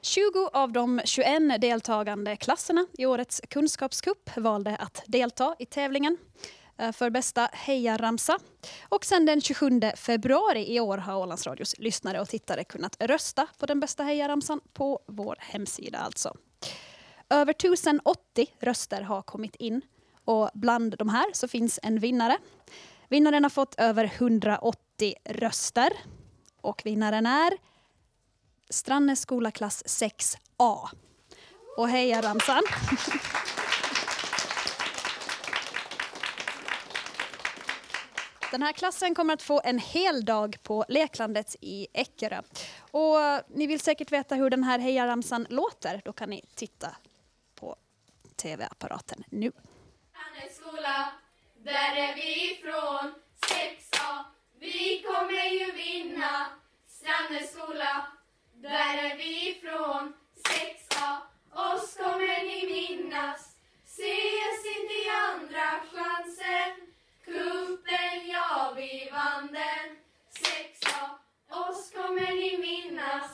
20 0.00 0.50
av 0.52 0.72
de 0.72 1.00
21 1.04 1.60
deltagande 1.60 2.36
klasserna 2.36 2.86
i 2.98 3.06
årets 3.06 3.40
kunskapskupp 3.50 4.36
valde 4.36 4.76
att 4.76 5.02
delta 5.06 5.56
i 5.58 5.66
tävlingen 5.66 6.16
eh, 6.78 6.92
för 6.92 7.10
bästa 7.10 7.48
hejaramsa. 7.52 8.38
Och 8.88 9.04
sen 9.04 9.26
den 9.26 9.40
27 9.40 9.80
februari 9.96 10.74
i 10.76 10.80
år 10.80 10.98
har 10.98 11.16
Ålandsradios 11.16 11.78
lyssnare 11.78 12.20
och 12.20 12.28
tittare 12.28 12.64
kunnat 12.64 12.96
rösta 13.00 13.46
på 13.58 13.66
den 13.66 13.80
bästa 13.80 14.02
hejaramsan 14.02 14.60
på 14.72 15.00
vår 15.06 15.36
hemsida 15.40 15.98
alltså. 15.98 16.36
Över 17.30 17.52
1080 17.52 18.46
röster 18.60 19.02
har 19.02 19.22
kommit 19.22 19.56
in 19.56 19.82
och 20.24 20.50
bland 20.54 20.96
de 20.98 21.08
här 21.08 21.26
så 21.32 21.48
finns 21.48 21.80
en 21.82 21.98
vinnare. 21.98 22.38
Vinnaren 23.08 23.42
har 23.42 23.50
fått 23.50 23.74
över 23.74 24.04
180 24.04 25.14
röster 25.24 25.92
och 26.64 26.82
vinnaren 26.84 27.26
är 27.26 27.52
Strannäs 28.70 29.20
skola 29.20 29.50
klass 29.50 29.82
6A. 29.84 30.88
Och 31.76 31.88
heja 31.88 32.22
ramsan! 32.22 32.62
Den 38.50 38.62
här 38.62 38.72
klassen 38.72 39.14
kommer 39.14 39.34
att 39.34 39.42
få 39.42 39.60
en 39.64 39.78
hel 39.78 40.24
dag 40.24 40.56
på 40.62 40.84
Leklandet 40.88 41.56
i 41.60 41.86
Eckerö. 41.92 42.42
Och 42.90 43.16
ni 43.48 43.66
vill 43.66 43.80
säkert 43.80 44.12
veta 44.12 44.34
hur 44.34 44.50
den 44.50 44.64
här 44.64 44.78
hejaramsan 44.78 45.46
låter. 45.50 46.02
Då 46.04 46.12
kan 46.12 46.30
ni 46.30 46.44
titta 46.54 46.96
på 47.54 47.76
tv-apparaten 48.36 49.24
nu. 49.30 49.52
Strandnäs 50.10 50.56
skola, 50.56 51.12
där 51.58 51.96
är 51.96 52.14
vi 52.14 52.52
ifrån 52.52 53.14
6A. 53.46 54.33
Vi 54.64 55.04
kommer 55.06 55.48
ju 55.58 55.72
vinna. 55.72 56.46
Strandnäs 56.88 57.52
skola, 57.52 58.06
där 58.54 58.94
är 59.10 59.16
vi 59.16 59.50
ifrån 59.50 60.12
6A. 60.48 61.16
Oss 61.52 61.96
kommer 61.96 62.44
ni 62.44 62.66
minnas. 62.74 63.56
Ses 63.86 64.76
inte 64.76 64.94
i 64.94 65.06
andra 65.32 65.68
chansen. 65.92 66.70
Kuppen, 67.24 68.30
ja, 68.32 68.72
vi 68.76 69.10
vann 69.12 69.46
den. 69.52 69.96
6A. 70.40 71.08
Oss 71.50 71.92
kommer 71.94 72.32
ni 72.32 72.58
minnas. 72.58 73.30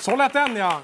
Så 0.00 0.16
lät 0.16 0.32
den 0.32 0.56
ja! 0.56 0.82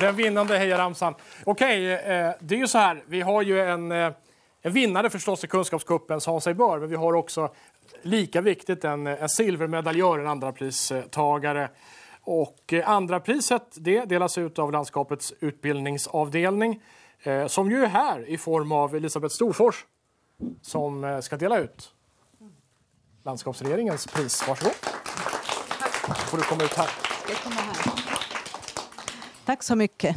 Den 0.00 0.16
vinnande 0.16 0.58
hejaramsan. 0.58 1.14
Okej, 1.44 1.92
eh, 1.92 2.34
det 2.40 2.54
är 2.54 2.58
ju 2.58 2.66
så 2.66 2.78
här. 2.78 3.02
Vi 3.06 3.20
har 3.20 3.42
ju 3.42 3.60
en, 3.60 3.92
eh, 3.92 4.12
en 4.68 4.74
vinnare 4.74 5.10
förstås 5.10 5.44
i 5.44 5.46
Kunskapscupen, 5.46 6.20
sa 6.20 6.40
sig 6.40 6.54
bör, 6.54 6.78
men 6.78 6.88
vi 6.88 6.96
har 6.96 7.12
också 7.12 7.50
lika 8.02 8.40
viktigt 8.40 8.84
en, 8.84 9.06
en 9.06 9.28
silvermedaljör, 9.28 10.18
en 10.18 10.26
andrapristagare. 10.26 11.70
Och 12.20 12.72
eh, 12.72 12.90
andra 12.90 13.20
priset 13.20 13.62
det 13.74 14.04
delas 14.04 14.38
ut 14.38 14.58
av 14.58 14.72
landskapets 14.72 15.34
utbildningsavdelning 15.40 16.82
eh, 17.22 17.46
som 17.46 17.70
ju 17.70 17.84
är 17.84 17.86
här 17.86 18.28
i 18.28 18.38
form 18.38 18.72
av 18.72 18.94
Elisabeth 18.94 19.34
Storfors 19.34 19.84
som 20.62 21.04
eh, 21.04 21.20
ska 21.20 21.36
dela 21.36 21.58
ut 21.58 21.90
landskapsregeringens 23.22 24.06
pris. 24.06 24.48
Varsågod. 24.48 24.74
får 26.30 26.36
du 26.36 26.42
komma 26.42 26.64
ut 26.64 26.74
här. 26.74 26.88
Tack 29.44 29.62
så 29.62 29.76
mycket. 29.76 30.16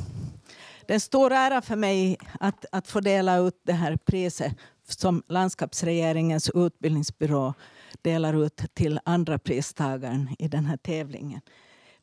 Det 0.92 0.94
är 0.94 0.96
en 0.96 1.02
stor 1.02 1.32
ära 1.32 1.62
för 1.62 1.76
mig 1.76 2.18
att, 2.40 2.66
att 2.72 2.88
få 2.88 3.00
dela 3.00 3.38
ut 3.38 3.62
det 3.64 3.74
här 3.74 3.96
priset 3.96 4.56
som 4.88 5.24
landskapsregeringens 5.28 6.50
utbildningsbyrå 6.54 7.54
delar 8.02 8.46
ut 8.46 8.64
till 8.74 9.00
andra 9.06 9.40
pristagaren 9.40 10.36
i 10.40 10.48
den 10.48 10.66
här 10.66 10.78
tävlingen. 10.78 11.42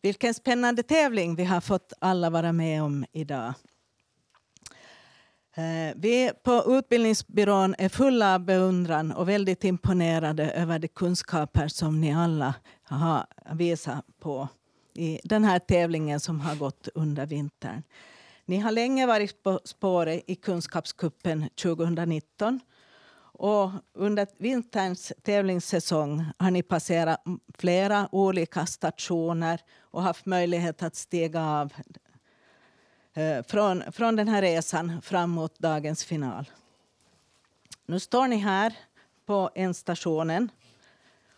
Vilken 0.02 0.34
spännande 0.34 0.82
tävling 0.82 1.34
vi 1.34 1.44
har 1.44 1.60
fått 1.60 1.92
alla 1.98 2.30
vara 2.30 2.52
med 2.52 2.82
om 2.82 3.04
idag. 3.12 3.54
Eh, 5.54 5.94
vi 5.96 6.30
på 6.42 6.64
Utbildningsbyrån 6.66 7.74
är 7.78 7.88
fulla 7.88 8.34
av 8.34 8.40
beundran 8.40 9.12
och 9.12 9.28
väldigt 9.28 9.64
imponerade 9.64 10.50
över 10.50 10.78
de 10.78 10.88
kunskaper 10.88 11.68
som 11.68 12.00
ni 12.00 12.14
alla 12.14 12.54
har 12.82 13.26
visat 13.52 14.04
på 14.20 14.48
i 14.94 15.20
den 15.24 15.44
här 15.44 15.58
tävlingen 15.58 16.20
som 16.20 16.40
har 16.40 16.56
gått 16.56 16.88
under 16.94 17.26
vintern. 17.26 17.82
Ni 18.48 18.58
har 18.58 18.72
länge 18.72 19.06
varit 19.06 19.42
på 19.42 19.60
spåret 19.64 20.24
i 20.26 20.34
Kunskapskuppen 20.34 21.48
2019 21.48 22.60
och 23.20 23.70
under 23.92 24.26
vinterns 24.38 25.12
tävlingssäsong 25.22 26.24
har 26.38 26.50
ni 26.50 26.62
passerat 26.62 27.20
flera 27.58 28.08
olika 28.12 28.66
stationer 28.66 29.60
och 29.80 30.02
haft 30.02 30.26
möjlighet 30.26 30.82
att 30.82 30.96
stiga 30.96 31.44
av 31.44 31.72
eh, 33.14 33.42
från, 33.42 33.92
från 33.92 34.16
den 34.16 34.28
här 34.28 34.42
resan 34.42 35.02
fram 35.02 35.30
mot 35.30 35.58
dagens 35.58 36.04
final. 36.04 36.50
Nu 37.86 38.00
står 38.00 38.28
ni 38.28 38.36
här 38.36 38.76
på 39.26 39.50
en 39.54 39.74
stationen 39.74 40.50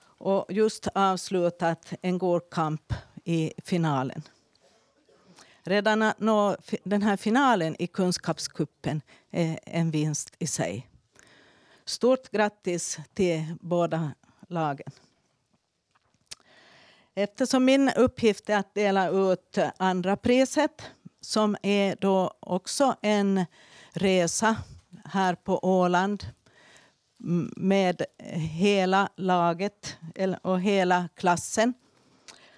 och 0.02 0.46
just 0.48 0.88
avslutat 0.94 1.92
en 2.02 2.18
god 2.18 2.50
kamp 2.50 2.92
i 3.24 3.52
finalen. 3.64 4.22
Redan 5.64 6.02
att 6.02 6.20
nå 6.20 6.56
den 6.84 7.02
här 7.02 7.16
finalen 7.16 7.76
i 7.78 7.86
Kunskapskuppen 7.86 9.02
är 9.30 9.58
en 9.64 9.90
vinst 9.90 10.34
i 10.38 10.46
sig. 10.46 10.86
Stort 11.84 12.30
grattis 12.30 12.98
till 13.14 13.44
båda 13.60 14.12
lagen. 14.48 14.92
Eftersom 17.14 17.64
min 17.64 17.90
uppgift 17.96 18.50
är 18.50 18.56
att 18.56 18.74
dela 18.74 19.08
ut 19.08 19.58
andra 19.76 20.16
priset 20.16 20.82
som 21.20 21.56
är 21.62 21.96
då 22.00 22.34
också 22.40 22.96
en 23.02 23.44
resa 23.92 24.56
här 25.04 25.34
på 25.34 25.58
Åland 25.58 26.26
med 27.56 28.02
hela 28.32 29.08
laget 29.16 29.96
och 30.42 30.60
hela 30.60 31.08
klassen 31.14 31.74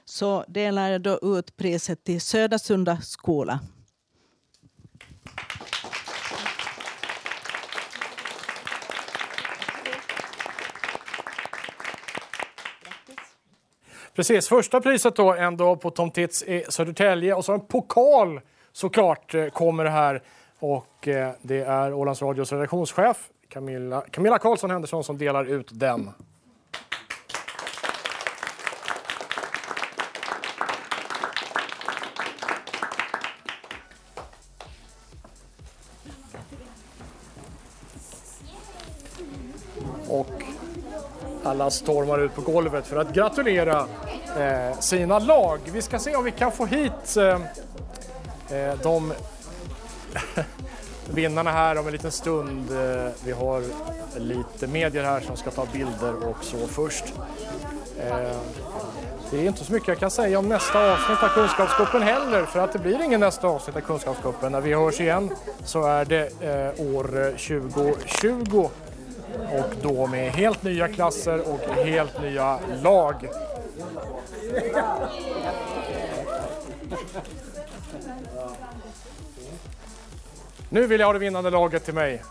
så 0.05 0.45
delar 0.49 0.91
jag 0.91 1.01
då 1.01 1.19
ut 1.23 1.57
priset 1.57 2.05
till 2.05 2.21
Södersunda 2.21 2.97
skola. 2.97 3.61
Precis, 14.15 14.49
första 14.49 14.81
priset 14.81 15.17
då 15.17 15.35
ändå 15.35 15.77
på 15.77 15.91
Tom 15.91 16.11
Tits 16.11 16.43
i 16.43 16.65
Södertälje 16.69 17.35
och 17.35 17.45
så 17.45 17.53
en 17.53 17.67
pokal 17.67 18.41
såklart 18.73 19.35
eh, 19.35 19.47
kommer 19.47 19.85
här. 19.85 20.23
Och 20.59 21.09
eh, 21.09 21.33
det 21.43 21.61
är 21.61 21.93
Ålands 21.93 22.23
Radios 22.23 22.53
redaktionschef 22.53 23.31
Camilla, 23.49 24.01
Camilla 24.11 24.39
Karlsson 24.39 24.71
Henderson 24.71 25.05
som 25.05 25.19
delar 25.19 25.45
ut 25.45 25.71
den. 25.73 26.11
Alla 41.63 41.71
stormar 41.71 42.19
ut 42.19 42.35
på 42.35 42.41
golvet 42.41 42.87
för 42.87 42.97
att 42.97 43.15
gratulera 43.15 43.87
eh, 44.39 44.79
sina 44.79 45.19
lag. 45.19 45.59
Vi 45.73 45.83
ska 45.83 45.99
se 45.99 46.17
om 46.17 46.25
vi 46.25 46.31
kan 46.31 46.53
få 46.53 46.67
hit 46.67 47.17
eh, 47.17 47.41
eh 48.59 48.75
de 48.83 49.13
vinnarna 51.15 51.51
här 51.51 51.79
om 51.79 51.87
en 51.87 51.93
liten 51.93 52.13
stund. 52.13 52.71
Eh, 52.71 53.13
vi 53.25 53.33
har 53.33 53.63
lite 54.17 54.67
medier 54.67 55.05
här 55.05 55.21
som 55.21 55.37
ska 55.37 55.51
ta 55.51 55.67
bilder 55.73 56.29
och 56.29 56.45
så 56.45 56.67
först. 56.67 57.05
Eh, 57.99 58.37
det 59.31 59.39
är 59.39 59.47
inte 59.47 59.65
så 59.65 59.73
mycket 59.73 59.89
jag 59.89 59.99
kan 59.99 60.11
säga 60.11 60.39
om 60.39 60.49
nästa 60.49 60.93
avsnitt 60.93 61.23
av 61.23 61.29
Kunskapscupen 61.29 62.03
heller 62.03 62.45
för 62.45 62.61
att 62.61 62.73
det 62.73 62.79
blir 62.79 63.03
ingen 63.03 63.21
nästa 63.21 63.47
avsnitt 63.49 63.77
av 63.77 63.81
Kunskapscupen. 63.81 64.53
När 64.53 64.61
vi 64.61 64.75
hörs 64.75 65.01
igen 65.01 65.31
så 65.65 65.85
är 65.85 66.05
det 66.05 66.29
eh, 66.41 66.97
år 66.97 67.27
eh, 67.27 67.31
2020 67.31 68.69
och 69.53 69.75
då 69.83 70.07
med 70.07 70.33
helt 70.33 70.63
nya 70.63 70.89
klasser 70.89 71.41
och 71.53 71.61
helt 71.85 72.23
nya 72.23 72.59
lag. 72.83 73.29
Nu 80.69 80.87
vill 80.87 81.01
jag 81.01 81.07
ha 81.07 81.13
det 81.13 81.19
vinnande 81.19 81.51
laget 81.51 81.85
till 81.85 81.95
mig. 81.95 82.23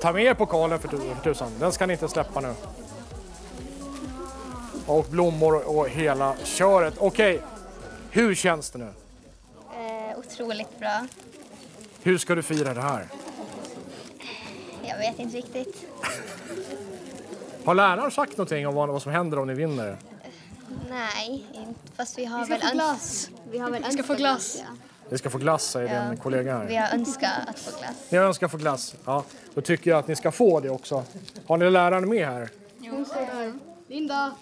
Ta 0.00 0.12
med 0.12 0.24
er 0.24 0.34
pokalen 0.34 0.78
för 0.78 0.88
tu- 0.88 1.14
för 1.14 1.22
tusan. 1.24 1.52
Den 1.58 1.72
ska 1.72 1.86
ni 1.86 1.92
inte 1.92 2.08
släppa 2.08 2.40
nu. 2.40 2.54
Och 4.86 5.04
blommor 5.10 5.68
och 5.68 5.88
hela 5.88 6.34
köret. 6.44 6.94
Okej, 6.98 7.42
hur 8.10 8.34
känns 8.34 8.70
det 8.70 8.78
nu? 8.78 8.88
Eh, 9.74 10.18
otroligt 10.18 10.78
bra. 10.78 11.06
Hur 12.02 12.18
ska 12.18 12.34
du 12.34 12.42
fira 12.42 12.74
det 12.74 12.80
här? 12.82 13.06
Jag 14.90 14.98
vet 14.98 15.18
inte 15.18 15.36
riktigt. 15.36 15.86
Har 17.64 17.74
läraren 17.74 18.10
sagt 18.10 18.36
någonting 18.36 18.66
om 18.66 18.74
vad, 18.74 18.88
vad 18.88 19.02
som 19.02 19.12
händer 19.12 19.38
om 19.38 19.46
ni 19.46 19.54
vinner? 19.54 19.96
Nej, 20.90 21.46
inte. 21.52 21.80
fast 21.96 22.18
vi 22.18 22.24
har 22.24 22.38
Vi 22.38 22.44
ska 22.44 22.66
väl 22.66 22.72
glass. 22.74 23.30
Vi 23.50 23.58
har 23.58 23.70
väl 23.70 23.82
Vi 23.82 23.90
ska 23.90 23.98
önskat 23.98 24.06
få 24.06 24.14
glass. 24.14 24.58
Ja. 24.58 24.76
Ni 25.10 25.18
ska 25.18 25.30
få 25.30 25.38
glass, 25.38 25.64
säger 25.64 25.94
Ja. 25.94 26.08
din 26.08 26.16
kollega 26.18 26.58
här. 26.58 26.64
Vi 26.66 26.76
har 26.76 26.88
önskat 26.94 27.30
att 27.48 27.58
få 27.58 27.78
glass. 27.78 27.96
Ni 28.10 28.18
önskar 28.18 28.48
få 28.48 28.56
glass? 28.56 28.94
Ja, 29.04 29.24
då 29.54 29.60
tycker 29.60 29.90
jag 29.90 29.98
att 29.98 30.08
ni 30.08 30.16
ska 30.16 30.32
få 30.32 30.60
det 30.60 30.70
också. 30.70 31.04
Har 31.46 31.56
ni 31.56 31.70
läraren 31.70 32.08
med 32.08 32.26
här? 32.26 32.48
Där. 32.78 33.52
Linda! 33.88 34.32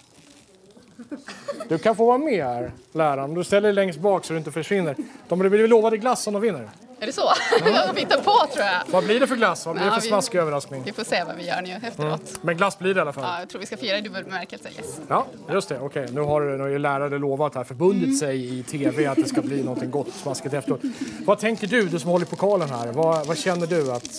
Du 1.68 1.78
kan 1.78 1.96
få 1.96 2.06
vara 2.06 2.18
med 2.18 2.44
här, 2.44 2.72
läraren. 2.92 3.34
Du 3.34 3.44
ställer 3.44 3.68
dig 3.68 3.74
längst 3.74 3.98
bak 4.00 4.24
så 4.24 4.32
du 4.32 4.38
inte 4.38 4.52
försvinner. 4.52 4.96
De 5.28 5.38
blir 5.38 5.68
lovade 5.68 5.96
glass 5.98 6.26
om 6.26 6.32
de 6.32 6.42
vinner. 6.42 6.68
Är 7.00 7.06
det 7.06 7.12
så? 7.12 7.30
Jag 7.64 7.96
hittar 7.98 8.16
på 8.16 8.52
tror 8.52 8.64
jag. 8.66 8.80
Vad 8.90 9.04
blir 9.04 9.20
det 9.20 9.26
för 9.26 9.36
glass? 9.36 9.66
Vad 9.66 9.74
blir 9.74 9.84
det 9.84 9.90
Ja, 9.90 9.94
för 9.94 10.02
vi- 10.02 10.08
smaskig 10.08 10.38
överraskning? 10.38 10.82
Vi 10.84 10.92
får 10.92 11.04
se 11.04 11.24
vad 11.24 11.36
vi 11.36 11.46
gör 11.46 11.62
nu 11.62 11.72
efteråt. 11.72 11.98
Mm. 12.28 12.40
Men 12.42 12.56
glass 12.56 12.78
blir 12.78 12.94
det 12.94 12.98
i 12.98 13.00
alla 13.00 13.12
fall. 13.12 13.24
Ja, 13.24 13.38
jag 13.38 13.48
tror 13.48 13.60
vi 13.60 13.66
ska 13.66 13.76
fira 13.76 13.98
i 13.98 14.00
dubbel 14.00 14.24
bemärkelse. 14.24 14.68
Yes. 14.76 15.00
Ja, 15.08 15.26
just 15.52 15.68
det. 15.68 15.78
Okej, 15.80 16.08
nu 16.12 16.20
har, 16.20 16.40
nu 16.40 16.58
har 16.62 16.68
ju 16.68 16.78
lärare 16.78 17.18
lovat 17.18 17.54
här, 17.54 17.64
förbundit 17.64 18.04
Mm. 18.04 18.16
sig 18.16 18.58
i 18.58 18.62
tv 18.62 19.06
att 19.06 19.16
det 19.16 19.28
ska 19.28 19.40
bli 19.42 19.62
något 19.64 19.90
gott 19.90 20.08
smaskigt 20.14 20.54
efteråt. 20.54 20.80
Vad 21.26 21.38
tänker 21.38 21.66
du, 21.66 21.88
du 21.88 21.98
som 21.98 22.10
håller 22.10 22.26
i 22.26 22.28
pokalen 22.28 22.68
här? 22.70 22.92
Vad, 22.92 23.26
vad 23.26 23.38
känner 23.38 23.66
du 23.66 23.92
att... 23.92 24.10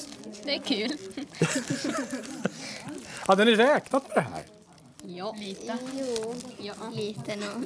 Det 0.43 0.55
är 0.55 0.59
kul. 0.59 0.89
Hade 3.19 3.45
ni 3.45 3.55
räknat 3.55 4.03
med 4.07 4.17
det 4.17 4.21
här? 4.34 4.43
Ja. 5.03 5.35
Lite. 5.39 5.77
Jo, 6.59 6.73
lite 6.93 7.35
nog. 7.35 7.65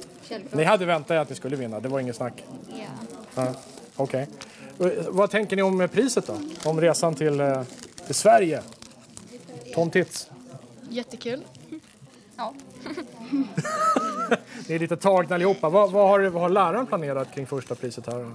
Ni 0.52 0.64
hade 0.64 0.84
väntat 0.86 1.10
er 1.10 1.16
att 1.18 1.28
ni 1.30 1.34
skulle 1.36 1.56
vinna, 1.56 1.80
det 1.80 1.88
var 1.88 2.00
inget 2.00 2.16
snack. 2.16 2.44
Ja. 2.68 2.84
Ja, 3.34 3.54
Okej. 3.96 4.28
Eh, 4.80 4.86
Vad 5.08 5.30
tänker 5.30 5.56
ni 5.56 5.62
om 5.62 5.88
priset 5.92 6.26
då? 6.26 6.38
Om 6.64 6.80
resan 6.80 7.14
till, 7.14 7.40
eh, 7.40 7.62
till 8.06 8.14
Sverige? 8.14 8.62
Tom 9.74 9.90
Tits. 9.90 10.30
Jättekul. 10.90 11.44
Ja. 12.36 12.54
Ni 14.68 14.74
är 14.74 14.78
lite 14.78 14.96
tagna 14.96 15.34
allihopa. 15.34 15.68
Vad, 15.68 15.92
vad, 15.92 16.08
har, 16.08 16.20
vad 16.20 16.42
har 16.42 16.48
läraren 16.48 16.86
planerat 16.86 17.34
kring 17.34 17.46
första 17.46 17.74
priset 17.74 18.06
här? 18.06 18.30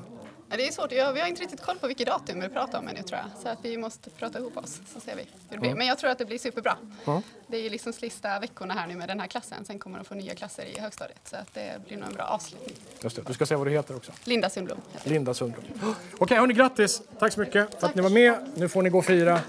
Det 0.57 0.67
är 0.67 0.71
svårt. 0.71 0.91
Ja, 0.91 1.11
Vi 1.11 1.19
har 1.19 1.27
inte 1.27 1.41
riktigt 1.41 1.61
koll 1.61 1.77
på 1.77 1.87
vilket 1.87 2.07
datum 2.07 2.39
vi 2.39 2.49
pratar 2.49 2.79
om 2.79 2.87
ännu 2.87 3.01
tror 3.03 3.19
jag. 3.19 3.41
Så 3.43 3.49
att 3.49 3.57
vi 3.61 3.77
måste 3.77 4.09
prata 4.09 4.39
ihop 4.39 4.57
oss 4.57 4.79
så 4.93 4.99
ser 4.99 5.15
vi 5.15 5.21
hur 5.21 5.29
det 5.49 5.57
blir. 5.57 5.75
Men 5.75 5.87
jag 5.87 5.97
tror 5.97 6.09
att 6.09 6.17
det 6.17 6.25
blir 6.25 6.37
superbra. 6.37 6.77
Ja. 7.05 7.21
Det 7.47 7.57
är 7.57 7.61
ju 7.61 7.69
liksom 7.69 7.93
sista 7.93 8.39
veckorna 8.39 8.73
här 8.73 8.87
nu 8.87 8.95
med 8.95 9.07
den 9.07 9.19
här 9.19 9.27
klassen. 9.27 9.65
Sen 9.65 9.79
kommer 9.79 9.97
de 9.97 10.05
få 10.05 10.15
nya 10.15 10.35
klasser 10.35 10.65
i 10.65 10.79
högstadiet. 10.79 11.19
Så 11.23 11.35
att 11.35 11.53
det 11.53 11.87
blir 11.87 11.97
nog 11.97 12.07
en 12.07 12.13
bra 12.13 12.23
avslutning. 12.23 12.75
Just 13.01 13.15
det. 13.15 13.21
Du 13.21 13.33
ska 13.33 13.45
säga 13.45 13.57
vad 13.57 13.67
du 13.67 13.71
heter 13.71 13.95
också. 13.95 14.11
Linda 14.23 14.49
Sundblom. 14.49 14.81
Linda 15.03 15.33
Sundblom. 15.33 15.95
Okej, 16.17 16.37
hörni, 16.37 16.53
grattis! 16.53 17.01
Tack 17.19 17.33
så 17.33 17.39
mycket 17.39 17.79
för 17.79 17.87
att 17.87 17.95
ni 17.95 18.01
var 18.01 18.09
med. 18.09 18.51
Nu 18.55 18.69
får 18.69 18.81
ni 18.81 18.89
gå 18.89 18.97
och 18.97 19.05
fira. 19.05 19.39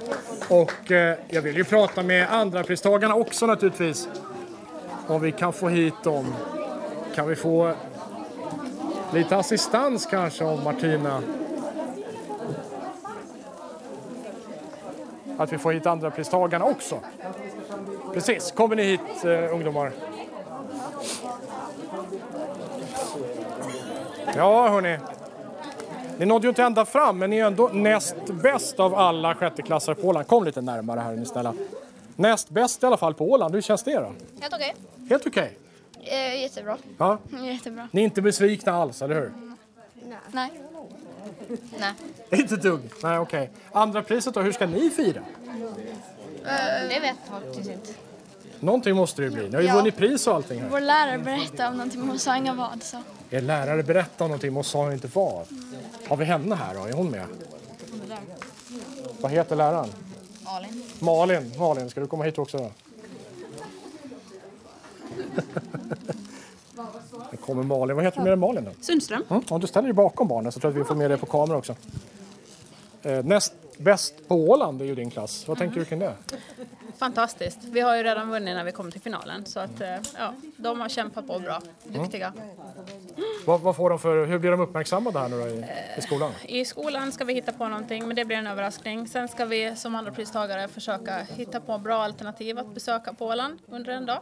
Och 0.48 0.90
eh, 0.90 1.18
jag 1.28 1.42
vill 1.42 1.56
ju 1.56 1.64
prata 1.64 2.02
med 2.02 2.32
andra 2.32 2.64
pristagarna 2.64 3.14
också 3.14 3.46
naturligtvis. 3.46 4.08
Om 5.06 5.20
vi 5.20 5.32
kan 5.32 5.52
få 5.52 5.68
hit 5.68 5.94
dem. 6.04 6.34
Kan 7.14 7.28
vi 7.28 7.36
få 7.36 7.74
lite 9.12 9.36
assistans 9.36 10.06
kanske 10.06 10.44
av 10.44 10.64
Martina? 10.64 11.22
Att 15.38 15.52
vi 15.52 15.58
får 15.58 15.72
hit 15.72 15.86
andra 15.86 16.10
pristagarna 16.10 16.64
också. 16.64 17.00
Precis, 18.14 18.52
kommer 18.52 18.76
ni 18.76 18.82
hit 18.82 19.24
eh, 19.24 19.54
ungdomar? 19.54 19.92
Ja, 24.36 24.68
hörni. 24.68 24.98
Ni 26.18 26.26
nådde 26.26 26.46
ju 26.46 26.48
inte 26.48 26.62
ända 26.62 26.84
fram, 26.84 27.18
men 27.18 27.30
ni 27.30 27.38
är 27.38 27.46
ändå 27.46 27.70
näst 27.72 28.16
bäst 28.42 28.80
av 28.80 28.94
alla 28.94 29.34
sjätteklassare 29.34 29.94
på 29.94 30.08
Åland. 30.08 30.26
Kom 30.26 30.44
lite 30.44 30.60
närmare 30.60 31.00
här, 31.00 31.12
är 31.12 31.16
ni 31.16 31.26
snälla. 31.26 31.54
Näst 32.16 32.50
bäst 32.50 32.82
i 32.82 32.86
alla 32.86 32.96
fall 32.96 33.14
på 33.14 33.30
Åland. 33.30 33.54
Hur 33.54 33.62
känns 33.62 33.82
det 33.82 33.94
då? 33.94 34.12
Helt 34.40 34.54
okej. 34.54 34.74
Helt 35.08 35.26
okej? 35.26 35.58
Eh, 36.02 36.40
jättebra. 36.42 36.78
Ja. 36.98 37.18
Jättebra. 37.44 37.88
Ni 37.92 38.00
är 38.00 38.04
inte 38.04 38.22
besvikna 38.22 38.72
alls, 38.72 39.02
eller 39.02 39.14
hur? 39.14 39.32
Nej. 40.32 40.50
Nej. 41.78 41.92
Inte 42.30 42.54
ett 42.54 42.62
dugg? 42.62 42.80
Nej, 43.02 43.18
okej. 43.18 43.50
Andra 43.72 44.02
priset 44.02 44.34
då, 44.34 44.40
hur 44.40 44.52
ska 44.52 44.66
ni 44.66 44.90
fira? 44.90 45.22
det 46.88 47.00
vet 47.00 47.16
jag 47.30 47.42
faktiskt 47.42 47.70
inte. 47.70 47.92
Någonting 48.60 48.96
måste 48.96 49.22
det 49.22 49.28
ju 49.28 49.34
bli. 49.34 49.48
Ni 49.48 49.54
har 49.54 49.62
ju 49.62 49.68
Ja. 49.68 49.74
vunnit 49.74 49.96
pris 49.96 50.26
och 50.26 50.34
allting 50.34 50.60
här. 50.60 50.68
Vår 50.68 50.80
lärare 50.80 51.18
berättade 51.18 51.68
om 51.68 51.76
någonting, 51.76 52.00
men 52.00 52.08
hon 52.08 52.18
sa 52.18 52.36
inga 52.36 52.54
vad. 52.54 52.82
Så. 52.82 53.02
Er 53.30 53.40
lärare 53.40 53.82
berättade 53.82 54.24
om 54.24 54.28
någonting, 54.28 54.50
men 54.50 54.54
hon 54.56 54.64
sa 54.64 54.92
inte 54.92 55.08
vad. 55.12 55.46
Har 56.08 56.16
vi 56.16 56.24
henne 56.24 56.54
här 56.54 56.74
då? 56.74 56.84
Är 56.84 56.92
hon 56.92 57.10
med? 57.10 57.26
Vad 59.20 59.32
heter 59.32 59.56
läraren? 59.56 59.88
Malin. 60.44 60.82
Malin. 60.98 61.52
Malin, 61.58 61.90
ska 61.90 62.00
du 62.00 62.06
komma 62.06 62.24
hit 62.24 62.38
också 62.38 62.58
då? 62.58 62.70
Nu 67.30 67.36
kommer 67.36 67.62
Malin. 67.62 67.96
Vad 67.96 68.04
heter 68.04 68.18
du 68.18 68.24
mer 68.24 68.32
än 68.32 68.38
Malin 68.38 68.64
då? 68.64 68.70
Sundström. 68.80 69.24
Mm. 69.30 69.42
Om 69.48 69.60
du 69.60 69.66
ställer 69.66 69.88
dig 69.88 69.94
bakom 69.94 70.28
barnen 70.28 70.52
så 70.52 70.60
tror 70.60 70.72
jag 70.72 70.80
att 70.80 70.84
vi 70.86 70.88
får 70.88 70.94
med 70.94 71.10
dig 71.10 71.18
på 71.18 71.26
kamera 71.26 71.56
också. 71.56 71.74
Eh, 73.02 73.24
näst 73.24 73.52
bäst 73.78 74.28
på 74.28 74.34
Åland 74.34 74.82
är 74.82 74.84
ju 74.84 74.94
din 74.94 75.10
klass. 75.10 75.48
Vad 75.48 75.58
tänker 75.58 75.80
du 75.80 75.84
kring 75.84 75.98
det? 75.98 76.14
Fantastiskt. 76.98 77.58
Vi 77.64 77.80
har 77.80 77.96
ju 77.96 78.02
redan 78.02 78.30
vunnit 78.30 78.54
när 78.54 78.64
vi 78.64 78.72
kom 78.72 78.92
till 78.92 79.00
finalen 79.00 79.46
så 79.46 79.60
att 79.60 79.80
eh, 79.80 79.88
ja, 80.18 80.34
de 80.56 80.80
har 80.80 80.88
kämpat 80.88 81.26
på 81.26 81.38
bra. 81.38 81.60
Duktiga. 81.84 82.32
Vad, 83.46 83.60
vad 83.60 83.76
får 83.76 83.90
de 83.90 83.98
för, 83.98 84.26
hur 84.26 84.38
blir 84.38 84.50
de 84.50 84.60
uppmärksammade 84.60 85.18
här 85.18 85.28
nu 85.28 85.40
då 85.40 85.48
i, 85.48 85.64
i 85.98 86.02
skolan? 86.02 86.32
I 86.42 86.64
skolan 86.64 87.12
ska 87.12 87.24
vi 87.24 87.34
hitta 87.34 87.52
på 87.52 87.68
någonting 87.68 88.06
men 88.06 88.16
det 88.16 88.24
blir 88.24 88.36
en 88.36 88.46
överraskning. 88.46 89.08
Sen 89.08 89.28
ska 89.28 89.44
vi 89.44 89.76
som 89.76 89.94
andra 89.94 90.12
pristagare 90.12 90.68
försöka 90.68 91.18
hitta 91.18 91.60
på 91.60 91.78
bra 91.78 92.02
alternativ 92.02 92.58
att 92.58 92.74
besöka 92.74 93.14
Åland 93.18 93.58
under 93.68 93.92
en 93.92 94.06
dag. 94.06 94.20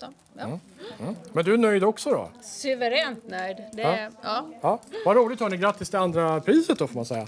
Så, 0.00 0.06
ja. 0.34 0.44
Mm. 0.44 0.58
Mm. 1.00 1.14
Men 1.32 1.44
du 1.44 1.54
är 1.54 1.58
nöjd 1.58 1.84
också 1.84 2.10
då? 2.10 2.28
Suveränt 2.42 3.28
nöjd. 3.28 3.56
Det, 3.72 3.82
Ja. 3.82 4.08
ja. 4.22 4.48
Ja. 4.60 4.80
Vad 5.04 5.16
roligt 5.16 5.40
hörni, 5.40 5.56
grattis 5.56 5.90
till 5.90 5.98
andra 5.98 6.40
priset 6.40 6.78
då 6.78 6.86
får 6.86 6.94
man 6.94 7.04
säga. 7.04 7.26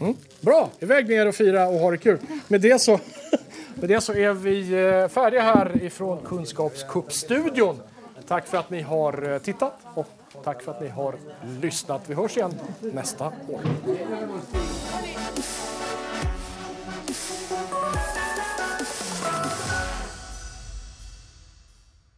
Mm. 0.00 0.14
Bra, 0.40 0.70
iväg 0.78 1.08
med 1.08 1.16
er 1.16 1.26
och 1.26 1.34
fira 1.34 1.68
och 1.68 1.78
ha 1.78 1.90
det 1.90 1.98
kul. 1.98 2.18
Med 2.48 2.60
det 2.60 2.78
så, 2.78 3.00
med 3.74 3.88
det 3.88 4.00
så 4.00 4.14
är 4.14 4.32
vi 4.32 4.72
eh, 4.72 5.08
färdiga 5.08 5.42
här 5.42 5.82
ifrån 5.82 6.18
Kunskapskuppstudion. 6.24 7.80
Tack 8.28 8.46
för 8.46 8.58
att 8.58 8.70
ni 8.70 8.80
har 8.80 9.32
eh, 9.32 9.38
tittat 9.38 9.78
och 9.94 10.06
tack 10.44 10.62
för 10.62 10.72
att 10.72 10.80
ni 10.80 10.88
har 10.88 11.14
lyssnat. 11.60 12.02
Vi 12.06 12.14
hörs 12.14 12.36
igen 12.36 12.54
nästa 12.80 13.26
år. 13.26 13.60